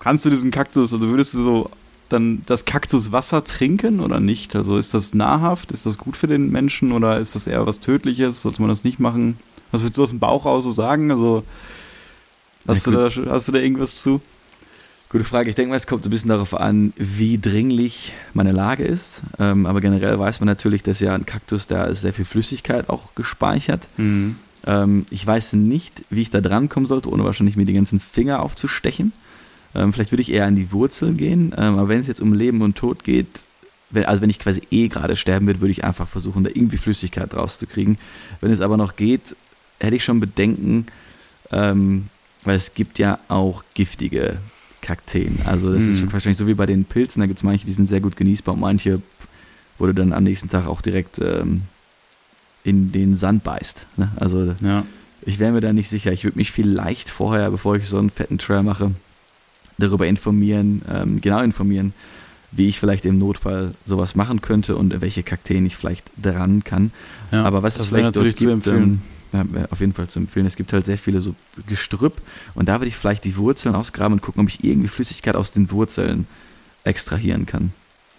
Kannst 0.00 0.24
du 0.24 0.30
diesen 0.30 0.50
Kaktus, 0.50 0.92
also 0.92 1.08
würdest 1.08 1.34
du 1.34 1.42
so 1.42 1.70
dann 2.08 2.42
das 2.46 2.64
Kaktuswasser 2.64 3.44
trinken 3.44 4.00
oder 4.00 4.18
nicht? 4.18 4.56
Also 4.56 4.76
ist 4.76 4.94
das 4.94 5.14
nahrhaft? 5.14 5.72
Ist 5.72 5.86
das 5.86 5.98
gut 5.98 6.16
für 6.16 6.26
den 6.26 6.50
Menschen 6.50 6.92
oder 6.92 7.20
ist 7.20 7.34
das 7.34 7.46
eher 7.46 7.66
was 7.66 7.80
Tödliches? 7.80 8.42
Sollte 8.42 8.60
man 8.62 8.68
das 8.68 8.82
nicht 8.82 8.98
machen? 8.98 9.38
Was 9.70 9.82
würdest 9.82 9.98
du 9.98 10.02
aus 10.02 10.10
dem 10.10 10.18
Bauch 10.18 10.44
raus 10.46 10.64
so 10.64 10.70
sagen? 10.70 11.10
Also 11.12 11.44
Hast, 12.66 12.86
ja, 12.86 12.92
du, 12.92 13.22
da, 13.22 13.30
hast 13.30 13.48
du 13.48 13.52
da 13.52 13.58
irgendwas 13.58 13.96
zu? 13.96 14.20
Gute 15.08 15.24
Frage. 15.24 15.48
Ich 15.48 15.56
denke 15.56 15.70
mal, 15.70 15.76
es 15.76 15.86
kommt 15.86 16.04
so 16.04 16.08
ein 16.08 16.12
bisschen 16.12 16.28
darauf 16.28 16.54
an, 16.54 16.92
wie 16.96 17.38
dringlich 17.38 18.14
meine 18.32 18.52
Lage 18.52 18.84
ist. 18.84 19.22
Ähm, 19.38 19.66
aber 19.66 19.80
generell 19.80 20.18
weiß 20.18 20.40
man 20.40 20.46
natürlich, 20.46 20.82
dass 20.82 21.00
ja 21.00 21.14
ein 21.14 21.26
Kaktus, 21.26 21.66
da 21.66 21.84
ist 21.84 22.02
sehr 22.02 22.12
viel 22.12 22.24
Flüssigkeit 22.24 22.88
auch 22.88 23.14
gespeichert. 23.14 23.88
Mhm. 23.96 24.36
Ähm, 24.66 25.06
ich 25.10 25.26
weiß 25.26 25.54
nicht, 25.54 26.04
wie 26.10 26.22
ich 26.22 26.30
da 26.30 26.40
dran 26.40 26.68
kommen 26.68 26.86
sollte, 26.86 27.10
ohne 27.10 27.24
wahrscheinlich 27.24 27.56
mir 27.56 27.64
die 27.64 27.72
ganzen 27.72 27.98
Finger 27.98 28.40
aufzustechen. 28.40 29.12
Ähm, 29.74 29.92
vielleicht 29.92 30.12
würde 30.12 30.22
ich 30.22 30.32
eher 30.32 30.46
an 30.46 30.56
die 30.56 30.72
Wurzeln 30.72 31.16
gehen. 31.16 31.54
Ähm, 31.56 31.78
aber 31.78 31.88
wenn 31.88 32.00
es 32.00 32.06
jetzt 32.06 32.20
um 32.20 32.32
Leben 32.32 32.62
und 32.62 32.76
Tod 32.76 33.04
geht, 33.04 33.42
wenn, 33.90 34.04
also 34.04 34.22
wenn 34.22 34.30
ich 34.30 34.38
quasi 34.38 34.62
eh 34.70 34.88
gerade 34.88 35.16
sterben 35.16 35.46
würde, 35.46 35.60
würde 35.60 35.72
ich 35.72 35.84
einfach 35.84 36.08
versuchen, 36.08 36.44
da 36.44 36.50
irgendwie 36.50 36.76
Flüssigkeit 36.76 37.34
rauszukriegen. 37.34 37.98
Wenn 38.40 38.50
es 38.50 38.60
aber 38.60 38.76
noch 38.76 38.96
geht, 38.96 39.36
hätte 39.80 39.96
ich 39.96 40.04
schon 40.04 40.20
Bedenken, 40.20 40.86
ähm, 41.50 42.08
weil 42.44 42.56
es 42.56 42.74
gibt 42.74 42.98
ja 42.98 43.18
auch 43.28 43.64
giftige 43.74 44.38
Kakteen. 44.80 45.40
Also 45.44 45.72
das 45.72 45.84
mhm. 45.84 45.90
ist 45.90 46.12
wahrscheinlich 46.12 46.38
so 46.38 46.46
wie 46.46 46.54
bei 46.54 46.66
den 46.66 46.84
Pilzen, 46.84 47.20
da 47.20 47.26
gibt 47.26 47.38
es 47.38 47.42
manche, 47.42 47.66
die 47.66 47.72
sind 47.72 47.86
sehr 47.86 48.00
gut 48.00 48.16
genießbar 48.16 48.54
und 48.54 48.60
manche, 48.60 49.02
wo 49.78 49.86
du 49.86 49.94
dann 49.94 50.12
am 50.12 50.24
nächsten 50.24 50.48
Tag 50.48 50.66
auch 50.66 50.80
direkt 50.80 51.18
ähm, 51.18 51.62
in 52.64 52.92
den 52.92 53.16
Sand 53.16 53.44
beißt. 53.44 53.86
Ne? 53.96 54.10
Also 54.16 54.54
ja. 54.62 54.84
ich 55.22 55.38
wäre 55.38 55.52
mir 55.52 55.60
da 55.60 55.72
nicht 55.72 55.88
sicher. 55.88 56.12
Ich 56.12 56.24
würde 56.24 56.38
mich 56.38 56.52
vielleicht 56.52 57.10
vorher, 57.10 57.50
bevor 57.50 57.76
ich 57.76 57.88
so 57.88 57.98
einen 57.98 58.10
fetten 58.10 58.38
Trail 58.38 58.62
mache, 58.62 58.92
darüber 59.80 60.06
informieren, 60.06 60.82
ähm, 60.88 61.20
genau 61.20 61.40
informieren, 61.40 61.92
wie 62.52 62.68
ich 62.68 62.78
vielleicht 62.78 63.06
im 63.06 63.18
Notfall 63.18 63.74
sowas 63.84 64.14
machen 64.14 64.40
könnte 64.40 64.76
und 64.76 65.00
welche 65.00 65.22
Kakteen 65.22 65.66
ich 65.66 65.76
vielleicht 65.76 66.10
dran 66.20 66.64
kann. 66.64 66.90
Ja, 67.30 67.44
Aber 67.44 67.62
was 67.62 67.78
es 67.78 67.86
vielleicht 67.86 68.06
natürlich 68.06 68.36
dort 68.36 68.54
gibt, 68.54 68.64
zu 68.64 68.70
empfehlen. 68.70 69.02
Ähm, 69.32 69.50
ja, 69.54 69.66
auf 69.70 69.80
jeden 69.80 69.92
Fall 69.92 70.08
zu 70.08 70.18
empfehlen. 70.18 70.46
Es 70.46 70.56
gibt 70.56 70.72
halt 70.72 70.84
sehr 70.84 70.98
viele 70.98 71.20
so 71.20 71.34
Gestrüpp 71.66 72.20
und 72.54 72.68
da 72.68 72.80
würde 72.80 72.88
ich 72.88 72.96
vielleicht 72.96 73.24
die 73.24 73.36
Wurzeln 73.36 73.74
ausgraben 73.74 74.14
und 74.14 74.22
gucken, 74.22 74.42
ob 74.42 74.48
ich 74.48 74.64
irgendwie 74.64 74.88
Flüssigkeit 74.88 75.36
aus 75.36 75.52
den 75.52 75.70
Wurzeln 75.70 76.26
extrahieren 76.82 77.46
kann. 77.46 77.72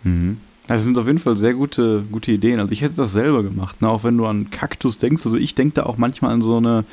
Mhm. 0.03 0.37
Das 0.67 0.83
sind 0.83 0.97
auf 0.97 1.07
jeden 1.07 1.19
Fall 1.19 1.35
sehr 1.35 1.53
gute, 1.53 2.05
gute 2.11 2.31
Ideen. 2.31 2.59
Also 2.59 2.71
ich 2.71 2.81
hätte 2.81 2.95
das 2.95 3.11
selber 3.11 3.43
gemacht, 3.43 3.81
ne? 3.81 3.89
auch 3.89 4.05
wenn 4.05 4.17
du 4.17 4.25
an 4.25 4.51
Kaktus 4.51 4.97
denkst. 4.99 5.25
Also 5.25 5.37
ich 5.37 5.53
denke 5.53 5.73
da 5.75 5.83
auch 5.83 5.97
manchmal 5.97 6.31
an 6.31 6.41
so 6.41 6.55
eine 6.55 6.85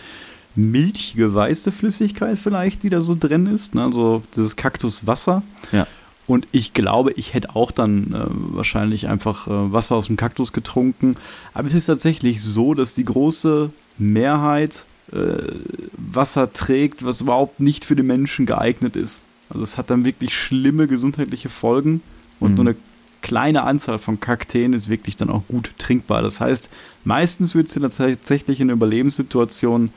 milchige 0.59 1.33
weiße 1.35 1.71
Flüssigkeit 1.71 2.39
vielleicht, 2.39 2.83
die 2.83 2.91
da 2.91 3.01
so 3.01 3.17
drin 3.19 3.47
ist. 3.47 3.75
Ne? 3.75 3.85
Also 3.85 4.23
dieses 4.35 4.57
Kaktuswasser. 4.57 5.43
Ja. 5.73 5.87
Und 6.27 6.47
ich 6.53 6.75
glaube, 6.75 7.13
ich 7.13 7.33
hätte 7.33 7.57
auch 7.57 7.71
dann 7.71 8.13
äh, 8.13 8.27
wahrscheinlich 8.29 9.09
einfach 9.09 9.47
äh, 9.47 9.73
Wasser 9.73 9.95
aus 9.95 10.09
dem 10.09 10.17
Kaktus 10.17 10.53
getrunken. 10.53 11.15
Aber 11.55 11.69
es 11.69 11.75
ist 11.75 11.87
tatsächlich 11.87 12.43
so, 12.43 12.75
dass 12.75 12.95
die 12.95 13.05
große 13.05 13.71
Mehrheit 13.97 14.85
äh, 15.13 15.53
Wasser 15.97 16.53
trägt, 16.53 17.05
was 17.05 17.23
überhaupt 17.23 17.61
nicht 17.61 17.85
für 17.85 17.97
den 17.97 18.07
Menschen 18.07 18.45
geeignet 18.45 18.97
ist. 18.97 19.25
Also 19.49 19.63
es 19.63 19.79
hat 19.79 19.89
dann 19.91 20.05
wirklich 20.05 20.35
schlimme 20.35 20.87
gesundheitliche 20.87 21.49
Folgen 21.49 22.03
und 22.41 22.51
mhm. 22.51 22.57
nur 22.57 22.67
eine 22.67 22.77
kleine 23.23 23.63
Anzahl 23.63 23.99
von 23.99 24.21
Kakteen 24.21 24.75
ist 24.75 24.89
wirklich 24.89 25.17
dann 25.17 25.31
auch 25.31 25.43
gut 25.49 25.73
trinkbar. 25.79 26.23
Das 26.23 26.41
heißt, 26.41 26.69
meistens 27.05 27.55
wird 27.55 27.69
es 27.69 27.75
dir 27.75 27.81
tatsächlich 27.81 28.61
in 28.61 28.69
Überlebenssituationen 28.71 29.91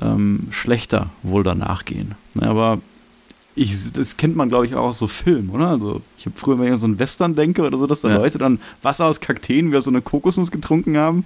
ähm, 0.00 0.48
schlechter 0.50 1.10
wohl 1.22 1.42
danach 1.42 1.84
gehen. 1.84 2.14
Aber 2.40 2.78
ich, 3.56 3.92
das 3.92 4.16
kennt 4.16 4.34
man, 4.34 4.48
glaube 4.48 4.66
ich, 4.66 4.74
auch 4.74 4.86
aus 4.86 4.98
so 4.98 5.06
Filmen, 5.06 5.50
oder? 5.50 5.68
Also, 5.68 6.00
ich 6.18 6.26
habe 6.26 6.36
früher, 6.36 6.58
wenn 6.58 6.66
ich 6.66 6.72
an 6.72 6.76
so 6.76 6.86
einen 6.86 6.98
Western 6.98 7.36
denke 7.36 7.62
oder 7.62 7.78
so, 7.78 7.86
dass 7.86 8.00
da 8.00 8.08
ja. 8.08 8.16
Leute 8.16 8.38
dann 8.38 8.58
Wasser 8.82 9.04
aus 9.06 9.20
Kakteen 9.20 9.70
wie 9.70 9.76
aus 9.76 9.84
so 9.84 9.90
eine 9.90 10.02
Kokosnuss 10.02 10.50
getrunken 10.50 10.96
haben. 10.96 11.24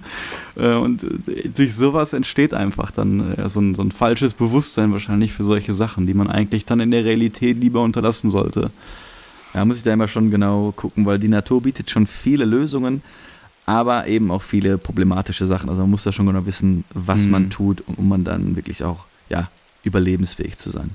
Äh, 0.55 0.75
und 0.75 1.03
äh, 1.27 1.49
durch 1.49 1.73
sowas 1.73 2.13
entsteht 2.13 2.53
einfach 2.53 2.91
dann 2.91 3.33
äh, 3.33 3.49
so, 3.49 3.59
ein, 3.59 3.73
so 3.73 3.81
ein 3.81 3.91
falsches 3.91 4.35
Bewusstsein 4.35 4.91
wahrscheinlich 4.91 5.33
für 5.33 5.43
solche 5.43 5.73
Sachen, 5.73 6.05
die 6.05 6.13
man 6.13 6.29
eigentlich 6.29 6.65
dann 6.65 6.79
in 6.79 6.91
der 6.91 7.03
Realität 7.03 7.57
lieber 7.59 7.81
unterlassen 7.81 8.29
sollte. 8.29 8.69
Da 9.53 9.65
muss 9.65 9.77
ich 9.77 9.83
da 9.83 9.91
immer 9.91 10.07
schon 10.07 10.29
genau 10.29 10.71
gucken, 10.75 11.07
weil 11.07 11.17
die 11.17 11.27
Natur 11.27 11.63
bietet 11.63 11.89
schon 11.89 12.05
viele 12.05 12.45
Lösungen, 12.45 13.01
aber 13.69 14.07
eben 14.07 14.31
auch 14.31 14.41
viele 14.41 14.79
problematische 14.79 15.45
Sachen. 15.45 15.69
Also 15.69 15.81
man 15.81 15.91
muss 15.91 16.03
da 16.03 16.11
schon 16.11 16.25
genau 16.25 16.47
wissen, 16.47 16.85
was 16.91 17.25
mhm. 17.25 17.31
man 17.31 17.49
tut, 17.51 17.83
um, 17.85 18.09
man 18.09 18.23
dann 18.23 18.55
wirklich 18.55 18.83
auch 18.83 19.05
ja, 19.29 19.47
überlebensfähig 19.83 20.57
zu 20.57 20.71
sein. 20.71 20.89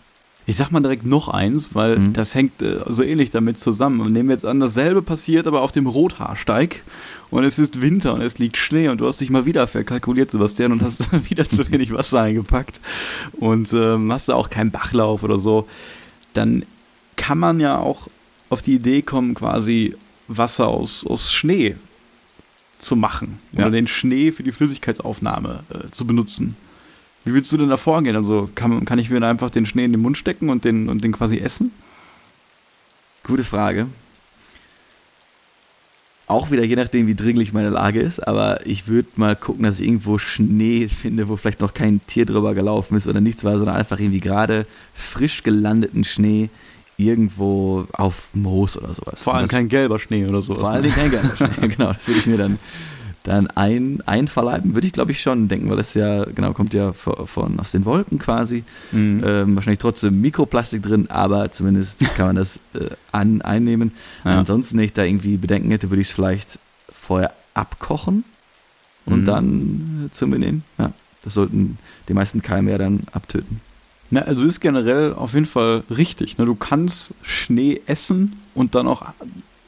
Ich 0.44 0.56
sag 0.56 0.72
mal 0.72 0.80
direkt 0.80 1.06
noch 1.06 1.28
eins, 1.28 1.76
weil 1.76 1.98
mhm. 1.98 2.12
das 2.14 2.34
hängt 2.34 2.60
äh, 2.62 2.80
so 2.88 3.04
ähnlich 3.04 3.30
damit 3.30 3.60
zusammen. 3.60 4.00
Und 4.00 4.12
nehmen 4.12 4.28
wir 4.28 4.34
jetzt 4.34 4.44
an, 4.44 4.58
dasselbe 4.58 5.02
passiert 5.02 5.46
aber 5.46 5.62
auf 5.62 5.70
dem 5.70 5.87
Rothaarsteig 5.87 6.82
und 7.30 7.44
es 7.44 7.60
ist 7.60 7.80
Winter 7.80 8.12
und 8.12 8.22
es 8.22 8.38
liegt 8.38 8.56
Schnee 8.56 8.88
und 8.88 9.00
du 9.00 9.06
hast 9.06 9.20
dich 9.20 9.30
mal 9.30 9.46
wieder 9.46 9.68
verkalkuliert, 9.68 10.32
Sebastian, 10.32 10.72
und 10.72 10.82
hast 10.82 11.12
wieder 11.30 11.48
zu 11.48 11.70
wenig 11.70 11.92
Wasser 11.92 12.22
eingepackt 12.22 12.80
und 13.34 13.72
ähm, 13.72 14.12
hast 14.12 14.28
da 14.28 14.34
auch 14.34 14.50
keinen 14.50 14.72
Bachlauf 14.72 15.22
oder 15.22 15.38
so. 15.38 15.68
Dann 16.32 16.64
kann 17.14 17.38
man 17.38 17.60
ja 17.60 17.78
auch 17.78 18.08
auf 18.50 18.62
die 18.62 18.74
Idee 18.74 19.02
kommen, 19.02 19.34
quasi 19.34 19.94
Wasser 20.26 20.66
aus, 20.66 21.06
aus 21.06 21.32
Schnee 21.32 21.76
zu 22.85 22.97
machen 22.97 23.38
ja. 23.53 23.62
oder 23.62 23.70
den 23.70 23.87
Schnee 23.87 24.33
für 24.33 24.42
die 24.42 24.53
Flüssigkeitsaufnahme 24.53 25.61
äh, 25.70 25.90
zu 25.90 26.07
benutzen. 26.07 26.57
Wie 27.25 27.33
willst 27.33 27.51
du 27.53 27.57
denn 27.57 27.70
da 27.70 27.77
vorgehen? 27.77 28.16
Also 28.16 28.51
kann, 28.55 28.85
kann 28.85 28.99
ich 28.99 29.11
mir 29.11 29.20
da 29.20 29.31
einfach 29.31 29.51
den 29.51 29.66
Schnee 29.66 29.85
in 29.85 29.92
den 29.92 30.03
Mund 30.03 30.18
stecken 30.18 30.51
und 30.51 30.64
den, 30.64 30.88
und 30.88 31.03
den 31.03 31.12
quasi 31.12 31.38
essen? 31.38 31.73
Gute 33.25 33.44
Frage. 33.44 33.87
Auch 36.27 36.51
wieder 36.51 36.64
je 36.64 36.77
nachdem, 36.77 37.07
wie 37.07 37.14
dringlich 37.14 37.53
meine 37.53 37.70
Lage 37.70 38.01
ist, 38.01 38.27
aber 38.27 38.66
ich 38.66 38.88
würde 38.88 39.09
mal 39.16 39.37
gucken, 39.37 39.64
dass 39.64 39.81
ich 39.81 39.87
irgendwo 39.87 40.18
Schnee 40.18 40.88
finde, 40.88 41.29
wo 41.29 41.37
vielleicht 41.37 41.61
noch 41.61 41.75
kein 41.75 42.01
Tier 42.07 42.25
drüber 42.25 42.55
gelaufen 42.55 42.97
ist 42.97 43.07
oder 43.07 43.20
nichts 43.20 43.44
war, 43.44 43.59
sondern 43.59 43.77
einfach 43.77 43.99
irgendwie 43.99 44.20
gerade 44.20 44.66
frisch 44.94 45.42
gelandeten 45.42 46.05
Schnee 46.05 46.49
irgendwo 46.96 47.87
auf 47.92 48.28
Moos 48.35 48.76
oder 48.76 48.92
sowas. 48.92 49.22
Vor 49.22 49.35
allem 49.35 49.48
kein 49.48 49.68
gelber 49.68 49.98
Schnee 49.98 50.26
oder 50.26 50.42
sowas. 50.42 50.68
Vor 50.68 50.70
allem 50.70 50.90
kein 50.90 51.11
gelber 51.11 51.37
Schnee, 51.37 51.68
genau. 51.68 51.92
Das 51.92 52.07
würde 52.07 52.20
ich 52.20 52.26
mir 52.26 52.38
dann 52.38 52.59
dann 53.24 53.46
ein, 53.48 54.02
einverleiben, 54.04 54.74
würde 54.74 54.87
ich 54.87 54.92
glaube 54.92 55.12
ich 55.12 55.22
schon 55.22 55.48
denken, 55.48 55.70
weil 55.70 55.78
das 55.78 55.94
ja, 55.94 56.24
genau, 56.24 56.52
kommt 56.52 56.74
ja 56.74 56.92
von, 56.92 57.26
von 57.26 57.59
aus 57.59 57.72
den 57.72 57.87
Wolken 57.87 58.18
quasi. 58.18 58.64
Mhm. 58.92 59.22
Ähm, 59.24 59.57
wahrscheinlich 59.57 59.78
trotzdem 59.78 60.20
Mikroplastik 60.20 60.83
drin, 60.83 61.11
aber 61.11 61.50
zumindest 61.50 62.00
kann 62.16 62.26
man 62.26 62.37
das 62.37 62.61
äh, 62.74 62.90
an, 63.12 63.40
einnehmen. 63.40 63.92
Ja. 64.24 64.38
Ansonsten, 64.38 64.76
wenn 64.76 64.85
ich 64.85 64.92
da 64.92 65.04
irgendwie 65.04 65.38
Bedenken 65.38 65.70
hätte, 65.70 65.90
würde 65.90 66.02
ich 66.02 66.09
es 66.09 66.14
vielleicht 66.14 66.59
vorher 66.92 67.33
abkochen 67.54 68.24
und 69.07 69.22
mhm. 69.22 69.24
dann 69.24 70.09
zu 70.12 70.26
mir 70.26 70.38
nehmen. 70.38 70.62
Ja, 70.78 70.92
das 71.22 71.33
sollten 71.33 71.78
die 72.09 72.14
meisten 72.14 72.42
Keime 72.42 72.72
ja 72.72 72.78
dann 72.78 73.04
abtöten. 73.12 73.61
Na, 74.14 74.20
also 74.20 74.46
ist 74.46 74.61
generell 74.61 75.12
auf 75.12 75.35
jeden 75.35 75.44
Fall 75.44 75.83
richtig. 75.90 76.38
Ne? 76.38 76.46
Du 76.46 76.55
kannst 76.55 77.14
Schnee 77.22 77.81
essen 77.87 78.38
und 78.55 78.77
dann 78.77 78.87
auch 78.87 79.03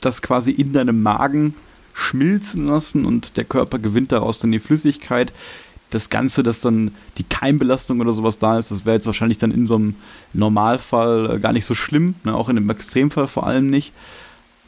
das 0.00 0.22
quasi 0.22 0.52
in 0.52 0.72
deinem 0.72 1.02
Magen 1.02 1.56
schmilzen 1.94 2.68
lassen 2.68 3.06
und 3.06 3.36
der 3.38 3.44
Körper 3.44 3.80
gewinnt 3.80 4.12
daraus 4.12 4.38
dann 4.38 4.52
die 4.52 4.60
Flüssigkeit. 4.60 5.32
Das 5.90 6.10
Ganze, 6.10 6.44
dass 6.44 6.60
dann 6.60 6.92
die 7.18 7.24
Keimbelastung 7.24 8.00
oder 8.00 8.12
sowas 8.12 8.38
da 8.38 8.56
ist, 8.56 8.70
das 8.70 8.84
wäre 8.84 8.94
jetzt 8.94 9.06
wahrscheinlich 9.06 9.38
dann 9.38 9.50
in 9.50 9.66
so 9.66 9.74
einem 9.74 9.96
Normalfall 10.32 11.28
äh, 11.28 11.40
gar 11.40 11.52
nicht 11.52 11.64
so 11.64 11.74
schlimm, 11.74 12.14
ne? 12.22 12.32
auch 12.32 12.48
in 12.48 12.56
einem 12.56 12.70
Extremfall 12.70 13.26
vor 13.26 13.48
allem 13.48 13.68
nicht. 13.68 13.92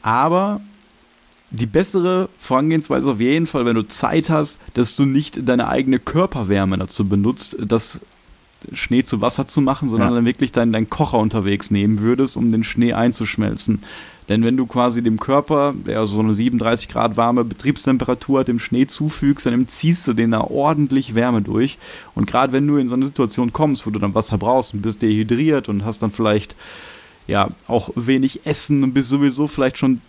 Aber 0.01 0.59
die 1.51 1.67
bessere 1.67 2.27
Vorangehensweise 2.37 3.11
auf 3.11 3.21
jeden 3.21 3.47
Fall, 3.47 3.65
wenn 3.65 3.75
du 3.75 3.87
Zeit 3.87 4.29
hast, 4.29 4.59
dass 4.73 4.97
du 4.97 5.05
nicht 5.05 5.47
deine 5.47 5.69
eigene 5.69 5.99
Körperwärme 5.99 6.77
dazu 6.77 7.05
benutzt, 7.05 7.55
das 7.61 8.01
Schnee 8.73 9.03
zu 9.03 9.21
Wasser 9.21 9.47
zu 9.47 9.61
machen, 9.61 9.89
sondern 9.89 10.09
ja. 10.09 10.15
dann 10.15 10.25
wirklich 10.25 10.51
deinen, 10.51 10.73
deinen 10.73 10.89
Kocher 10.89 11.17
unterwegs 11.17 11.71
nehmen 11.71 11.99
würdest, 11.99 12.35
um 12.35 12.51
den 12.51 12.63
Schnee 12.63 12.93
einzuschmelzen. 12.93 13.81
Denn 14.27 14.43
wenn 14.43 14.57
du 14.57 14.67
quasi 14.67 15.01
dem 15.01 15.19
Körper, 15.19 15.73
der 15.73 16.05
so 16.05 16.19
eine 16.19 16.35
37 16.35 16.87
Grad 16.87 17.17
warme 17.17 17.43
Betriebstemperatur 17.43 18.41
hat, 18.41 18.47
dem 18.47 18.59
Schnee 18.59 18.85
zufügst, 18.85 19.47
dann 19.47 19.67
ziehst 19.67 20.07
du 20.07 20.13
den 20.13 20.31
da 20.31 20.41
ordentlich 20.41 21.15
Wärme 21.15 21.41
durch. 21.41 21.79
Und 22.13 22.27
gerade 22.27 22.53
wenn 22.53 22.67
du 22.67 22.77
in 22.77 22.87
so 22.87 22.93
eine 22.93 23.07
Situation 23.07 23.53
kommst, 23.53 23.87
wo 23.87 23.89
du 23.89 23.99
dann 23.99 24.13
Wasser 24.13 24.37
brauchst 24.37 24.73
und 24.73 24.81
bist 24.81 25.01
dehydriert 25.01 25.67
und 25.67 25.83
hast 25.83 26.03
dann 26.03 26.11
vielleicht 26.11 26.55
ja 27.25 27.49
auch 27.67 27.89
wenig 27.95 28.45
Essen 28.45 28.83
und 28.83 28.93
bist 28.93 29.09
sowieso 29.09 29.47
vielleicht 29.47 29.79
schon 29.79 30.01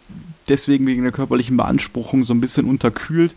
deswegen 0.49 0.87
wegen 0.87 1.03
der 1.03 1.13
körperlichen 1.13 1.57
Beanspruchung 1.57 2.25
so 2.25 2.35
ein 2.35 2.41
bisschen 2.41 2.67
unterkühlt, 2.67 3.35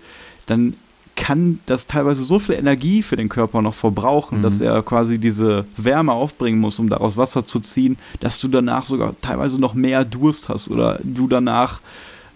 dann 0.48 0.74
kann 1.16 1.60
das 1.66 1.88
teilweise 1.88 2.24
so 2.24 2.40
viel 2.40 2.56
Energie 2.56 3.04
für 3.04 3.16
den 3.16 3.30
Körper 3.30 3.62
noch 3.62 3.76
verbrauchen, 3.76 4.40
mhm. 4.40 4.44
dass 4.44 4.62
er 4.62 4.82
quasi 4.82 5.20
diese 5.20 5.66
Wärme 5.78 6.12
aufbringen 6.12 6.60
muss, 6.60 6.80
um 6.80 6.90
daraus 6.90 7.18
Wasser 7.18 7.46
zu 7.46 7.60
ziehen, 7.60 7.98
dass 8.20 8.40
du 8.40 8.48
danach 8.48 8.86
sogar 8.86 9.16
teilweise 9.22 9.60
noch 9.60 9.74
mehr 9.74 10.06
Durst 10.06 10.50
hast 10.50 10.70
oder 10.70 11.00
du 11.04 11.28
danach 11.28 11.82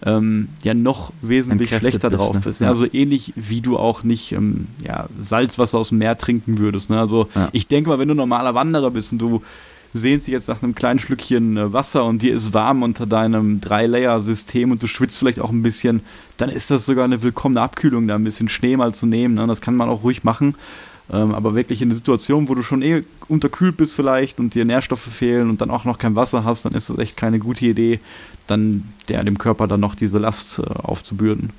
ähm, 0.02 0.48
ja 0.62 0.74
noch 0.74 1.12
wesentlich 1.22 1.70
schlechter 1.70 2.10
bist, 2.10 2.22
drauf 2.22 2.34
ne? 2.34 2.40
bist. 2.44 2.60
Ja. 2.60 2.68
Also 2.68 2.86
ähnlich 2.92 3.32
wie 3.34 3.60
du 3.60 3.76
auch 3.76 4.04
nicht 4.04 4.32
ähm, 4.32 4.68
ja, 4.84 5.06
Salzwasser 5.20 5.78
aus 5.78 5.88
dem 5.88 5.98
Meer 5.98 6.16
trinken 6.16 6.58
würdest. 6.58 6.90
Ne? 6.90 7.00
Also 7.00 7.28
ja. 7.34 7.48
ich 7.52 7.66
denke 7.66 7.90
mal, 7.90 7.98
wenn 7.98 8.08
du 8.08 8.14
normaler 8.14 8.54
Wanderer 8.54 8.90
bist 8.90 9.12
und 9.12 9.18
du 9.18 9.42
sehnst 9.92 10.26
dich 10.26 10.32
jetzt 10.32 10.48
nach 10.48 10.62
einem 10.62 10.74
kleinen 10.74 11.00
Schlückchen 11.00 11.56
äh, 11.56 11.72
Wasser 11.72 12.04
und 12.04 12.22
dir 12.22 12.34
ist 12.34 12.52
warm 12.52 12.82
unter 12.82 13.06
deinem 13.06 13.60
Drei-Layer-System 13.60 14.72
und 14.72 14.82
du 14.82 14.86
schwitzt 14.86 15.18
vielleicht 15.18 15.40
auch 15.40 15.50
ein 15.50 15.62
bisschen, 15.62 16.02
dann 16.36 16.50
ist 16.50 16.70
das 16.70 16.86
sogar 16.86 17.04
eine 17.04 17.22
willkommene 17.22 17.60
Abkühlung, 17.60 18.06
da 18.06 18.14
ein 18.14 18.24
bisschen 18.24 18.48
Schnee 18.48 18.76
mal 18.76 18.94
zu 18.94 19.06
nehmen. 19.06 19.34
Ne? 19.34 19.46
Das 19.46 19.60
kann 19.60 19.76
man 19.76 19.88
auch 19.88 20.02
ruhig 20.02 20.24
machen. 20.24 20.54
Ähm, 21.10 21.34
aber 21.34 21.54
wirklich 21.54 21.80
in 21.80 21.88
der 21.88 21.96
Situation, 21.96 22.48
wo 22.48 22.54
du 22.54 22.62
schon 22.62 22.82
eh 22.82 23.02
unterkühlt 23.28 23.78
bist 23.78 23.96
vielleicht 23.96 24.38
und 24.38 24.54
dir 24.54 24.64
Nährstoffe 24.64 25.00
fehlen 25.00 25.48
und 25.48 25.60
dann 25.60 25.70
auch 25.70 25.84
noch 25.84 25.98
kein 25.98 26.14
Wasser 26.16 26.44
hast, 26.44 26.66
dann 26.66 26.74
ist 26.74 26.90
es 26.90 26.98
echt 26.98 27.16
keine 27.16 27.38
gute 27.38 27.64
Idee, 27.64 28.00
dann 28.46 28.84
der, 29.08 29.24
dem 29.24 29.38
Körper 29.38 29.66
dann 29.66 29.80
noch 29.80 29.94
diese 29.94 30.18
Last 30.18 30.58
äh, 30.58 30.62
aufzubürden. 30.62 31.50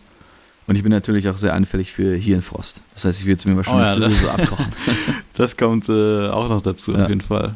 Und 0.67 0.75
ich 0.75 0.83
bin 0.83 0.91
natürlich 0.91 1.27
auch 1.29 1.37
sehr 1.37 1.55
anfällig 1.55 1.91
für 1.93 2.15
Hirnfrost. 2.15 2.81
Das 2.93 3.05
heißt, 3.05 3.21
ich 3.21 3.25
würde 3.25 3.37
es 3.37 3.45
mir 3.45 3.57
wahrscheinlich 3.57 3.97
oh 3.97 4.01
ja, 4.01 4.09
sowieso 4.09 4.29
abkochen. 4.29 4.67
Das 5.33 5.57
kommt 5.57 5.87
äh, 5.89 6.27
auch 6.27 6.49
noch 6.49 6.61
dazu, 6.61 6.91
ja. 6.91 7.03
auf 7.03 7.09
jeden 7.09 7.21
Fall. 7.21 7.53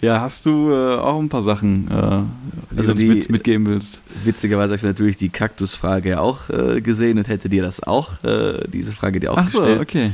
Ja, 0.00 0.20
hast 0.20 0.46
du 0.46 0.70
äh, 0.70 0.96
auch 0.96 1.18
ein 1.18 1.28
paar 1.28 1.42
Sachen, 1.42 1.88
äh, 1.88 2.22
die 2.70 2.78
also 2.78 2.92
du 2.92 2.98
die, 2.98 3.08
mit, 3.08 3.30
mitgeben 3.30 3.66
willst? 3.66 4.02
Witzigerweise 4.24 4.72
habe 4.72 4.76
ich 4.76 4.82
natürlich 4.82 5.16
die 5.16 5.30
Kaktusfrage 5.30 6.20
auch 6.20 6.50
äh, 6.50 6.80
gesehen 6.80 7.18
und 7.18 7.28
hätte 7.28 7.48
dir 7.48 7.62
das 7.62 7.82
auch, 7.82 8.22
äh, 8.22 8.58
diese 8.68 8.92
Frage 8.92 9.20
dir 9.20 9.32
auch 9.32 9.38
Ach 9.38 9.46
gestellt. 9.46 9.78
So, 9.78 9.82
okay. 9.82 10.10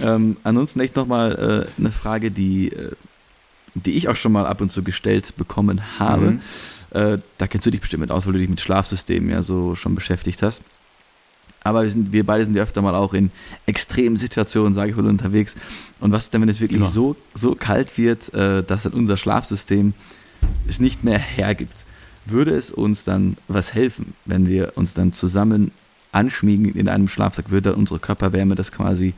Ähm, 0.00 0.36
ansonsten 0.44 0.80
echt 0.80 0.96
nochmal 0.96 1.66
äh, 1.76 1.80
eine 1.80 1.90
Frage, 1.90 2.30
die, 2.30 2.72
äh, 2.72 2.92
die 3.74 3.92
ich 3.92 4.08
auch 4.08 4.16
schon 4.16 4.32
mal 4.32 4.46
ab 4.46 4.60
und 4.60 4.72
zu 4.72 4.82
gestellt 4.82 5.36
bekommen 5.36 5.82
habe. 5.98 6.32
Mhm. 6.32 6.40
Äh, 6.90 7.18
da 7.36 7.46
kennst 7.46 7.66
du 7.66 7.70
dich 7.70 7.80
bestimmt 7.80 8.02
mit 8.02 8.10
aus, 8.10 8.26
weil 8.26 8.32
du 8.32 8.38
dich 8.38 8.48
mit 8.48 8.60
Schlafsystemen 8.60 9.30
ja 9.30 9.42
so 9.42 9.74
schon 9.74 9.94
beschäftigt 9.94 10.42
hast. 10.42 10.62
Aber 11.68 11.82
wir, 11.82 11.90
sind, 11.90 12.12
wir 12.12 12.24
beide 12.24 12.44
sind 12.44 12.56
ja 12.56 12.62
öfter 12.62 12.82
mal 12.82 12.94
auch 12.94 13.14
in 13.14 13.30
extremen 13.66 14.16
Situationen, 14.16 14.72
sage 14.72 14.90
ich 14.90 14.96
mal, 14.96 15.06
unterwegs. 15.06 15.54
Und 16.00 16.12
was 16.12 16.24
ist 16.24 16.34
denn, 16.34 16.40
wenn 16.40 16.48
es 16.48 16.60
wirklich 16.60 16.84
so, 16.84 17.16
so 17.34 17.54
kalt 17.54 17.98
wird, 17.98 18.32
äh, 18.34 18.62
dass 18.62 18.84
dann 18.84 18.92
unser 18.92 19.16
Schlafsystem 19.16 19.94
es 20.66 20.80
nicht 20.80 21.04
mehr 21.04 21.18
hergibt? 21.18 21.84
Würde 22.24 22.52
es 22.52 22.70
uns 22.70 23.04
dann 23.04 23.36
was 23.48 23.74
helfen, 23.74 24.14
wenn 24.24 24.48
wir 24.48 24.72
uns 24.76 24.94
dann 24.94 25.12
zusammen 25.12 25.70
anschmiegen 26.12 26.74
in 26.74 26.88
einem 26.88 27.08
Schlafsack? 27.08 27.50
Würde 27.50 27.74
unsere 27.74 27.98
Körperwärme 27.98 28.54
das 28.54 28.72
quasi 28.72 29.14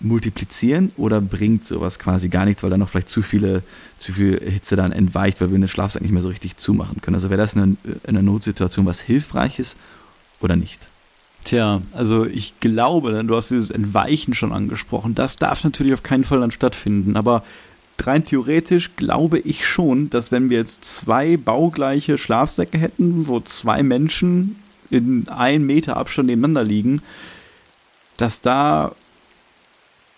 multiplizieren 0.00 0.92
oder 0.96 1.20
bringt 1.20 1.64
sowas 1.64 1.98
quasi 1.98 2.28
gar 2.28 2.44
nichts, 2.44 2.62
weil 2.62 2.70
dann 2.70 2.80
noch 2.80 2.88
vielleicht 2.88 3.08
zu 3.08 3.22
viele, 3.22 3.62
zu 3.98 4.12
viel 4.12 4.40
Hitze 4.40 4.76
dann 4.76 4.92
entweicht, 4.92 5.40
weil 5.40 5.50
wir 5.50 5.58
den 5.58 5.68
Schlafsack 5.68 6.02
nicht 6.02 6.12
mehr 6.12 6.22
so 6.22 6.28
richtig 6.28 6.56
zumachen 6.56 7.00
können. 7.00 7.14
Also 7.14 7.30
wäre 7.30 7.40
das 7.40 7.54
in 7.54 7.78
einer 8.06 8.22
Notsituation 8.22 8.86
was 8.86 9.00
Hilfreiches 9.00 9.76
oder 10.40 10.56
nicht? 10.56 10.88
Tja, 11.44 11.82
also 11.92 12.24
ich 12.24 12.54
glaube, 12.60 13.24
du 13.24 13.36
hast 13.36 13.50
dieses 13.50 13.70
Entweichen 13.70 14.34
schon 14.34 14.52
angesprochen. 14.52 15.14
Das 15.14 15.36
darf 15.36 15.64
natürlich 15.64 15.94
auf 15.94 16.02
keinen 16.02 16.24
Fall 16.24 16.40
dann 16.40 16.50
stattfinden. 16.52 17.16
Aber 17.16 17.42
rein 18.00 18.24
theoretisch 18.24 18.90
glaube 18.96 19.38
ich 19.38 19.66
schon, 19.66 20.10
dass 20.10 20.32
wenn 20.32 20.50
wir 20.50 20.58
jetzt 20.58 20.84
zwei 20.84 21.36
baugleiche 21.36 22.18
Schlafsäcke 22.18 22.78
hätten, 22.78 23.26
wo 23.26 23.40
zwei 23.40 23.82
Menschen 23.82 24.56
in 24.90 25.28
einem 25.28 25.66
Meter 25.66 25.96
Abstand 25.96 26.28
nebeneinander 26.28 26.64
liegen, 26.64 27.02
dass 28.16 28.40
da 28.40 28.92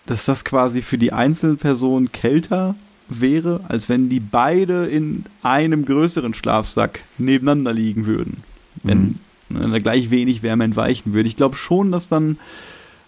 dass 0.06 0.26
das 0.26 0.44
quasi 0.44 0.82
für 0.82 0.98
die 0.98 1.12
einzelne 1.12 1.56
Person 1.56 2.12
kälter 2.12 2.74
wäre, 3.08 3.60
als 3.68 3.88
wenn 3.88 4.08
die 4.08 4.20
beide 4.20 4.86
in 4.86 5.24
einem 5.42 5.84
größeren 5.86 6.34
Schlafsack 6.34 7.00
nebeneinander 7.16 7.72
liegen 7.72 8.04
würden. 8.06 8.42
Wenn, 8.82 8.98
mhm. 8.98 9.14
Wenn 9.59 9.72
da 9.72 9.78
gleich 9.78 10.11
wenig 10.11 10.42
Wärme 10.42 10.64
entweichen 10.64 11.14
würde. 11.14 11.28
Ich 11.28 11.36
glaube 11.36 11.57
schon, 11.57 11.92
dass 11.92 12.09
dann 12.09 12.38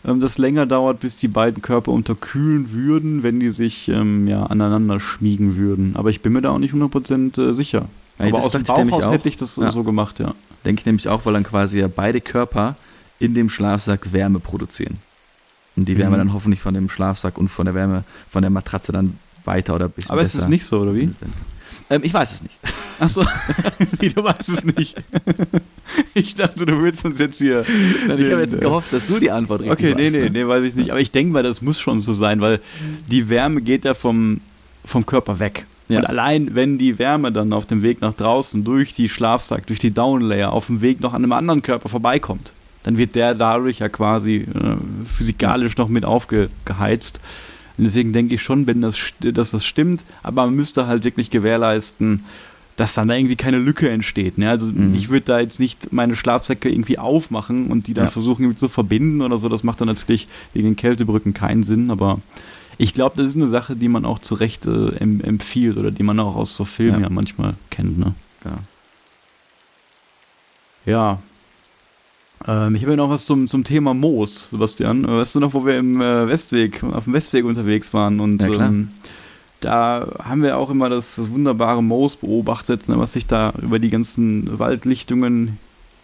ähm, 0.05 0.20
das 0.20 0.38
länger 0.38 0.66
dauert, 0.66 1.01
bis 1.01 1.16
die 1.18 1.28
beiden 1.28 1.62
Körper 1.62 1.92
unterkühlen 1.92 2.72
würden, 2.72 3.22
wenn 3.22 3.40
die 3.40 3.51
sich 3.51 3.88
ähm, 3.88 4.28
ja, 4.28 4.44
aneinander 4.44 5.01
schmiegen 5.01 5.57
würden. 5.57 5.97
Aber 5.97 6.11
ich 6.11 6.22
bin 6.22 6.32
mir 6.32 6.42
da 6.42 6.51
auch 6.51 6.59
nicht 6.59 6.74
100% 6.74 7.51
äh, 7.51 7.55
sicher. 7.55 7.88
Ja, 8.18 8.26
Aber 8.26 8.42
aus 8.42 8.53
dem 8.53 8.62
Bauch 8.62 8.92
aus 8.92 9.11
hätte 9.11 9.28
ich 9.28 9.36
das 9.36 9.57
ja. 9.57 9.70
so 9.72 9.82
gemacht, 9.82 10.20
ja. 10.20 10.34
Denke 10.64 10.80
ich 10.80 10.86
nämlich 10.86 11.09
auch, 11.09 11.26
weil 11.26 11.34
dann 11.34 11.44
quasi 11.44 11.80
ja 11.80 11.88
beide 11.88 12.20
Körper 12.20 12.76
in 13.18 13.34
dem 13.34 13.51
Schlafsack 13.51 14.12
Wärme 14.12 14.40
produzieren. 14.40 14.97
Und 15.76 15.88
die 15.88 15.99
Wärme 15.99 16.16
mhm. 16.16 16.20
dann 16.20 16.32
hoffentlich 16.32 16.61
von 16.61 16.72
dem 16.72 16.88
Schlafsack 16.88 17.36
und 17.36 17.49
von 17.49 17.66
der 17.66 17.74
Wärme 17.74 18.05
von 18.30 18.42
der 18.42 18.51
Matratze 18.51 18.92
dann 18.92 19.18
weiter 19.44 19.74
oder 19.74 19.86
ein 19.86 19.90
bisschen 19.90 20.11
Aber 20.11 20.22
besser. 20.22 20.38
ist 20.38 20.44
es 20.44 20.49
nicht 20.49 20.64
so, 20.64 20.80
oder 20.80 20.94
wie? 20.94 21.11
Ähm, 21.90 22.01
ich 22.03 22.12
weiß 22.12 22.32
es 22.32 22.42
nicht. 22.42 22.59
Achso, 22.99 23.24
wie, 24.01 24.09
du 24.14 24.24
weißt 24.24 24.49
es 24.49 24.64
nicht. 24.64 24.97
ich 26.14 26.34
dachte, 26.34 26.66
du 26.66 26.82
willst 26.82 27.05
uns 27.05 27.18
jetzt 27.18 27.38
hier. 27.38 27.64
Nein, 28.07 28.18
ich 28.18 28.32
habe 28.32 28.42
jetzt 28.42 28.61
gehofft, 28.61 28.92
dass 28.92 29.07
du 29.07 29.18
die 29.18 29.30
Antwort 29.30 29.62
richtig 29.62 29.72
Okay, 29.72 29.94
nee, 29.94 30.11
nee, 30.11 30.24
ne? 30.24 30.30
nee, 30.30 30.47
weiß 30.47 30.64
ich 30.64 30.74
nicht. 30.74 30.90
Aber 30.90 31.01
ich 31.01 31.11
denke 31.11 31.32
mal, 31.32 31.42
das 31.42 31.62
muss 31.62 31.80
schon 31.80 32.03
so 32.03 32.12
sein, 32.12 32.40
weil 32.40 32.61
die 33.11 33.28
Wärme 33.28 33.61
geht 33.61 33.84
ja 33.84 33.94
vom, 33.94 34.40
vom 34.84 35.05
Körper 35.05 35.38
weg. 35.38 35.66
Ja. 35.88 36.01
Und 36.01 36.07
allein, 36.07 36.55
wenn 36.55 36.78
die 36.78 36.99
Wärme 36.99 37.30
dann 37.30 37.53
auf 37.53 37.66
dem 37.66 37.82
Weg 37.82 38.01
nach 38.01 38.14
draußen 38.14 38.64
durch 38.64 38.94
die 38.94 39.09
Schlafsack, 39.09 39.66
durch 39.66 39.78
die 39.78 39.92
Downlayer, 39.92 40.53
auf 40.53 40.66
dem 40.66 40.82
Weg 40.82 41.01
noch 41.01 41.14
an 41.14 41.22
einem 41.22 41.32
anderen 41.32 41.62
Körper 41.62 41.88
vorbeikommt, 41.88 42.53
dann 42.82 42.99
wird 42.99 43.14
der 43.14 43.34
dadurch 43.34 43.80
ja 43.80 43.88
quasi 43.88 44.36
äh, 44.36 44.76
physikalisch 45.07 45.76
noch 45.76 45.88
mit 45.88 46.05
aufgeheizt. 46.05 47.20
Und 47.78 47.84
deswegen 47.84 48.12
denke 48.12 48.36
ich 48.36 48.42
schon, 48.42 48.66
wenn 48.66 48.80
das, 48.80 48.97
dass 49.20 49.51
das 49.51 49.64
stimmt, 49.64 50.03
aber 50.22 50.47
man 50.47 50.55
müsste 50.55 50.86
halt 50.86 51.05
wirklich 51.05 51.30
gewährleisten, 51.30 52.24
dass 52.77 52.95
dann 52.95 53.09
da 53.09 53.14
irgendwie 53.14 53.37
keine 53.37 53.59
Lücke 53.59 53.89
entsteht. 53.89 54.39
Ne? 54.39 54.49
Also 54.51 54.66
mhm. 54.66 54.95
ich 54.95 55.09
würde 55.09 55.27
da 55.27 55.41
jetzt 55.41 55.59
nicht 55.59 55.93
meine 55.93 56.14
Schlafsäcke 56.14 56.70
irgendwie 56.70 56.99
aufmachen 56.99 57.68
und 57.68 57.87
die 57.87 57.95
dann 57.95 58.05
ja. 58.05 58.11
versuchen 58.11 58.43
irgendwie 58.43 58.59
zu 58.59 58.68
verbinden 58.68 59.22
oder 59.22 59.39
so. 59.39 59.49
Das 59.49 59.64
macht 59.64 59.81
dann 59.81 59.89
natürlich 59.89 60.29
wegen 60.53 60.68
den 60.68 60.77
Kältebrücken 60.77 61.35
keinen 61.35 61.64
Sinn, 61.64 61.91
aber 61.91 62.20
ich 62.79 62.93
glaube, 62.93 63.16
das 63.16 63.31
ist 63.31 63.37
eine 63.37 63.47
Sache, 63.47 63.74
die 63.74 63.89
man 63.89 64.05
auch 64.05 64.18
zu 64.18 64.35
Recht 64.35 64.66
äh, 64.66 64.91
empfiehlt 64.99 65.79
oder 65.79 65.91
die 65.91 66.03
man 66.03 66.20
auch 66.20 66.37
aus 66.37 66.55
so 66.55 66.66
Filmen 66.66 67.01
ja, 67.01 67.07
ja 67.07 67.11
manchmal 67.11 67.55
kennt. 67.70 67.99
Ne? 67.99 68.14
Ja. 68.45 68.59
ja, 70.85 71.18
ähm, 72.47 72.74
ich 72.74 72.83
habe 72.83 72.93
ja 72.93 72.97
noch 72.97 73.11
was 73.11 73.24
zum, 73.24 73.49
zum 73.49 73.64
Thema 73.64 73.95
Moos, 73.95 74.51
Sebastian. 74.51 75.07
Weißt 75.07 75.35
du 75.35 75.41
noch, 75.41 75.55
wo 75.55 75.64
wir 75.64 75.79
im 75.79 76.01
äh, 76.01 76.29
Westweg, 76.29 76.83
auf 76.85 77.05
dem 77.05 77.12
Westweg 77.12 77.45
unterwegs 77.45 77.95
waren 77.95 78.20
und 78.20 78.43
ja, 78.43 78.66
ähm, 78.66 78.91
da 79.61 80.09
haben 80.22 80.42
wir 80.42 80.59
auch 80.59 80.70
immer 80.70 80.88
das, 80.88 81.16
das 81.16 81.30
wunderbare 81.30 81.82
Moos 81.82 82.16
beobachtet, 82.16 82.88
ne, 82.88 82.98
was 82.98 83.12
sich 83.12 83.26
da 83.26 83.52
über 83.61 83.78
die 83.78 83.90
ganzen 83.90 84.59
Waldlichtungen 84.59 85.59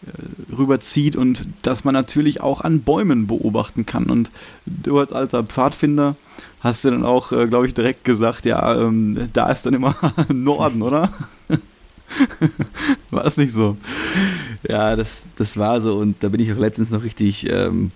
äh, 0.07 0.57
rüberzieht 0.57 1.17
und 1.17 1.47
das 1.63 1.85
man 1.85 1.95
natürlich 1.95 2.41
auch 2.41 2.63
an 2.63 2.81
Bäumen 2.81 3.27
beobachten 3.27 3.87
kann. 3.87 4.07
Und 4.07 4.31
du 4.67 4.99
als 4.99 5.13
alter 5.13 5.45
Pfadfinder 5.45 6.17
hast 6.61 6.85
du 6.85 6.91
dann 6.91 7.05
auch, 7.05 7.33
äh, 7.33 7.47
glaube 7.47 7.67
ich, 7.67 7.75
direkt 7.75 8.05
gesagt, 8.05 8.47
ja, 8.47 8.81
ähm, 8.81 9.29
da 9.33 9.51
ist 9.51 9.67
dann 9.67 9.75
immer 9.75 9.95
Norden, 10.33 10.83
oder? 10.83 11.13
war 13.11 13.25
das 13.25 13.37
nicht 13.37 13.53
so? 13.53 13.77
Ja, 14.69 14.97
das, 14.97 15.25
das 15.37 15.57
war 15.57 15.81
so 15.81 15.99
und 15.99 16.23
da 16.23 16.29
bin 16.29 16.41
ich 16.41 16.53
auch 16.53 16.59
letztens 16.59 16.91
noch 16.91 17.03
richtig, 17.03 17.49
ähm, 17.51 17.91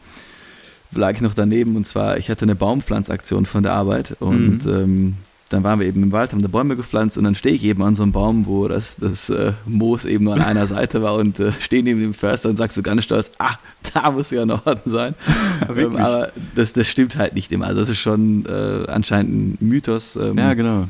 lag 0.92 1.14
ich 1.14 1.20
noch 1.20 1.34
daneben 1.34 1.76
und 1.76 1.86
zwar, 1.86 2.18
ich 2.18 2.30
hatte 2.30 2.44
eine 2.44 2.54
Baumpflanzaktion 2.54 3.46
von 3.46 3.62
der 3.62 3.72
Arbeit 3.72 4.16
und 4.20 4.64
mhm. 4.64 4.72
ähm, 4.72 5.16
dann 5.49 5.62
waren 5.62 5.78
wir 5.78 5.86
eben 5.86 6.03
im 6.03 6.12
Wald, 6.12 6.32
haben 6.32 6.42
da 6.42 6.49
Bäume 6.49 6.74
gepflanzt 6.74 7.16
und 7.16 7.24
dann 7.24 7.36
stehe 7.36 7.55
ich 7.55 7.62
eben 7.62 7.82
an 7.82 7.94
so 7.94 8.03
einem 8.03 8.12
Baum, 8.12 8.47
wo 8.47 8.66
das, 8.66 8.97
das 8.97 9.30
äh, 9.30 9.53
Moos 9.64 10.05
eben 10.05 10.24
nur 10.24 10.34
an 10.34 10.42
einer 10.42 10.66
Seite 10.66 11.03
war 11.03 11.14
und 11.14 11.38
äh, 11.38 11.53
stehe 11.61 11.84
neben 11.84 12.01
dem 12.01 12.14
Förster 12.14 12.49
und 12.49 12.57
sagst 12.57 12.74
so 12.74 12.82
ganz 12.82 13.05
stolz, 13.05 13.30
ah, 13.38 13.55
da 13.94 14.11
muss 14.11 14.30
ja 14.30 14.44
Norden 14.44 14.80
sein. 14.84 15.14
ähm, 15.76 15.97
aber 15.97 16.32
das, 16.57 16.72
das 16.72 16.88
stimmt 16.88 17.16
halt 17.16 17.34
nicht 17.34 17.53
immer. 17.53 17.66
Also 17.66 17.80
das 17.80 17.90
ist 17.90 17.99
schon 18.01 18.44
äh, 18.47 18.86
anscheinend 18.88 19.61
ein 19.62 19.68
Mythos. 19.68 20.16
Ähm, 20.16 20.36
ja, 20.36 20.55
genau. 20.55 20.86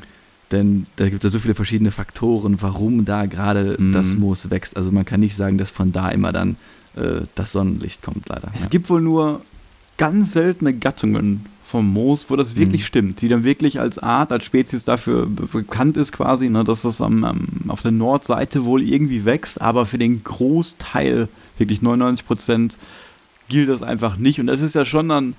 Denn 0.52 0.86
da 0.96 1.09
gibt 1.09 1.24
es 1.24 1.24
ja 1.24 1.30
so 1.30 1.40
viele 1.40 1.54
verschiedene 1.54 1.90
Faktoren, 1.90 2.62
warum 2.62 3.04
da 3.04 3.26
gerade 3.26 3.76
mhm. 3.78 3.92
das 3.92 4.14
Moos 4.14 4.48
wächst. 4.48 4.76
Also 4.76 4.90
man 4.90 5.04
kann 5.04 5.20
nicht 5.20 5.34
sagen, 5.34 5.59
dass 5.59 5.70
von 5.70 5.92
da 5.92 6.09
immer 6.09 6.32
dann 6.32 6.57
äh, 6.94 7.22
das 7.34 7.52
Sonnenlicht 7.52 8.02
kommt, 8.02 8.28
leider. 8.28 8.50
Es 8.54 8.64
ja. 8.64 8.68
gibt 8.70 8.88
wohl 8.88 9.02
nur 9.02 9.42
ganz 9.98 10.32
seltene 10.32 10.72
Gattungen 10.72 11.46
vom 11.66 11.92
Moos, 11.92 12.30
wo 12.30 12.36
das 12.36 12.54
wirklich 12.54 12.82
mhm. 12.82 12.86
stimmt, 12.86 13.20
die 13.22 13.28
dann 13.28 13.42
wirklich 13.42 13.80
als 13.80 13.98
Art, 13.98 14.30
als 14.30 14.44
Spezies 14.44 14.84
dafür 14.84 15.26
bekannt 15.26 15.96
ist 15.96 16.12
quasi, 16.12 16.48
ne, 16.48 16.62
dass 16.62 16.82
das 16.82 17.00
am, 17.00 17.24
am, 17.24 17.48
auf 17.68 17.82
der 17.82 17.90
Nordseite 17.90 18.64
wohl 18.64 18.82
irgendwie 18.82 19.24
wächst, 19.24 19.60
aber 19.60 19.84
für 19.84 19.98
den 19.98 20.22
Großteil, 20.22 21.28
wirklich 21.58 21.82
99 21.82 22.24
Prozent, 22.24 22.78
gilt 23.48 23.68
das 23.68 23.82
einfach 23.82 24.16
nicht. 24.16 24.38
Und 24.38 24.46
das 24.46 24.60
ist 24.60 24.74
ja 24.74 24.84
schon 24.84 25.08
dann 25.08 25.34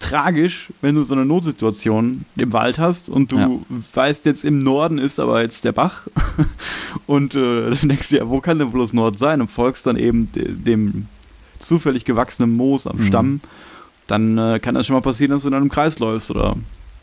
tragisch, 0.00 0.72
wenn 0.80 0.96
du 0.96 1.04
so 1.04 1.14
eine 1.14 1.24
Notsituation 1.24 2.24
im 2.36 2.52
Wald 2.52 2.78
hast 2.78 3.08
und 3.08 3.32
du 3.32 3.38
ja. 3.38 3.50
weißt 3.94 4.26
jetzt 4.26 4.44
im 4.44 4.58
Norden 4.58 4.98
ist 4.98 5.18
aber 5.20 5.40
jetzt 5.42 5.64
der 5.64 5.72
Bach 5.72 6.08
und 7.06 7.34
äh, 7.34 7.70
dann 7.70 7.88
denkst 7.88 8.10
du 8.10 8.16
ja, 8.16 8.28
wo 8.28 8.40
kann 8.40 8.58
denn 8.58 8.72
bloß 8.72 8.92
Nord 8.92 9.18
sein 9.18 9.40
und 9.40 9.48
folgst 9.48 9.86
dann 9.86 9.96
eben 9.96 10.28
dem 10.34 11.06
zufällig 11.58 12.04
gewachsenen 12.04 12.52
Moos 12.52 12.86
am 12.86 12.98
mhm. 12.98 13.06
Stamm, 13.06 13.40
dann 14.06 14.38
äh, 14.38 14.58
kann 14.60 14.74
das 14.74 14.86
schon 14.86 14.94
mal 14.94 15.02
passieren, 15.02 15.32
dass 15.32 15.42
du 15.42 15.48
in 15.48 15.54
einem 15.54 15.68
Kreis 15.68 15.98
läufst 15.98 16.30
oder 16.30 16.56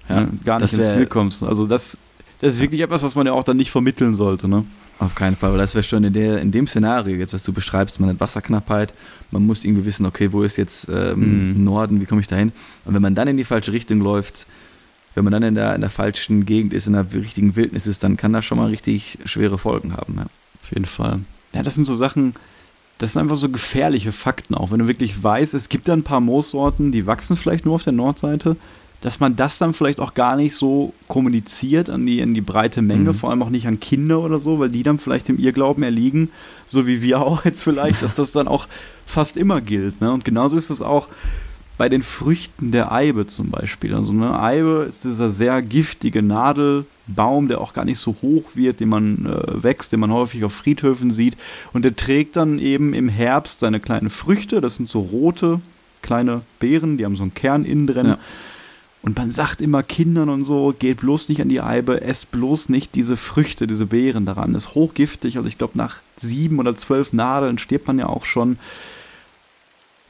ja, 0.09 0.23
äh, 0.23 0.27
gar 0.43 0.59
nicht 0.59 0.73
ins 0.73 0.93
Ziel 0.93 1.05
kommst. 1.05 1.43
Also 1.43 1.67
das, 1.67 1.97
das 2.39 2.55
ist 2.55 2.61
wirklich 2.61 2.81
etwas, 2.81 3.03
was 3.03 3.15
man 3.15 3.25
ja 3.25 3.33
auch 3.33 3.43
dann 3.43 3.57
nicht 3.57 3.71
vermitteln 3.71 4.13
sollte, 4.13 4.47
ne? 4.47 4.65
Auf 4.99 5.15
keinen 5.15 5.35
Fall, 5.35 5.51
weil 5.51 5.57
das 5.57 5.73
wäre 5.73 5.83
schon 5.83 6.03
in, 6.03 6.13
der, 6.13 6.39
in 6.39 6.51
dem 6.51 6.67
Szenario, 6.67 7.15
jetzt 7.15 7.33
was 7.33 7.43
du 7.43 7.51
beschreibst, 7.51 7.99
man 7.99 8.09
hat 8.09 8.19
Wasserknappheit, 8.19 8.93
man 9.31 9.45
muss 9.45 9.63
irgendwie 9.63 9.85
wissen, 9.85 10.05
okay, 10.05 10.31
wo 10.31 10.43
ist 10.43 10.55
jetzt 10.55 10.87
ähm, 10.87 11.55
mhm. 11.55 11.63
Norden, 11.63 11.99
wie 11.99 12.05
komme 12.05 12.21
ich 12.21 12.27
da 12.27 12.35
hin? 12.35 12.51
Und 12.85 12.93
wenn 12.93 13.01
man 13.01 13.15
dann 13.15 13.27
in 13.27 13.37
die 13.37 13.43
falsche 13.43 13.73
Richtung 13.73 13.99
läuft, 13.99 14.45
wenn 15.15 15.23
man 15.23 15.33
dann 15.33 15.43
in 15.43 15.55
der, 15.55 15.75
in 15.75 15.81
der 15.81 15.89
falschen 15.89 16.45
Gegend 16.45 16.73
ist, 16.73 16.87
in 16.87 16.93
der 16.93 17.11
richtigen 17.13 17.55
Wildnis 17.55 17.87
ist, 17.87 18.03
dann 18.03 18.17
kann 18.17 18.33
das 18.33 18.45
schon 18.45 18.57
mal 18.57 18.67
richtig 18.67 19.19
schwere 19.25 19.57
Folgen 19.57 19.93
haben. 19.93 20.15
Ja. 20.17 20.25
Auf 20.61 20.71
jeden 20.71 20.85
Fall. 20.85 21.19
Ja, 21.53 21.63
das 21.63 21.75
sind 21.75 21.85
so 21.85 21.95
Sachen, 21.95 22.33
das 23.03 23.13
sind 23.13 23.21
einfach 23.23 23.35
so 23.35 23.49
gefährliche 23.49 24.13
Fakten 24.13 24.55
auch. 24.55 24.71
Wenn 24.71 24.79
du 24.79 24.87
wirklich 24.87 25.21
weißt, 25.21 25.53
es 25.55 25.67
gibt 25.67 25.89
da 25.89 25.93
ein 25.93 26.03
paar 26.03 26.21
Moossorten, 26.21 26.93
die 26.93 27.05
wachsen 27.05 27.35
vielleicht 27.35 27.65
nur 27.65 27.75
auf 27.75 27.83
der 27.83 27.91
Nordseite, 27.91 28.55
dass 29.01 29.19
man 29.19 29.35
das 29.35 29.57
dann 29.57 29.73
vielleicht 29.73 29.99
auch 29.99 30.13
gar 30.13 30.37
nicht 30.37 30.55
so 30.55 30.93
kommuniziert 31.09 31.89
an 31.89 32.05
die, 32.05 32.21
an 32.21 32.33
die 32.33 32.39
breite 32.39 32.81
Menge, 32.81 33.09
mhm. 33.09 33.13
vor 33.13 33.29
allem 33.29 33.43
auch 33.43 33.49
nicht 33.49 33.67
an 33.67 33.81
Kinder 33.81 34.21
oder 34.21 34.39
so, 34.39 34.59
weil 34.59 34.69
die 34.69 34.83
dann 34.83 34.99
vielleicht 34.99 35.27
im 35.27 35.37
Irrglauben 35.37 35.83
erliegen, 35.83 36.29
so 36.65 36.87
wie 36.87 37.01
wir 37.01 37.19
auch 37.21 37.43
jetzt 37.43 37.61
vielleicht, 37.61 38.01
dass 38.01 38.15
das 38.15 38.31
dann 38.31 38.47
auch 38.47 38.67
fast 39.05 39.35
immer 39.35 39.59
gilt. 39.59 39.99
Ne? 39.99 40.09
Und 40.09 40.23
genauso 40.23 40.55
ist 40.55 40.69
es 40.69 40.81
auch 40.81 41.09
bei 41.77 41.89
den 41.89 42.03
Früchten 42.03 42.71
der 42.71 42.91
Eibe 42.91 43.27
zum 43.27 43.49
Beispiel. 43.49 43.93
Also 43.93 44.11
eine 44.11 44.39
Eibe 44.39 44.85
ist 44.87 45.03
dieser 45.03 45.31
sehr 45.31 45.61
giftige 45.61 46.21
Nadelbaum, 46.21 47.47
der 47.47 47.61
auch 47.61 47.73
gar 47.73 47.85
nicht 47.85 47.99
so 47.99 48.15
hoch 48.21 48.51
wird, 48.53 48.79
den 48.79 48.89
man 48.89 49.25
äh, 49.25 49.63
wächst, 49.63 49.91
den 49.91 49.99
man 49.99 50.11
häufig 50.11 50.43
auf 50.43 50.53
Friedhöfen 50.53 51.11
sieht. 51.11 51.35
Und 51.73 51.83
der 51.83 51.95
trägt 51.95 52.35
dann 52.35 52.59
eben 52.59 52.93
im 52.93 53.09
Herbst 53.09 53.61
seine 53.61 53.79
kleinen 53.79 54.09
Früchte. 54.09 54.61
Das 54.61 54.75
sind 54.75 54.87
so 54.87 54.99
rote 54.99 55.61
kleine 56.01 56.41
Beeren, 56.59 56.97
die 56.97 57.05
haben 57.05 57.15
so 57.15 57.23
einen 57.23 57.33
Kern 57.33 57.65
innen 57.65 57.87
drin. 57.87 58.07
Ja. 58.07 58.17
Und 59.01 59.17
man 59.17 59.31
sagt 59.31 59.59
immer 59.59 59.83
Kindern 59.83 60.29
und 60.29 60.43
so, 60.43 60.73
geht 60.77 61.01
bloß 61.01 61.27
nicht 61.27 61.41
an 61.41 61.49
die 61.49 61.59
Eibe, 61.59 62.01
esst 62.01 62.31
bloß 62.31 62.69
nicht 62.69 62.95
diese 62.95 63.17
Früchte, 63.17 63.67
diese 63.67 63.87
Beeren 63.87 64.25
daran. 64.25 64.53
Das 64.53 64.65
ist 64.65 64.75
hochgiftig. 64.75 65.35
Also 65.35 65.47
ich 65.47 65.57
glaube, 65.57 65.77
nach 65.77 65.97
sieben 66.15 66.59
oder 66.59 66.75
zwölf 66.75 67.11
Nadeln 67.11 67.57
stirbt 67.57 67.87
man 67.87 67.99
ja 67.99 68.05
auch 68.05 68.23
schon. 68.23 68.57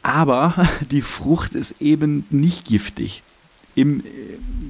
Aber 0.04 0.54
die 0.92 1.02
Frucht 1.02 1.56
ist 1.56 1.82
eben 1.82 2.26
nicht 2.30 2.66
giftig. 2.66 3.24
Im, 3.76 4.04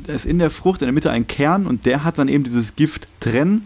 da 0.05 0.13
ist 0.13 0.25
in 0.25 0.39
der 0.39 0.49
Frucht 0.49 0.81
in 0.81 0.85
der 0.85 0.93
Mitte 0.93 1.11
ein 1.11 1.27
Kern 1.27 1.67
und 1.67 1.85
der 1.85 2.05
hat 2.05 2.17
dann 2.17 2.29
eben 2.29 2.45
dieses 2.45 2.77
Gift 2.77 3.09
drin. 3.19 3.63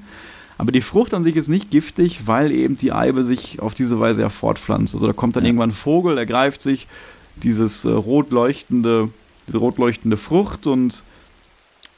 Aber 0.58 0.72
die 0.72 0.82
Frucht 0.82 1.14
an 1.14 1.22
sich 1.22 1.36
ist 1.36 1.50
nicht 1.50 1.70
giftig, 1.70 2.26
weil 2.26 2.52
eben 2.52 2.78
die 2.78 2.92
Eibe 2.92 3.24
sich 3.24 3.60
auf 3.60 3.76
diese 3.76 4.00
Weise 4.00 4.22
ja 4.22 4.30
fortpflanzt. 4.30 4.96
Also 4.96 5.06
da 5.06 5.14
kommt 5.14 5.36
dann 5.36 5.44
ja. 5.44 5.50
irgendwann 5.50 5.70
ein 5.70 5.74
Vogel, 5.74 6.16
der 6.16 6.26
greift 6.26 6.62
sich 6.62 6.88
dieses 7.44 7.86
äh, 7.86 7.90
rot 7.90 8.32
leuchtende, 8.32 9.10
diese 9.48 9.60
rot 9.60 9.78
leuchtende 9.78 10.18
Frucht 10.18 10.66
und 10.66 11.04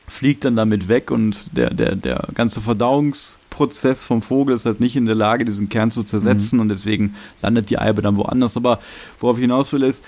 fliegt 0.10 0.44
dann 0.44 0.58
damit 0.58 0.90
weg 0.90 1.12
und 1.12 1.56
der, 1.56 1.74
der, 1.74 1.96
der 1.96 2.28
ganze 2.34 2.60
Verdauungsprozess 3.60 4.06
vom 4.06 4.22
Vogel 4.22 4.56
ist 4.56 4.66
halt 4.66 4.80
nicht 4.80 4.96
in 4.96 5.06
der 5.06 5.16
Lage, 5.16 5.46
diesen 5.46 5.70
Kern 5.70 5.92
zu 5.92 6.04
zersetzen 6.04 6.58
mhm. 6.58 6.62
und 6.62 6.70
deswegen 6.70 7.16
landet 7.42 7.70
die 7.70 7.78
Eibe 7.78 8.02
dann 8.02 8.18
woanders. 8.18 8.58
Aber 8.58 8.80
worauf 9.20 9.38
ich 9.38 9.42
hinaus 9.42 9.74
will 9.74 9.84
ist, 9.84 10.04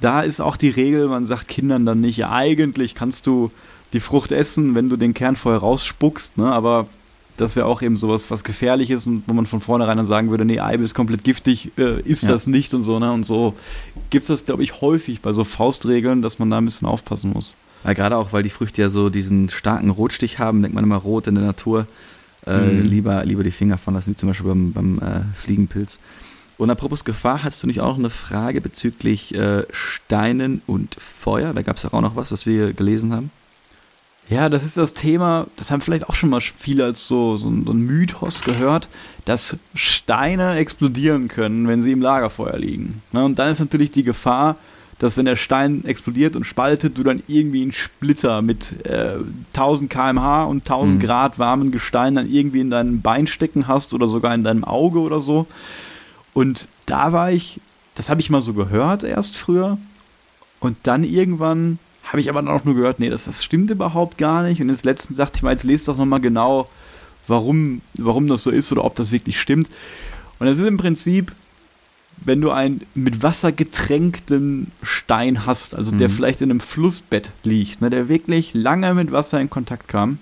da 0.00 0.22
ist 0.22 0.40
auch 0.40 0.56
die 0.56 0.70
Regel, 0.70 1.08
man 1.08 1.26
sagt 1.26 1.48
Kindern 1.48 1.86
dann 1.86 2.00
nicht, 2.00 2.16
ja, 2.16 2.32
eigentlich 2.32 2.94
kannst 2.94 3.26
du 3.26 3.50
die 3.92 4.00
Frucht 4.00 4.32
essen, 4.32 4.74
wenn 4.74 4.88
du 4.88 4.96
den 4.96 5.14
Kern 5.14 5.36
vorher 5.36 5.60
rausspuckst, 5.60 6.38
ne? 6.38 6.50
aber 6.50 6.86
das 7.36 7.56
wäre 7.56 7.66
auch 7.66 7.82
eben 7.82 7.96
sowas, 7.96 8.30
was 8.30 8.44
gefährlich 8.44 8.90
ist 8.90 9.06
und 9.06 9.24
wo 9.26 9.32
man 9.32 9.46
von 9.46 9.60
vornherein 9.60 9.96
dann 9.96 10.06
sagen 10.06 10.30
würde, 10.30 10.44
nee, 10.44 10.60
Eibe 10.60 10.84
ist 10.84 10.94
komplett 10.94 11.24
giftig, 11.24 11.72
äh, 11.78 12.00
ist 12.02 12.24
ja. 12.24 12.30
das 12.30 12.46
nicht 12.46 12.74
und 12.74 12.82
so, 12.82 12.98
ne? 12.98 13.10
Und 13.10 13.24
so 13.24 13.54
gibt 14.10 14.22
es 14.22 14.28
das, 14.28 14.44
glaube 14.44 14.62
ich, 14.62 14.82
häufig 14.82 15.22
bei 15.22 15.32
so 15.32 15.42
Faustregeln, 15.42 16.20
dass 16.20 16.38
man 16.38 16.50
da 16.50 16.58
ein 16.58 16.64
bisschen 16.66 16.86
aufpassen 16.86 17.32
muss. 17.32 17.56
Ja, 17.84 17.94
gerade 17.94 18.18
auch, 18.18 18.34
weil 18.34 18.42
die 18.42 18.50
Früchte 18.50 18.82
ja 18.82 18.90
so 18.90 19.08
diesen 19.08 19.48
starken 19.48 19.88
Rotstich 19.88 20.38
haben, 20.38 20.60
denkt 20.60 20.74
man 20.74 20.84
immer 20.84 20.96
rot 20.96 21.26
in 21.26 21.34
der 21.34 21.44
Natur. 21.44 21.86
Äh, 22.46 22.58
mhm. 22.58 22.82
lieber, 22.82 23.24
lieber 23.24 23.44
die 23.44 23.50
Finger 23.50 23.78
von 23.78 23.94
lassen, 23.94 24.10
wie 24.10 24.16
zum 24.16 24.28
Beispiel 24.28 24.48
beim, 24.48 24.72
beim 24.72 24.98
äh, 24.98 25.20
Fliegenpilz. 25.34 25.98
Und 26.58 26.70
apropos 26.70 27.04
Gefahr, 27.04 27.42
hattest 27.42 27.62
du 27.62 27.66
nicht 27.66 27.80
auch 27.80 27.90
noch 27.90 27.98
eine 27.98 28.10
Frage 28.10 28.60
bezüglich 28.60 29.34
äh, 29.34 29.64
Steinen 29.70 30.62
und 30.66 30.96
Feuer? 30.96 31.54
Da 31.54 31.62
gab 31.62 31.76
es 31.76 31.84
auch 31.86 32.00
noch 32.00 32.16
was, 32.16 32.32
was 32.32 32.46
wir 32.46 32.72
gelesen 32.72 33.12
haben. 33.12 33.30
Ja, 34.28 34.48
das 34.48 34.64
ist 34.64 34.76
das 34.76 34.94
Thema, 34.94 35.46
das 35.56 35.70
haben 35.70 35.80
vielleicht 35.80 36.08
auch 36.08 36.14
schon 36.14 36.30
mal 36.30 36.40
viele 36.40 36.84
als 36.84 37.06
so, 37.06 37.36
so, 37.36 37.48
ein, 37.48 37.64
so 37.64 37.72
ein 37.72 37.80
Mythos 37.80 38.42
gehört, 38.42 38.88
dass 39.24 39.56
Steine 39.74 40.56
explodieren 40.56 41.28
können, 41.28 41.68
wenn 41.68 41.82
sie 41.82 41.92
im 41.92 42.00
Lagerfeuer 42.00 42.56
liegen. 42.56 43.02
Ne? 43.12 43.24
Und 43.24 43.38
dann 43.38 43.50
ist 43.50 43.58
natürlich 43.58 43.90
die 43.90 44.04
Gefahr, 44.04 44.56
dass 45.02 45.16
wenn 45.16 45.24
der 45.24 45.34
Stein 45.34 45.84
explodiert 45.84 46.36
und 46.36 46.44
spaltet, 46.44 46.96
du 46.96 47.02
dann 47.02 47.24
irgendwie 47.26 47.62
einen 47.62 47.72
Splitter 47.72 48.40
mit 48.40 48.86
äh, 48.86 49.16
1000 49.52 49.90
km/h 49.90 50.44
und 50.44 50.60
1000 50.60 50.94
mhm. 50.94 50.98
Grad 51.00 51.40
warmen 51.40 51.72
Gestein 51.72 52.14
dann 52.14 52.30
irgendwie 52.30 52.60
in 52.60 52.70
deinem 52.70 53.00
Bein 53.00 53.26
stecken 53.26 53.66
hast 53.66 53.94
oder 53.94 54.06
sogar 54.06 54.32
in 54.32 54.44
deinem 54.44 54.62
Auge 54.62 55.00
oder 55.00 55.20
so. 55.20 55.48
Und 56.34 56.68
da 56.86 57.12
war 57.12 57.32
ich, 57.32 57.60
das 57.96 58.10
habe 58.10 58.20
ich 58.20 58.30
mal 58.30 58.42
so 58.42 58.54
gehört 58.54 59.02
erst 59.02 59.36
früher. 59.36 59.76
Und 60.60 60.76
dann 60.84 61.02
irgendwann 61.02 61.80
habe 62.04 62.20
ich 62.20 62.30
aber 62.30 62.40
dann 62.40 62.54
auch 62.54 62.64
nur 62.64 62.76
gehört, 62.76 63.00
nee, 63.00 63.10
das, 63.10 63.24
das 63.24 63.42
stimmt 63.42 63.72
überhaupt 63.72 64.18
gar 64.18 64.44
nicht. 64.44 64.62
Und 64.62 64.68
jetzt 64.68 64.84
letztens 64.84 65.16
sagte 65.16 65.38
ich 65.38 65.42
mal, 65.42 65.50
jetzt 65.50 65.64
lest 65.64 65.88
doch 65.88 65.96
nochmal 65.96 66.20
genau, 66.20 66.68
warum, 67.26 67.80
warum 67.98 68.28
das 68.28 68.44
so 68.44 68.52
ist 68.52 68.70
oder 68.70 68.84
ob 68.84 68.94
das 68.94 69.10
wirklich 69.10 69.40
stimmt. 69.40 69.68
Und 70.38 70.46
das 70.46 70.60
ist 70.60 70.68
im 70.68 70.76
Prinzip, 70.76 71.32
wenn 72.24 72.40
du 72.40 72.50
einen 72.50 72.82
mit 72.94 73.22
Wasser 73.22 73.52
getränkten 73.52 74.70
Stein 74.82 75.46
hast, 75.46 75.74
also 75.74 75.90
der 75.90 76.08
mhm. 76.08 76.12
vielleicht 76.12 76.40
in 76.40 76.50
einem 76.50 76.60
Flussbett 76.60 77.30
liegt, 77.42 77.80
ne, 77.80 77.90
der 77.90 78.08
wirklich 78.08 78.54
lange 78.54 78.94
mit 78.94 79.12
Wasser 79.12 79.40
in 79.40 79.50
Kontakt 79.50 79.88
kam. 79.88 80.18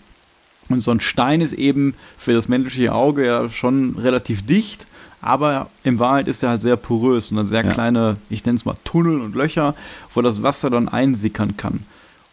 Und 0.68 0.80
so 0.82 0.92
ein 0.92 1.00
Stein 1.00 1.40
ist 1.40 1.52
eben 1.52 1.94
für 2.16 2.32
das 2.32 2.48
menschliche 2.48 2.94
Auge 2.94 3.26
ja 3.26 3.48
schon 3.48 3.96
relativ 3.98 4.46
dicht, 4.46 4.86
aber 5.20 5.68
in 5.82 5.98
Wahrheit 5.98 6.28
ist 6.28 6.42
er 6.42 6.50
halt 6.50 6.62
sehr 6.62 6.76
porös 6.76 7.30
und 7.30 7.36
dann 7.36 7.46
sehr 7.46 7.64
ja. 7.64 7.72
kleine, 7.72 8.16
ich 8.30 8.44
nenne 8.44 8.56
es 8.56 8.64
mal 8.64 8.76
Tunnel 8.84 9.20
und 9.20 9.34
Löcher, 9.34 9.74
wo 10.14 10.22
das 10.22 10.42
Wasser 10.42 10.70
dann 10.70 10.88
einsickern 10.88 11.56
kann. 11.56 11.80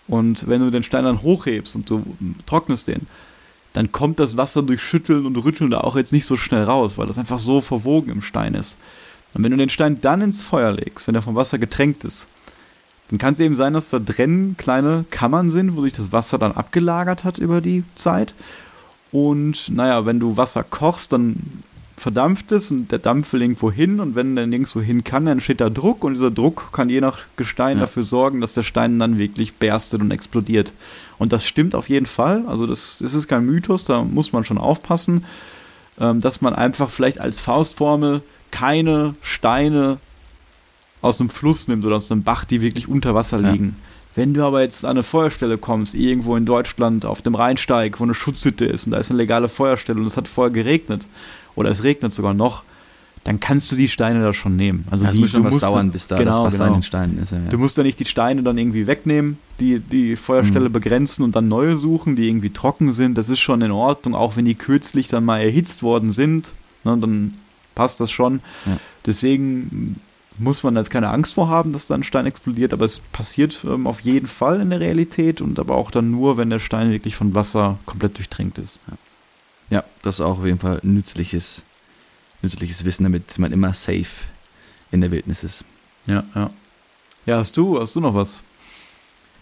Und 0.07 0.47
wenn 0.47 0.61
du 0.61 0.71
den 0.71 0.83
Stein 0.83 1.03
dann 1.03 1.21
hochhebst 1.21 1.75
und 1.75 1.89
du 1.89 2.03
trocknest 2.45 2.87
den, 2.87 3.07
dann 3.73 3.91
kommt 3.91 4.19
das 4.19 4.37
Wasser 4.37 4.63
durch 4.63 4.81
Schütteln 4.81 5.25
und 5.25 5.35
Rütteln 5.35 5.69
da 5.69 5.81
auch 5.81 5.95
jetzt 5.95 6.13
nicht 6.13 6.25
so 6.25 6.37
schnell 6.37 6.63
raus, 6.63 6.93
weil 6.95 7.07
das 7.07 7.17
einfach 7.17 7.39
so 7.39 7.61
verwogen 7.61 8.11
im 8.11 8.21
Stein 8.21 8.53
ist. 8.53 8.77
Und 9.33 9.43
wenn 9.43 9.51
du 9.51 9.57
den 9.57 9.69
Stein 9.69 10.01
dann 10.01 10.21
ins 10.21 10.43
Feuer 10.43 10.71
legst, 10.71 11.07
wenn 11.07 11.15
er 11.15 11.21
vom 11.21 11.35
Wasser 11.35 11.57
getränkt 11.59 12.03
ist, 12.05 12.27
dann 13.09 13.19
kann 13.19 13.33
es 13.33 13.39
eben 13.39 13.55
sein, 13.55 13.73
dass 13.73 13.89
da 13.89 13.99
drin 13.99 14.55
kleine 14.57 15.05
Kammern 15.11 15.49
sind, 15.49 15.75
wo 15.75 15.81
sich 15.81 15.93
das 15.93 16.11
Wasser 16.11 16.37
dann 16.37 16.51
abgelagert 16.51 17.23
hat 17.23 17.37
über 17.37 17.61
die 17.61 17.83
Zeit. 17.95 18.33
Und 19.11 19.69
naja, 19.69 20.05
wenn 20.05 20.19
du 20.19 20.35
Wasser 20.35 20.63
kochst, 20.63 21.13
dann 21.13 21.63
verdampft 21.95 22.51
es 22.51 22.69
und 22.69 22.91
der 22.91 22.99
Dampf 22.99 23.33
will 23.33 23.41
irgendwo 23.41 23.71
hin 23.71 23.99
und 23.99 24.13
wenn 24.13 24.35
der 24.35 24.45
nirgendwo 24.45 24.81
hin 24.81 25.03
kann, 25.03 25.25
dann 25.25 25.37
entsteht 25.37 25.61
da 25.61 25.71
Druck 25.71 26.03
und 26.03 26.13
dieser 26.13 26.29
Druck 26.29 26.71
kann 26.71 26.89
je 26.89 27.01
nach 27.01 27.21
Gestein 27.37 27.77
ja. 27.77 27.81
dafür 27.81 28.03
sorgen, 28.03 28.39
dass 28.39 28.53
der 28.53 28.61
Stein 28.61 28.99
dann 28.99 29.17
wirklich 29.17 29.55
berstet 29.55 30.01
und 30.01 30.11
explodiert. 30.11 30.73
Und 31.17 31.33
das 31.33 31.43
stimmt 31.45 31.73
auf 31.73 31.89
jeden 31.89 32.05
Fall. 32.05 32.43
Also 32.45 32.67
das, 32.67 32.99
das 33.01 33.15
ist 33.15 33.27
kein 33.27 33.45
Mythos, 33.45 33.85
da 33.85 34.03
muss 34.03 34.31
man 34.31 34.43
schon 34.43 34.59
aufpassen, 34.59 35.25
ähm, 35.99 36.21
dass 36.21 36.41
man 36.41 36.53
einfach 36.53 36.91
vielleicht 36.91 37.19
als 37.19 37.39
Faustformel 37.39 38.21
keine 38.51 39.15
Steine 39.21 39.97
aus 41.01 41.19
einem 41.19 41.29
Fluss 41.29 41.67
nimmt 41.67 41.85
oder 41.85 41.97
aus 41.97 42.11
einem 42.11 42.23
Bach, 42.23 42.43
die 42.45 42.61
wirklich 42.61 42.87
unter 42.87 43.15
Wasser 43.15 43.39
liegen. 43.39 43.75
Ja. 43.77 43.83
Wenn 44.15 44.33
du 44.33 44.43
aber 44.43 44.61
jetzt 44.61 44.83
an 44.83 44.91
eine 44.91 45.03
Feuerstelle 45.03 45.59
kommst, 45.59 45.93
irgendwo 45.93 46.35
in 46.35 46.45
Deutschland 46.45 47.05
auf 47.05 47.21
dem 47.21 47.35
Rheinsteig, 47.35 47.99
wo 47.99 48.03
eine 48.03 48.15
Schutzhütte 48.15 48.65
ist 48.65 48.87
und 48.87 48.93
da 48.93 48.97
ist 48.97 49.11
eine 49.11 49.17
legale 49.17 49.47
Feuerstelle 49.47 49.99
und 49.99 50.07
es 50.07 50.17
hat 50.17 50.27
vorher 50.27 50.51
geregnet 50.51 51.05
oder 51.55 51.69
es 51.69 51.83
regnet 51.83 52.13
sogar 52.13 52.33
noch, 52.33 52.63
dann 53.23 53.39
kannst 53.39 53.71
du 53.71 53.75
die 53.75 53.89
Steine 53.89 54.23
da 54.23 54.33
schon 54.33 54.55
nehmen. 54.55 54.87
Also 54.89 55.03
ja, 55.03 55.11
es 55.11 55.17
muss 55.17 55.31
schon 55.31 55.43
was 55.43 55.57
dauern, 55.57 55.91
bis 55.91 56.07
da 56.07 56.17
genau, 56.17 56.31
das 56.31 56.39
Wasser 56.39 56.63
genau. 56.63 56.67
in 56.67 56.79
den 56.79 56.83
Steinen 56.83 57.19
ist. 57.19 57.31
Ja, 57.31 57.39
ja. 57.39 57.49
Du 57.49 57.57
musst 57.57 57.77
ja 57.77 57.83
nicht 57.83 57.99
die 57.99 58.05
Steine 58.05 58.41
dann 58.41 58.57
irgendwie 58.57 58.87
wegnehmen, 58.87 59.37
die 59.59 59.79
die 59.79 60.15
Feuerstelle 60.15 60.69
mhm. 60.69 60.73
begrenzen 60.73 61.23
und 61.23 61.35
dann 61.35 61.47
neue 61.47 61.75
suchen, 61.75 62.15
die 62.15 62.27
irgendwie 62.27 62.51
trocken 62.51 62.91
sind. 62.93 63.17
Das 63.17 63.29
ist 63.29 63.39
schon 63.39 63.61
in 63.61 63.71
Ordnung, 63.71 64.15
auch 64.15 64.35
wenn 64.35 64.45
die 64.45 64.55
kürzlich 64.55 65.09
dann 65.09 65.25
mal 65.25 65.39
erhitzt 65.39 65.83
worden 65.83 66.11
sind. 66.11 66.53
Ne, 66.85 66.97
dann 66.97 67.33
passt 67.77 67.99
das 67.99 68.09
schon. 68.09 68.41
Ja. 68.65 68.79
Deswegen 69.05 70.01
muss 70.39 70.63
man 70.63 70.75
jetzt 70.75 70.89
keine 70.89 71.09
Angst 71.09 71.35
vor 71.35 71.47
haben, 71.47 71.73
dass 71.73 71.87
da 71.87 71.93
ein 71.93 72.03
Stein 72.03 72.25
explodiert, 72.25 72.73
aber 72.73 72.85
es 72.85 72.99
passiert 72.99 73.63
ähm, 73.63 73.85
auf 73.85 74.01
jeden 74.01 74.27
Fall 74.27 74.59
in 74.59 74.71
der 74.71 74.79
Realität 74.79 75.41
und 75.41 75.59
aber 75.59 75.75
auch 75.75 75.91
dann 75.91 76.09
nur, 76.09 76.37
wenn 76.37 76.49
der 76.49 76.59
Stein 76.59 76.91
wirklich 76.91 77.15
von 77.15 77.35
Wasser 77.35 77.77
komplett 77.85 78.17
durchtränkt 78.17 78.57
ist. 78.57 78.79
Ja, 78.87 79.77
ja 79.77 79.83
das 80.01 80.15
ist 80.15 80.21
auch 80.21 80.39
auf 80.39 80.45
jeden 80.45 80.59
Fall 80.59 80.79
nützliches, 80.81 81.63
nützliches 82.41 82.83
Wissen, 82.83 83.03
damit 83.03 83.37
man 83.37 83.51
immer 83.51 83.73
safe 83.73 84.25
in 84.91 85.01
der 85.01 85.11
Wildnis 85.11 85.43
ist. 85.43 85.63
Ja, 86.07 86.23
ja. 86.33 86.49
Ja, 87.25 87.37
hast 87.37 87.57
du, 87.57 87.79
hast 87.79 87.95
du 87.95 87.99
noch 87.99 88.15
was? 88.15 88.41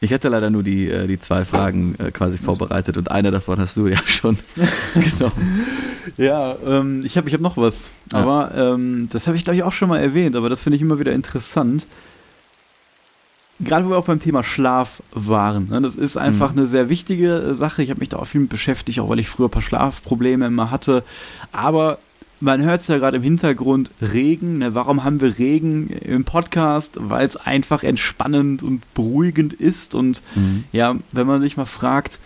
Ich 0.05 0.13
hatte 0.13 0.29
leider 0.29 0.51
nur 0.51 0.61
die, 0.61 0.87
äh, 0.87 1.07
die 1.07 1.17
zwei 1.17 1.45
Fragen 1.45 1.95
äh, 1.97 2.11
quasi 2.11 2.37
vorbereitet 2.37 2.95
und 2.95 3.09
eine 3.09 3.31
davon 3.31 3.59
hast 3.59 3.75
du 3.75 3.87
ja 3.87 3.97
schon 4.05 4.37
genommen. 4.93 5.65
Ja, 6.15 6.55
ähm, 6.63 7.01
ich 7.03 7.17
habe 7.17 7.27
ich 7.27 7.33
hab 7.33 7.41
noch 7.41 7.57
was. 7.57 7.89
Ja. 8.13 8.19
Aber 8.19 8.51
ähm, 8.55 9.09
das 9.11 9.25
habe 9.25 9.35
ich, 9.35 9.43
glaube 9.43 9.57
ich, 9.57 9.63
auch 9.63 9.71
schon 9.71 9.89
mal 9.89 9.97
erwähnt, 9.97 10.35
aber 10.35 10.47
das 10.47 10.61
finde 10.61 10.75
ich 10.75 10.83
immer 10.83 10.99
wieder 10.99 11.11
interessant. 11.11 11.87
Gerade 13.59 13.85
wo 13.85 13.89
wir 13.89 13.97
auch 13.97 14.05
beim 14.05 14.21
Thema 14.21 14.43
Schlaf 14.43 15.01
waren. 15.11 15.69
Ne? 15.69 15.81
Das 15.81 15.95
ist 15.95 16.17
einfach 16.17 16.51
mhm. 16.51 16.59
eine 16.59 16.67
sehr 16.67 16.89
wichtige 16.89 17.37
äh, 17.37 17.55
Sache. 17.55 17.81
Ich 17.81 17.89
habe 17.89 17.99
mich 17.99 18.09
da 18.09 18.17
auch 18.17 18.25
viel 18.25 18.41
mit 18.41 18.51
beschäftigt, 18.51 18.99
auch 18.99 19.09
weil 19.09 19.19
ich 19.19 19.27
früher 19.29 19.47
ein 19.47 19.51
paar 19.51 19.63
Schlafprobleme 19.63 20.45
immer 20.45 20.69
hatte. 20.69 21.03
Aber 21.51 21.97
man 22.45 22.61
hört 22.61 22.81
es 22.81 22.87
ja 22.87 22.97
gerade 22.97 23.17
im 23.17 23.23
Hintergrund, 23.23 23.89
Regen. 24.01 24.59
Ne? 24.59 24.75
Warum 24.75 25.03
haben 25.03 25.19
wir 25.19 25.39
Regen 25.39 25.89
im 25.89 26.23
Podcast? 26.23 26.97
Weil 27.01 27.27
es 27.27 27.35
einfach 27.35 27.83
entspannend 27.83 28.61
und 28.61 28.81
beruhigend 28.93 29.53
ist. 29.53 29.95
Und 29.95 30.21
mhm. 30.35 30.63
ja, 30.71 30.95
wenn 31.11 31.27
man 31.27 31.41
sich 31.41 31.57
mal 31.57 31.65
fragt, 31.65 32.19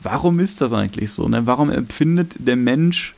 warum 0.00 0.38
ist 0.38 0.60
das 0.60 0.72
eigentlich 0.72 1.10
so? 1.10 1.28
Ne? 1.28 1.46
Warum 1.46 1.70
empfindet 1.70 2.36
der 2.38 2.56
Mensch 2.56 3.14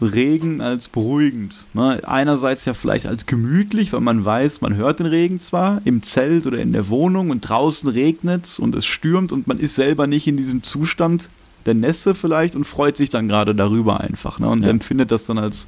Regen 0.00 0.60
als 0.60 0.88
beruhigend. 0.88 1.64
Ne? 1.74 2.00
Einerseits 2.02 2.64
ja 2.64 2.74
vielleicht 2.74 3.06
als 3.06 3.26
gemütlich, 3.26 3.92
weil 3.92 4.00
man 4.00 4.24
weiß, 4.24 4.60
man 4.60 4.74
hört 4.74 4.98
den 4.98 5.06
Regen 5.06 5.38
zwar 5.38 5.80
im 5.84 6.02
Zelt 6.02 6.44
oder 6.44 6.58
in 6.58 6.72
der 6.72 6.88
Wohnung 6.88 7.30
und 7.30 7.42
draußen 7.42 7.88
regnet 7.88 8.46
es 8.46 8.58
und 8.58 8.74
es 8.74 8.84
stürmt 8.84 9.30
und 9.30 9.46
man 9.46 9.60
ist 9.60 9.76
selber 9.76 10.08
nicht 10.08 10.26
in 10.26 10.36
diesem 10.36 10.64
Zustand 10.64 11.28
der 11.66 11.74
Nässe 11.74 12.14
vielleicht 12.14 12.56
und 12.56 12.64
freut 12.64 12.96
sich 12.96 13.10
dann 13.10 13.28
gerade 13.28 13.54
darüber 13.54 14.00
einfach 14.00 14.38
ne? 14.38 14.48
und 14.48 14.62
ja. 14.62 14.68
empfindet 14.68 15.10
das 15.10 15.26
dann 15.26 15.38
als, 15.38 15.66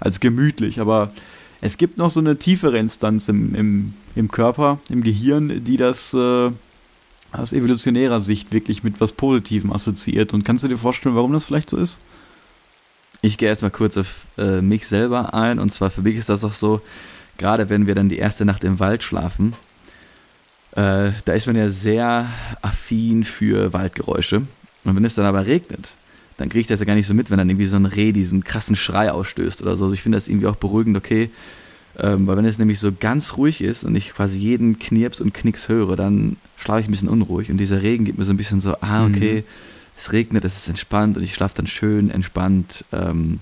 als 0.00 0.20
gemütlich. 0.20 0.80
Aber 0.80 1.12
es 1.60 1.76
gibt 1.76 1.98
noch 1.98 2.10
so 2.10 2.20
eine 2.20 2.38
tiefere 2.38 2.78
Instanz 2.78 3.28
im, 3.28 3.54
im, 3.54 3.94
im 4.14 4.30
Körper, 4.30 4.78
im 4.88 5.02
Gehirn, 5.02 5.64
die 5.64 5.76
das 5.76 6.12
äh, 6.12 6.50
aus 7.32 7.52
evolutionärer 7.52 8.20
Sicht 8.20 8.52
wirklich 8.52 8.82
mit 8.82 9.00
was 9.00 9.12
Positivem 9.12 9.72
assoziiert. 9.72 10.34
Und 10.34 10.44
kannst 10.44 10.64
du 10.64 10.68
dir 10.68 10.78
vorstellen, 10.78 11.14
warum 11.14 11.32
das 11.32 11.44
vielleicht 11.44 11.70
so 11.70 11.76
ist? 11.76 11.98
Ich 13.20 13.38
gehe 13.38 13.48
erstmal 13.48 13.70
kurz 13.70 13.96
auf 13.96 14.26
äh, 14.36 14.60
mich 14.60 14.86
selber 14.86 15.34
ein. 15.34 15.58
Und 15.58 15.72
zwar 15.72 15.90
für 15.90 16.02
mich 16.02 16.16
ist 16.16 16.28
das 16.28 16.44
auch 16.44 16.52
so, 16.52 16.80
gerade 17.38 17.70
wenn 17.70 17.86
wir 17.86 17.94
dann 17.94 18.08
die 18.08 18.18
erste 18.18 18.44
Nacht 18.44 18.64
im 18.64 18.80
Wald 18.80 19.02
schlafen, 19.02 19.54
äh, 20.72 21.12
da 21.24 21.32
ist 21.32 21.46
man 21.46 21.56
ja 21.56 21.68
sehr 21.68 22.28
affin 22.60 23.24
für 23.24 23.72
Waldgeräusche. 23.72 24.42
Und 24.84 24.96
wenn 24.96 25.04
es 25.04 25.14
dann 25.14 25.26
aber 25.26 25.46
regnet, 25.46 25.96
dann 26.36 26.48
kriege 26.48 26.60
ich 26.60 26.66
das 26.66 26.80
ja 26.80 26.86
gar 26.86 26.94
nicht 26.94 27.06
so 27.06 27.14
mit, 27.14 27.30
wenn 27.30 27.38
dann 27.38 27.48
irgendwie 27.48 27.66
so 27.66 27.76
ein 27.76 27.86
Reh 27.86 28.12
diesen 28.12 28.42
krassen 28.42 28.76
Schrei 28.76 29.12
ausstößt 29.12 29.62
oder 29.62 29.76
so. 29.76 29.84
Also 29.84 29.94
ich 29.94 30.02
finde 30.02 30.16
das 30.16 30.28
irgendwie 30.28 30.46
auch 30.46 30.56
beruhigend, 30.56 30.96
okay. 30.96 31.30
Ähm, 31.98 32.26
weil 32.26 32.38
wenn 32.38 32.46
es 32.46 32.58
nämlich 32.58 32.78
so 32.78 32.90
ganz 32.90 33.36
ruhig 33.36 33.60
ist 33.60 33.84
und 33.84 33.94
ich 33.94 34.14
quasi 34.14 34.38
jeden 34.38 34.78
Knirps 34.78 35.20
und 35.20 35.34
Knicks 35.34 35.68
höre, 35.68 35.94
dann 35.94 36.36
schlafe 36.56 36.80
ich 36.80 36.88
ein 36.88 36.90
bisschen 36.90 37.08
unruhig. 37.08 37.50
Und 37.50 37.58
dieser 37.58 37.82
Regen 37.82 38.04
gibt 38.04 38.18
mir 38.18 38.24
so 38.24 38.32
ein 38.32 38.38
bisschen 38.38 38.60
so, 38.60 38.76
ah, 38.80 39.04
okay, 39.04 39.44
mhm 39.46 39.72
es 39.96 40.12
regnet, 40.12 40.44
es 40.44 40.56
ist 40.56 40.68
entspannt 40.68 41.16
und 41.16 41.22
ich 41.22 41.34
schlafe 41.34 41.54
dann 41.56 41.66
schön 41.66 42.10
entspannt 42.10 42.84
ähm, 42.92 43.40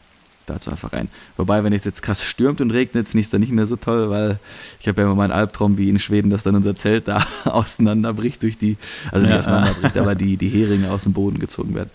dazu 0.51 0.71
einfach 0.71 0.93
rein. 0.93 1.09
Wobei, 1.37 1.65
wenn 1.65 1.73
es 1.73 1.85
jetzt 1.85 2.03
krass 2.03 2.23
stürmt 2.23 2.61
und 2.61 2.71
regnet, 2.71 3.09
finde 3.09 3.21
ich 3.21 3.27
es 3.27 3.31
dann 3.31 3.41
nicht 3.41 3.53
mehr 3.53 3.67
so 3.67 3.77
toll, 3.77 4.11
weil 4.11 4.39
ich 4.81 4.89
habe 4.89 5.01
ja 5.01 5.07
immer 5.07 5.17
meinen 5.17 5.33
Albtraum 5.33 5.79
wie 5.79 5.89
in 5.89 5.99
Schweden, 5.99 6.31
dass 6.31 6.43
dann 6.43 6.55
unser 6.55 6.77
Zelt 6.77 7.09
da 7.09 7.27
auseinanderbricht 7.45 8.43
durch 8.43 8.59
die, 8.59 8.77
also 9.13 9.25
nicht 9.25 9.35
ja. 9.35 9.41
auseinanderbricht, 9.41 9.97
aber 9.97 10.15
die, 10.15 10.37
die 10.37 10.49
Heringe 10.49 10.91
aus 10.91 11.05
dem 11.05 11.13
Boden 11.13 11.39
gezogen 11.39 11.75
werden. 11.75 11.91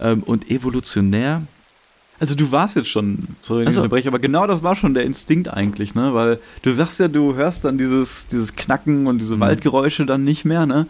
Ähm, 0.00 0.22
und 0.22 0.50
evolutionär 0.50 1.42
also 2.20 2.34
du 2.34 2.52
warst 2.52 2.76
jetzt 2.76 2.90
schon, 2.90 3.28
sorry, 3.40 3.64
also, 3.64 3.82
aber 3.82 4.18
genau 4.18 4.46
das 4.46 4.62
war 4.62 4.76
schon 4.76 4.92
der 4.92 5.04
Instinkt 5.04 5.48
eigentlich, 5.48 5.94
ne? 5.94 6.12
Weil 6.12 6.38
du 6.60 6.70
sagst 6.70 7.00
ja, 7.00 7.08
du 7.08 7.34
hörst 7.34 7.64
dann 7.64 7.78
dieses, 7.78 8.26
dieses 8.26 8.54
Knacken 8.54 9.06
und 9.06 9.18
diese 9.18 9.36
mhm. 9.36 9.40
Waldgeräusche 9.40 10.04
dann 10.04 10.22
nicht 10.22 10.44
mehr, 10.44 10.66
ne? 10.66 10.86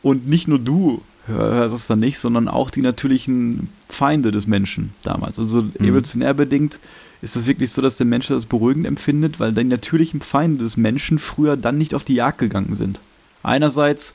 Und 0.00 0.26
nicht 0.26 0.48
nur 0.48 0.58
du 0.58 1.02
hörst 1.28 1.74
es 1.74 1.86
dann 1.86 2.00
nicht, 2.00 2.18
sondern 2.18 2.48
auch 2.48 2.70
die 2.70 2.82
natürlichen 2.82 3.68
Feinde 3.88 4.30
des 4.32 4.46
Menschen 4.46 4.94
damals. 5.02 5.38
Also 5.38 5.62
mhm. 5.62 5.72
evolutionär 5.78 6.34
bedingt 6.34 6.80
ist 7.20 7.36
das 7.36 7.46
wirklich 7.46 7.70
so, 7.72 7.82
dass 7.82 7.96
der 7.96 8.06
Mensch 8.06 8.28
das 8.28 8.46
beruhigend 8.46 8.86
empfindet, 8.86 9.40
weil 9.40 9.52
die 9.52 9.64
natürlichen 9.64 10.20
Feinde 10.20 10.64
des 10.64 10.76
Menschen 10.76 11.18
früher 11.18 11.56
dann 11.56 11.78
nicht 11.78 11.94
auf 11.94 12.04
die 12.04 12.14
Jagd 12.14 12.38
gegangen 12.38 12.76
sind. 12.76 13.00
Einerseits, 13.42 14.14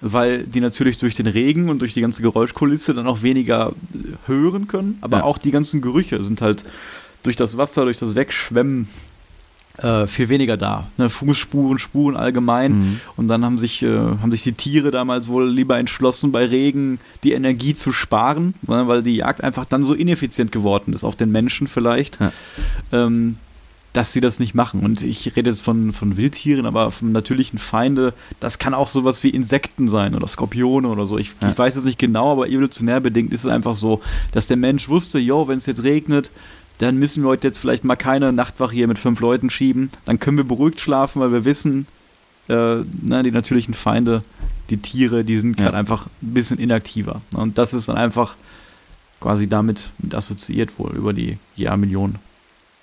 weil 0.00 0.44
die 0.44 0.60
natürlich 0.60 0.98
durch 0.98 1.14
den 1.14 1.26
Regen 1.26 1.68
und 1.68 1.80
durch 1.80 1.94
die 1.94 2.00
ganze 2.00 2.22
Geräuschkulisse 2.22 2.94
dann 2.94 3.06
auch 3.06 3.22
weniger 3.22 3.72
hören 4.26 4.68
können, 4.68 4.98
aber 5.00 5.18
ja. 5.18 5.24
auch 5.24 5.38
die 5.38 5.50
ganzen 5.50 5.80
Gerüche 5.80 6.22
sind 6.22 6.42
halt 6.42 6.64
durch 7.22 7.36
das 7.36 7.56
Wasser, 7.56 7.84
durch 7.84 7.98
das 7.98 8.14
Wegschwemmen 8.14 8.88
äh, 9.78 10.06
viel 10.06 10.28
weniger 10.28 10.56
da. 10.56 10.86
Ne? 10.96 11.10
Fußspuren, 11.10 11.78
Spuren 11.78 12.16
allgemein. 12.16 12.72
Mhm. 12.72 13.00
Und 13.16 13.28
dann 13.28 13.44
haben 13.44 13.58
sich, 13.58 13.82
äh, 13.82 13.88
haben 13.88 14.30
sich 14.30 14.42
die 14.42 14.52
Tiere 14.52 14.90
damals 14.90 15.28
wohl 15.28 15.48
lieber 15.48 15.78
entschlossen, 15.78 16.32
bei 16.32 16.46
Regen 16.46 16.98
die 17.24 17.32
Energie 17.32 17.74
zu 17.74 17.92
sparen, 17.92 18.54
weil 18.62 19.02
die 19.02 19.16
Jagd 19.16 19.44
einfach 19.44 19.64
dann 19.64 19.84
so 19.84 19.94
ineffizient 19.94 20.52
geworden 20.52 20.92
ist, 20.92 21.04
auf 21.04 21.16
den 21.16 21.30
Menschen 21.30 21.66
vielleicht. 21.66 22.20
Ja. 22.20 22.32
Ähm, 22.92 23.36
dass 23.96 24.12
sie 24.12 24.20
das 24.20 24.38
nicht 24.38 24.54
machen. 24.54 24.80
Und 24.80 25.02
ich 25.02 25.36
rede 25.36 25.48
jetzt 25.48 25.62
von, 25.62 25.90
von 25.90 26.18
Wildtieren, 26.18 26.66
aber 26.66 26.90
von 26.90 27.12
natürlichen 27.12 27.58
Feinde, 27.58 28.12
das 28.40 28.58
kann 28.58 28.74
auch 28.74 28.88
sowas 28.88 29.22
wie 29.22 29.30
Insekten 29.30 29.88
sein 29.88 30.14
oder 30.14 30.26
Skorpione 30.26 30.88
oder 30.88 31.06
so. 31.06 31.16
Ich, 31.16 31.32
ja. 31.40 31.50
ich 31.50 31.58
weiß 31.58 31.76
es 31.76 31.84
nicht 31.84 31.98
genau, 31.98 32.32
aber 32.32 32.48
evolutionär 32.48 33.00
bedingt 33.00 33.32
ist 33.32 33.46
es 33.46 33.50
einfach 33.50 33.74
so, 33.74 34.02
dass 34.32 34.46
der 34.46 34.58
Mensch 34.58 34.90
wusste, 34.90 35.18
jo, 35.18 35.48
wenn 35.48 35.56
es 35.56 35.64
jetzt 35.64 35.82
regnet, 35.82 36.30
dann 36.78 36.98
müssen 36.98 37.22
wir 37.22 37.28
heute 37.28 37.48
jetzt 37.48 37.58
vielleicht 37.58 37.84
mal 37.84 37.96
keine 37.96 38.32
Nachtwache 38.32 38.74
hier 38.74 38.88
mit 38.88 38.98
fünf 38.98 39.20
Leuten 39.20 39.50
schieben. 39.50 39.90
Dann 40.04 40.18
können 40.18 40.36
wir 40.36 40.44
beruhigt 40.44 40.80
schlafen, 40.80 41.20
weil 41.20 41.32
wir 41.32 41.44
wissen, 41.44 41.86
äh, 42.48 42.78
na, 43.02 43.22
die 43.22 43.30
natürlichen 43.30 43.74
Feinde, 43.74 44.22
die 44.70 44.76
Tiere, 44.78 45.24
die 45.24 45.38
sind 45.38 45.56
gerade 45.56 45.72
ja. 45.72 45.78
einfach 45.78 46.06
ein 46.22 46.34
bisschen 46.34 46.58
inaktiver. 46.58 47.22
Und 47.34 47.58
das 47.58 47.72
ist 47.72 47.88
dann 47.88 47.96
einfach 47.96 48.36
quasi 49.20 49.48
damit 49.48 49.90
mit 49.98 50.14
assoziiert 50.14 50.78
wohl 50.78 50.94
über 50.94 51.12
die 51.12 51.38
Jahrmillionen. 51.56 52.18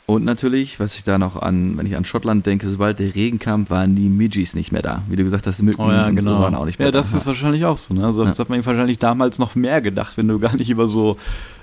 Und 0.06 0.26
natürlich, 0.26 0.82
was 0.82 0.96
ich 0.96 1.06
da 1.06 1.18
noch 1.18 1.42
an, 1.42 1.78
wenn 1.78 1.86
ich 1.86 1.96
an 1.96 2.04
Schottland 2.04 2.46
denke, 2.46 2.68
sobald 2.68 3.00
der 3.00 3.16
Regen 3.16 3.40
kam, 3.40 3.70
waren 3.70 3.96
die 3.96 4.10
Midgies 4.10 4.54
nicht 4.54 4.74
mehr 4.74 4.82
da. 4.82 5.02
Wie 5.08 5.16
du 5.16 5.24
gesagt 5.24 5.48
hast, 5.48 5.60
die 5.60 5.64
Mücken 5.64 5.82
oh 5.82 5.92
ja, 5.92 6.10
genau. 6.10 6.36
so 6.36 6.40
waren 6.42 6.56
auch 6.56 6.66
nicht 6.66 6.78
mehr 6.78 6.90
ja, 6.90 6.92
da. 6.92 6.98
Ja, 6.98 7.02
das 7.02 7.14
ist 7.14 7.26
wahrscheinlich 7.26 7.64
auch 7.64 7.78
so. 7.78 7.94
Ne? 7.94 8.06
Also, 8.06 8.26
das 8.26 8.38
ja. 8.38 8.44
hat 8.44 8.50
man 8.50 8.66
wahrscheinlich 8.66 8.98
damals 9.00 9.40
noch 9.40 9.56
mehr 9.56 9.82
gedacht, 9.82 10.18
wenn 10.18 10.28
du 10.28 10.40
gar 10.40 10.56
nicht 10.58 10.70
über 10.70 10.88
so 10.88 11.18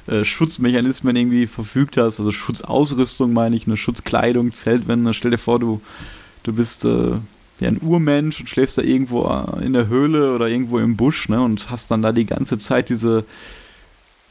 äh, 0.06 0.24
Schutzmechanismen 0.24 1.14
irgendwie 1.14 1.46
verfügt 1.46 1.98
hast. 1.98 2.18
Also 2.18 2.32
Schutzausrüstung 2.32 3.32
meine 3.32 3.54
ich, 3.54 3.66
eine 3.66 3.76
Schutzkleidung, 3.76 4.52
Zeltwände. 4.52 5.12
Stell 5.12 5.32
dir 5.32 5.38
vor, 5.38 5.58
du, 5.58 5.82
du 6.42 6.54
bist 6.54 6.86
äh, 6.86 7.10
ja, 7.60 7.68
ein 7.68 7.80
Urmensch 7.82 8.40
und 8.40 8.48
schläfst 8.48 8.78
da 8.78 8.82
irgendwo 8.82 9.26
äh, 9.26 9.64
in 9.64 9.74
der 9.74 9.88
Höhle 9.88 10.34
oder 10.34 10.48
irgendwo 10.48 10.78
im 10.78 10.96
Busch 10.96 11.28
ne? 11.28 11.42
und 11.42 11.70
hast 11.70 11.90
dann 11.90 12.00
da 12.00 12.12
die 12.12 12.26
ganze 12.26 12.58
Zeit 12.58 12.88
diese 12.88 13.24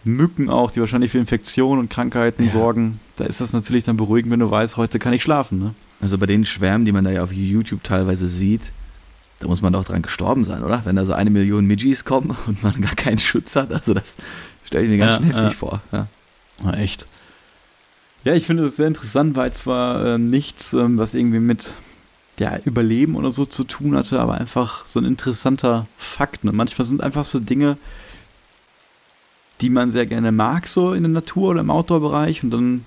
Mücken 0.03 0.49
auch, 0.49 0.71
die 0.71 0.79
wahrscheinlich 0.79 1.11
für 1.11 1.17
Infektionen 1.17 1.79
und 1.79 1.89
Krankheiten 1.89 2.43
ja. 2.43 2.49
sorgen. 2.49 2.99
Da 3.17 3.25
ist 3.25 3.41
das 3.41 3.53
natürlich 3.53 3.83
dann 3.83 3.97
beruhigend, 3.97 4.31
wenn 4.31 4.39
du 4.39 4.49
weißt, 4.49 4.77
heute 4.77 4.99
kann 4.99 5.13
ich 5.13 5.23
schlafen. 5.23 5.59
Ne? 5.59 5.75
Also 6.01 6.17
bei 6.17 6.25
den 6.25 6.45
Schwärmen, 6.45 6.85
die 6.85 6.91
man 6.91 7.03
da 7.03 7.11
ja 7.11 7.23
auf 7.23 7.33
YouTube 7.33 7.83
teilweise 7.83 8.27
sieht, 8.27 8.71
da 9.39 9.47
muss 9.47 9.61
man 9.61 9.73
doch 9.73 9.85
dran 9.85 10.01
gestorben 10.01 10.43
sein, 10.43 10.63
oder? 10.63 10.81
Wenn 10.85 10.95
da 10.95 11.05
so 11.05 11.13
eine 11.13 11.29
Million 11.29 11.65
Midgies 11.65 12.05
kommen 12.05 12.35
und 12.47 12.63
man 12.63 12.79
gar 12.81 12.95
keinen 12.95 13.19
Schutz 13.19 13.55
hat. 13.55 13.73
Also 13.73 13.93
das 13.93 14.17
stelle 14.65 14.85
ich 14.85 14.89
mir 14.89 14.97
ganz 14.97 15.13
ja, 15.13 15.17
schön 15.17 15.25
heftig 15.25 15.43
ja. 15.43 15.57
vor. 15.57 15.81
Ja. 15.91 16.07
Na, 16.63 16.77
echt. 16.77 17.05
Ja, 18.25 18.33
ich 18.33 18.45
finde 18.45 18.63
das 18.63 18.75
sehr 18.75 18.87
interessant, 18.87 19.35
weil 19.37 19.53
zwar 19.53 20.05
äh, 20.05 20.17
nichts, 20.17 20.73
ähm, 20.73 20.97
was 20.97 21.13
irgendwie 21.13 21.39
mit 21.39 21.75
ja, 22.37 22.57
Überleben 22.65 23.15
oder 23.15 23.31
so 23.31 23.45
zu 23.45 23.63
tun 23.63 23.95
hatte, 23.95 24.19
aber 24.19 24.35
einfach 24.35 24.85
so 24.85 24.99
ein 24.99 25.05
interessanter 25.05 25.87
Fakt. 25.97 26.43
Ne? 26.43 26.51
Manchmal 26.51 26.85
sind 26.85 27.01
einfach 27.01 27.25
so 27.25 27.39
Dinge, 27.39 27.77
die 29.61 29.69
man 29.69 29.91
sehr 29.91 30.05
gerne 30.05 30.31
mag, 30.31 30.67
so 30.67 30.93
in 30.93 31.03
der 31.03 31.11
Natur 31.11 31.49
oder 31.49 31.61
im 31.61 31.71
Outdoor-Bereich. 31.71 32.43
Und 32.43 32.51
dann 32.51 32.85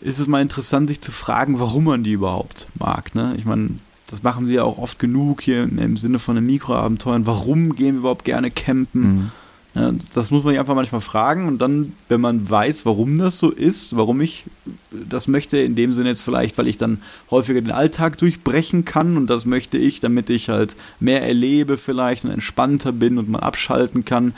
ist 0.00 0.18
es 0.18 0.26
mal 0.26 0.42
interessant, 0.42 0.88
sich 0.88 1.00
zu 1.00 1.12
fragen, 1.12 1.60
warum 1.60 1.84
man 1.84 2.04
die 2.04 2.12
überhaupt 2.12 2.66
mag. 2.78 3.14
Ne? 3.14 3.34
Ich 3.38 3.44
meine, 3.44 3.70
das 4.08 4.22
machen 4.22 4.46
sie 4.46 4.54
ja 4.54 4.64
auch 4.64 4.78
oft 4.78 4.98
genug 4.98 5.40
hier 5.40 5.62
im 5.62 5.96
Sinne 5.96 6.18
von 6.18 6.34
den 6.34 6.46
Mikroabenteuern. 6.46 7.26
Warum 7.26 7.74
gehen 7.74 7.94
wir 7.94 8.00
überhaupt 8.00 8.24
gerne 8.24 8.50
campen? 8.50 9.00
Mhm. 9.00 9.30
Ja, 9.74 9.90
das 10.12 10.30
muss 10.30 10.44
man 10.44 10.52
sich 10.52 10.60
einfach 10.60 10.74
manchmal 10.74 11.00
fragen 11.00 11.48
und 11.48 11.62
dann, 11.62 11.94
wenn 12.10 12.20
man 12.20 12.50
weiß, 12.50 12.84
warum 12.84 13.16
das 13.16 13.38
so 13.38 13.50
ist, 13.50 13.96
warum 13.96 14.20
ich 14.20 14.44
das 14.90 15.28
möchte, 15.28 15.56
in 15.56 15.76
dem 15.76 15.92
Sinne 15.92 16.10
jetzt 16.10 16.20
vielleicht, 16.20 16.58
weil 16.58 16.68
ich 16.68 16.76
dann 16.76 17.00
häufiger 17.30 17.62
den 17.62 17.70
Alltag 17.70 18.18
durchbrechen 18.18 18.84
kann 18.84 19.16
und 19.16 19.28
das 19.28 19.46
möchte 19.46 19.78
ich, 19.78 20.00
damit 20.00 20.28
ich 20.28 20.50
halt 20.50 20.76
mehr 21.00 21.26
erlebe 21.26 21.78
vielleicht 21.78 22.26
und 22.26 22.32
entspannter 22.32 22.92
bin 22.92 23.16
und 23.16 23.30
mal 23.30 23.38
abschalten 23.38 24.04
kann 24.04 24.34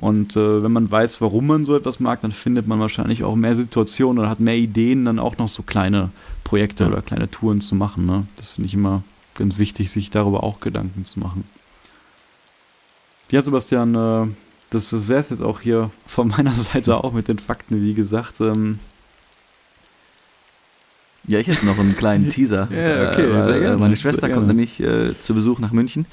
und 0.00 0.36
äh, 0.36 0.62
wenn 0.62 0.72
man 0.72 0.90
weiß, 0.90 1.20
warum 1.20 1.48
man 1.48 1.64
so 1.64 1.76
etwas 1.76 1.98
mag, 1.98 2.20
dann 2.20 2.30
findet 2.30 2.68
man 2.68 2.78
wahrscheinlich 2.78 3.24
auch 3.24 3.34
mehr 3.34 3.56
Situationen 3.56 4.20
oder 4.20 4.30
hat 4.30 4.38
mehr 4.38 4.56
Ideen, 4.56 5.04
dann 5.04 5.18
auch 5.18 5.38
noch 5.38 5.48
so 5.48 5.62
kleine 5.64 6.10
Projekte 6.44 6.84
ja. 6.84 6.90
oder 6.90 7.02
kleine 7.02 7.30
Touren 7.30 7.60
zu 7.60 7.74
machen. 7.74 8.06
Ne? 8.06 8.26
Das 8.36 8.50
finde 8.50 8.68
ich 8.68 8.74
immer 8.74 9.02
ganz 9.34 9.58
wichtig, 9.58 9.90
sich 9.90 10.10
darüber 10.10 10.44
auch 10.44 10.60
Gedanken 10.60 11.04
zu 11.04 11.18
machen. 11.18 11.44
Ja, 13.30 13.42
Sebastian, 13.42 13.94
äh, 13.94 14.26
das, 14.70 14.90
das 14.90 15.08
wäre 15.08 15.20
es 15.20 15.30
jetzt 15.30 15.42
auch 15.42 15.60
hier 15.60 15.90
von 16.06 16.28
meiner 16.36 16.54
Seite 16.54 17.02
auch 17.02 17.12
mit 17.12 17.26
den 17.26 17.40
Fakten, 17.40 17.82
wie 17.82 17.94
gesagt. 17.94 18.40
Ähm, 18.40 18.78
ja, 21.26 21.40
ich 21.40 21.48
hätte 21.48 21.66
noch 21.66 21.78
einen 21.78 21.96
kleinen 21.96 22.28
Teaser. 22.30 22.68
ja, 22.70 23.12
okay, 23.12 23.24
äh, 23.24 23.44
sehr 23.44 23.60
gerne. 23.60 23.76
Meine 23.78 23.96
Schwester 23.96 24.28
kommt 24.30 24.46
nämlich 24.46 24.78
äh, 24.78 25.18
zu 25.18 25.34
Besuch 25.34 25.58
nach 25.58 25.72
München. 25.72 26.06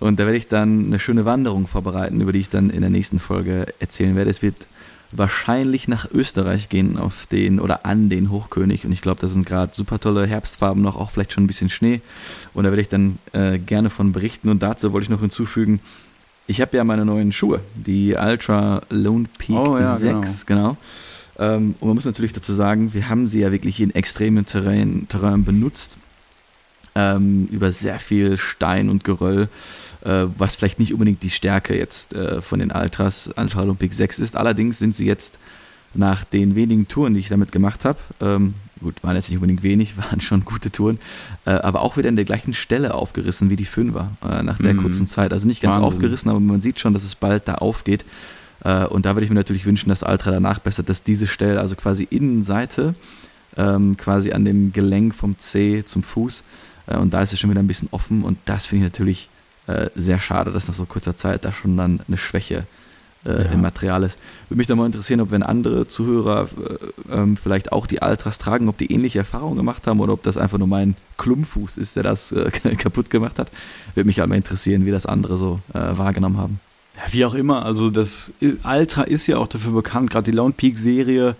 Und 0.00 0.18
da 0.18 0.24
werde 0.24 0.38
ich 0.38 0.48
dann 0.48 0.86
eine 0.86 0.98
schöne 0.98 1.24
Wanderung 1.24 1.66
vorbereiten, 1.66 2.20
über 2.20 2.32
die 2.32 2.40
ich 2.40 2.48
dann 2.48 2.70
in 2.70 2.80
der 2.80 2.90
nächsten 2.90 3.18
Folge 3.18 3.66
erzählen 3.78 4.16
werde. 4.16 4.30
Es 4.30 4.42
wird 4.42 4.66
wahrscheinlich 5.12 5.88
nach 5.88 6.10
Österreich 6.10 6.68
gehen 6.68 6.96
auf 6.96 7.26
den 7.26 7.60
oder 7.60 7.84
an 7.84 8.08
den 8.08 8.30
Hochkönig 8.30 8.84
und 8.84 8.92
ich 8.92 9.02
glaube, 9.02 9.20
da 9.20 9.28
sind 9.28 9.44
gerade 9.44 9.74
super 9.74 9.98
tolle 9.98 10.26
Herbstfarben 10.26 10.82
noch, 10.82 10.96
auch 10.96 11.10
vielleicht 11.10 11.32
schon 11.32 11.44
ein 11.44 11.48
bisschen 11.48 11.68
Schnee 11.68 12.00
und 12.54 12.64
da 12.64 12.70
werde 12.70 12.82
ich 12.82 12.88
dann 12.88 13.18
äh, 13.32 13.58
gerne 13.58 13.90
von 13.90 14.12
berichten 14.12 14.48
und 14.48 14.62
dazu 14.62 14.92
wollte 14.92 15.04
ich 15.04 15.10
noch 15.10 15.20
hinzufügen, 15.20 15.80
ich 16.46 16.60
habe 16.60 16.76
ja 16.76 16.84
meine 16.84 17.04
neuen 17.04 17.32
Schuhe, 17.32 17.60
die 17.74 18.14
Ultra 18.14 18.82
Lone 18.88 19.26
Peak 19.38 19.56
oh, 19.56 19.78
ja, 19.78 19.96
6, 19.96 20.46
genau. 20.46 20.76
genau. 21.36 21.54
Ähm, 21.54 21.74
und 21.80 21.88
man 21.88 21.94
muss 21.94 22.04
natürlich 22.04 22.32
dazu 22.32 22.52
sagen, 22.52 22.92
wir 22.94 23.08
haben 23.08 23.26
sie 23.26 23.40
ja 23.40 23.52
wirklich 23.52 23.80
in 23.80 23.94
extremen 23.94 24.46
Terrain, 24.46 25.06
Terrain 25.08 25.44
benutzt, 25.44 25.96
ähm, 26.94 27.48
über 27.50 27.72
sehr 27.72 27.98
viel 27.98 28.36
Stein 28.36 28.88
und 28.88 29.04
Geröll 29.04 29.48
was 30.02 30.56
vielleicht 30.56 30.78
nicht 30.78 30.92
unbedingt 30.92 31.22
die 31.22 31.30
Stärke 31.30 31.76
jetzt 31.76 32.14
äh, 32.14 32.40
von 32.40 32.58
den 32.58 32.72
Ultras, 32.72 33.30
Ultra 33.36 33.62
Olympic 33.62 33.94
6 33.94 34.18
ist. 34.18 34.36
Allerdings 34.36 34.78
sind 34.78 34.94
sie 34.94 35.06
jetzt 35.06 35.38
nach 35.94 36.24
den 36.24 36.54
wenigen 36.54 36.88
Touren, 36.88 37.14
die 37.14 37.20
ich 37.20 37.28
damit 37.28 37.52
gemacht 37.52 37.84
habe, 37.84 37.98
ähm, 38.20 38.54
gut, 38.80 39.02
waren 39.02 39.16
jetzt 39.16 39.28
nicht 39.28 39.38
unbedingt 39.38 39.62
wenig, 39.62 39.96
waren 39.96 40.20
schon 40.20 40.44
gute 40.44 40.70
Touren, 40.70 40.98
äh, 41.44 41.50
aber 41.50 41.82
auch 41.82 41.96
wieder 41.96 42.08
in 42.08 42.16
der 42.16 42.24
gleichen 42.24 42.54
Stelle 42.54 42.94
aufgerissen 42.94 43.50
wie 43.50 43.56
die 43.56 43.64
Fünfer 43.64 44.10
äh, 44.22 44.42
nach 44.42 44.58
der 44.58 44.74
mhm. 44.74 44.82
kurzen 44.82 45.06
Zeit. 45.06 45.32
Also 45.32 45.46
nicht 45.46 45.62
ganz 45.62 45.76
Wahnsinn. 45.76 45.94
aufgerissen, 45.94 46.30
aber 46.30 46.40
man 46.40 46.60
sieht 46.60 46.80
schon, 46.80 46.92
dass 46.92 47.04
es 47.04 47.14
bald 47.14 47.48
da 47.48 47.56
aufgeht. 47.56 48.04
Äh, 48.64 48.86
und 48.86 49.06
da 49.06 49.14
würde 49.14 49.24
ich 49.24 49.30
mir 49.30 49.36
natürlich 49.36 49.66
wünschen, 49.66 49.88
dass 49.88 50.02
Altra 50.02 50.30
danach 50.30 50.58
bessert, 50.58 50.88
dass 50.88 51.02
diese 51.02 51.26
Stelle, 51.26 51.60
also 51.60 51.76
quasi 51.76 52.06
Innenseite, 52.08 52.94
ähm, 53.56 53.96
quasi 53.96 54.32
an 54.32 54.44
dem 54.44 54.72
Gelenk 54.72 55.14
vom 55.14 55.38
C 55.38 55.84
zum 55.84 56.02
Fuß, 56.02 56.44
äh, 56.86 56.96
und 56.96 57.12
da 57.12 57.22
ist 57.22 57.32
es 57.32 57.40
schon 57.40 57.50
wieder 57.50 57.60
ein 57.60 57.66
bisschen 57.66 57.88
offen 57.90 58.22
und 58.22 58.38
das 58.44 58.66
finde 58.66 58.86
ich 58.86 58.92
natürlich 58.92 59.28
äh, 59.70 59.90
sehr 59.94 60.20
schade, 60.20 60.52
dass 60.52 60.68
nach 60.68 60.74
so 60.74 60.84
kurzer 60.84 61.16
Zeit 61.16 61.44
da 61.44 61.52
schon 61.52 61.76
dann 61.76 62.00
eine 62.06 62.16
Schwäche 62.16 62.64
äh, 63.24 63.44
ja. 63.44 63.50
im 63.50 63.60
Material 63.60 64.02
ist. 64.02 64.18
Würde 64.48 64.58
mich 64.58 64.66
da 64.66 64.74
mal 64.76 64.86
interessieren, 64.86 65.20
ob 65.20 65.30
wenn 65.30 65.42
andere 65.42 65.86
Zuhörer 65.86 66.48
äh, 67.10 67.14
ähm, 67.14 67.36
vielleicht 67.36 67.72
auch 67.72 67.86
die 67.86 68.02
Altras 68.02 68.38
tragen, 68.38 68.68
ob 68.68 68.78
die 68.78 68.92
ähnliche 68.92 69.18
Erfahrungen 69.18 69.56
gemacht 69.56 69.86
haben 69.86 70.00
oder 70.00 70.12
ob 70.12 70.22
das 70.22 70.36
einfach 70.36 70.58
nur 70.58 70.68
mein 70.68 70.96
Klumpfuß 71.18 71.76
ist, 71.76 71.96
der 71.96 72.02
das 72.02 72.32
äh, 72.32 72.50
kaputt 72.78 73.10
gemacht 73.10 73.38
hat. 73.38 73.50
Würde 73.94 74.06
mich 74.06 74.20
halt 74.20 74.28
mal 74.28 74.36
interessieren, 74.36 74.86
wie 74.86 74.90
das 74.90 75.06
andere 75.06 75.36
so 75.36 75.60
äh, 75.74 75.78
wahrgenommen 75.78 76.38
haben. 76.38 76.60
Ja, 76.96 77.12
wie 77.12 77.24
auch 77.24 77.34
immer, 77.34 77.64
also 77.64 77.90
das 77.90 78.32
Altra 78.62 79.04
ist 79.04 79.26
ja 79.26 79.38
auch 79.38 79.46
dafür 79.46 79.72
bekannt, 79.72 80.10
gerade 80.10 80.30
die 80.30 80.36
Lone 80.36 80.54
Peak 80.56 80.78
Serie 80.78 81.36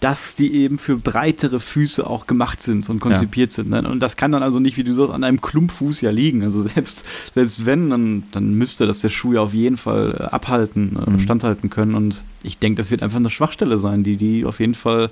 dass 0.00 0.36
die 0.36 0.54
eben 0.54 0.78
für 0.78 0.96
breitere 0.96 1.58
Füße 1.58 2.06
auch 2.06 2.26
gemacht 2.28 2.62
sind 2.62 2.88
und 2.88 3.00
konzipiert 3.00 3.50
ja. 3.50 3.56
sind. 3.56 3.70
Ne? 3.70 3.88
Und 3.88 4.00
das 4.00 4.16
kann 4.16 4.30
dann 4.30 4.44
also 4.44 4.60
nicht, 4.60 4.76
wie 4.76 4.84
du 4.84 4.92
sagst, 4.92 5.12
an 5.12 5.24
einem 5.24 5.40
Klumpfuß 5.40 6.00
ja 6.02 6.10
liegen. 6.10 6.44
Also 6.44 6.62
selbst, 6.62 7.04
selbst 7.34 7.66
wenn, 7.66 7.90
dann, 7.90 8.22
dann 8.30 8.54
müsste 8.54 8.86
das 8.86 9.00
der 9.00 9.08
Schuh 9.08 9.32
ja 9.32 9.40
auf 9.40 9.54
jeden 9.54 9.76
Fall 9.76 10.16
äh, 10.18 10.22
abhalten, 10.24 10.96
äh, 10.96 11.10
mhm. 11.10 11.20
standhalten 11.20 11.68
können. 11.68 11.94
Und 11.96 12.22
ich 12.42 12.58
denke, 12.58 12.80
das 12.80 12.92
wird 12.92 13.02
einfach 13.02 13.18
eine 13.18 13.30
Schwachstelle 13.30 13.78
sein, 13.78 14.04
die 14.04 14.16
die 14.16 14.44
auf 14.44 14.60
jeden 14.60 14.76
Fall 14.76 15.10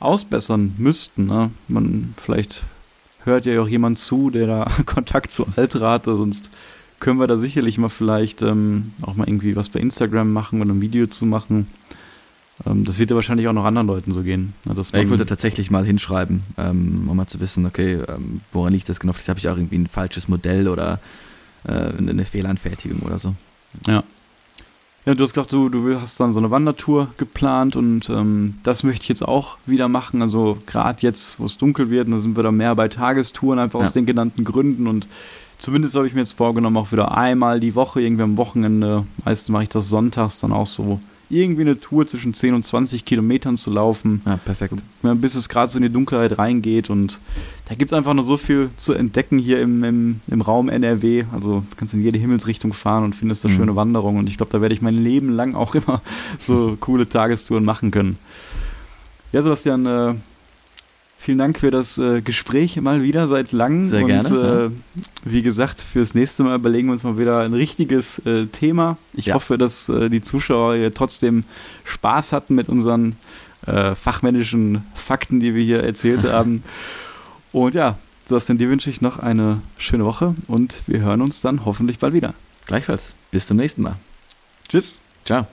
ausbessern 0.00 0.74
müssten. 0.78 1.26
Ne? 1.26 1.50
Man, 1.68 2.14
vielleicht 2.16 2.62
hört 3.24 3.44
ja 3.44 3.60
auch 3.60 3.68
jemand 3.68 3.98
zu, 3.98 4.30
der 4.30 4.46
da 4.46 4.70
Kontakt 4.86 5.32
zu 5.32 5.46
Altra 5.56 5.92
hatte, 5.92 6.16
sonst 6.16 6.48
können 6.98 7.20
wir 7.20 7.26
da 7.26 7.36
sicherlich 7.36 7.78
mal 7.78 7.90
vielleicht 7.90 8.42
ähm, 8.42 8.92
auch 9.02 9.14
mal 9.14 9.28
irgendwie 9.28 9.54
was 9.54 9.68
bei 9.68 9.80
Instagram 9.80 10.32
machen 10.32 10.60
oder 10.62 10.72
ein 10.72 10.80
Video 10.80 11.06
zu 11.06 11.26
machen 11.26 11.68
das 12.64 12.98
wird 12.98 13.10
ja 13.10 13.16
wahrscheinlich 13.16 13.46
auch 13.48 13.52
noch 13.52 13.64
anderen 13.64 13.86
Leuten 13.86 14.12
so 14.12 14.22
gehen. 14.22 14.52
Ich 15.04 15.10
wollte 15.10 15.26
tatsächlich 15.26 15.70
mal 15.70 15.84
hinschreiben, 15.84 16.42
ähm, 16.56 17.08
um 17.08 17.16
mal 17.16 17.26
zu 17.26 17.40
wissen, 17.40 17.66
okay, 17.66 17.98
ähm, 18.08 18.40
woran 18.52 18.72
liegt 18.72 18.88
das 18.88 18.98
genau? 18.98 19.12
Vielleicht 19.12 19.28
habe 19.28 19.38
ich 19.38 19.48
auch 19.48 19.56
irgendwie 19.56 19.78
ein 19.78 19.86
falsches 19.86 20.28
Modell 20.28 20.68
oder 20.68 20.98
äh, 21.64 21.72
eine 21.72 22.24
Fehlanfertigung 22.24 23.00
oder 23.02 23.18
so. 23.18 23.34
Ja. 23.86 24.02
Ja, 25.06 25.14
du 25.14 25.24
hast 25.24 25.32
gesagt, 25.32 25.52
du, 25.52 25.70
du 25.70 25.98
hast 26.00 26.20
dann 26.20 26.34
so 26.34 26.38
eine 26.38 26.50
Wandertour 26.50 27.08
geplant 27.16 27.76
und 27.76 28.10
ähm, 28.10 28.58
das 28.62 28.82
möchte 28.82 29.04
ich 29.04 29.08
jetzt 29.08 29.26
auch 29.26 29.56
wieder 29.64 29.88
machen. 29.88 30.20
Also 30.20 30.58
gerade 30.66 30.98
jetzt, 31.00 31.40
wo 31.40 31.46
es 31.46 31.56
dunkel 31.56 31.88
wird, 31.88 32.12
da 32.12 32.18
sind 32.18 32.36
wir 32.36 32.42
da 32.42 32.52
mehr 32.52 32.74
bei 32.74 32.88
Tagestouren, 32.88 33.58
einfach 33.58 33.80
ja. 33.80 33.86
aus 33.86 33.92
den 33.92 34.04
genannten 34.04 34.44
Gründen 34.44 34.86
und 34.86 35.08
zumindest 35.56 35.94
habe 35.94 36.06
ich 36.06 36.12
mir 36.12 36.20
jetzt 36.20 36.34
vorgenommen, 36.34 36.76
auch 36.76 36.92
wieder 36.92 37.16
einmal 37.16 37.58
die 37.58 37.74
Woche, 37.74 38.02
irgendwie 38.02 38.24
am 38.24 38.36
Wochenende, 38.36 39.06
meistens 39.24 39.48
mache 39.48 39.62
ich 39.62 39.68
das 39.70 39.88
sonntags 39.88 40.40
dann 40.40 40.52
auch 40.52 40.66
so 40.66 41.00
irgendwie 41.30 41.62
eine 41.62 41.78
Tour 41.78 42.06
zwischen 42.06 42.32
10 42.32 42.54
und 42.54 42.64
20 42.64 43.04
Kilometern 43.04 43.56
zu 43.56 43.70
laufen. 43.70 44.22
Ja, 44.24 44.36
perfekt. 44.36 44.74
Bis 45.02 45.34
es 45.34 45.48
gerade 45.48 45.70
so 45.70 45.78
in 45.78 45.82
die 45.82 45.90
Dunkelheit 45.90 46.38
reingeht. 46.38 46.90
Und 46.90 47.20
da 47.68 47.74
gibt 47.74 47.92
es 47.92 47.96
einfach 47.96 48.14
noch 48.14 48.22
so 48.22 48.36
viel 48.36 48.70
zu 48.76 48.94
entdecken 48.94 49.38
hier 49.38 49.60
im, 49.60 49.84
im, 49.84 50.20
im 50.26 50.40
Raum 50.40 50.68
NRW. 50.68 51.24
Also 51.32 51.64
du 51.68 51.76
kannst 51.76 51.94
in 51.94 52.02
jede 52.02 52.18
Himmelsrichtung 52.18 52.72
fahren 52.72 53.04
und 53.04 53.14
findest 53.14 53.44
da 53.44 53.48
mhm. 53.48 53.56
schöne 53.56 53.76
Wanderungen. 53.76 54.20
Und 54.20 54.28
ich 54.28 54.36
glaube, 54.36 54.52
da 54.52 54.60
werde 54.60 54.74
ich 54.74 54.82
mein 54.82 54.94
Leben 54.94 55.30
lang 55.30 55.54
auch 55.54 55.74
immer 55.74 56.02
so 56.38 56.76
coole 56.80 57.08
Tagestouren 57.08 57.64
machen 57.64 57.90
können. 57.90 58.18
Ja, 59.32 59.42
Sebastian, 59.42 59.84
äh, 59.84 60.14
Vielen 61.20 61.38
Dank 61.38 61.58
für 61.58 61.72
das 61.72 61.98
äh, 61.98 62.22
Gespräch 62.22 62.80
mal 62.80 63.02
wieder 63.02 63.26
seit 63.26 63.50
langem. 63.50 63.84
Sehr 63.84 64.02
und, 64.02 64.06
gerne. 64.06 64.70
Äh. 64.70 65.00
Wie 65.24 65.42
gesagt, 65.42 65.80
fürs 65.80 66.14
nächste 66.14 66.44
Mal 66.44 66.54
überlegen 66.54 66.88
wir 66.88 66.92
uns 66.92 67.02
mal 67.02 67.18
wieder 67.18 67.40
ein 67.40 67.54
richtiges 67.54 68.20
äh, 68.20 68.46
Thema. 68.46 68.96
Ich 69.14 69.26
ja. 69.26 69.34
hoffe, 69.34 69.58
dass 69.58 69.88
äh, 69.88 70.08
die 70.10 70.22
Zuschauer 70.22 70.76
hier 70.76 70.94
trotzdem 70.94 71.42
Spaß 71.84 72.32
hatten 72.32 72.54
mit 72.54 72.68
unseren 72.68 73.16
äh, 73.66 73.96
fachmännischen 73.96 74.86
Fakten, 74.94 75.40
die 75.40 75.54
wir 75.54 75.62
hier 75.64 75.82
erzählt 75.82 76.22
haben. 76.32 76.62
Und 77.50 77.74
ja, 77.74 77.98
Sebastian, 78.24 78.58
dir 78.58 78.70
wünsche 78.70 78.88
ich 78.88 79.00
noch 79.00 79.18
eine 79.18 79.60
schöne 79.76 80.04
Woche 80.04 80.34
und 80.46 80.82
wir 80.86 81.00
hören 81.00 81.20
uns 81.20 81.40
dann 81.40 81.64
hoffentlich 81.64 81.98
bald 81.98 82.14
wieder. 82.14 82.34
Gleichfalls. 82.66 83.16
Bis 83.32 83.46
zum 83.46 83.56
nächsten 83.56 83.82
Mal. 83.82 83.96
Tschüss. 84.68 85.00
Ciao. 85.24 85.46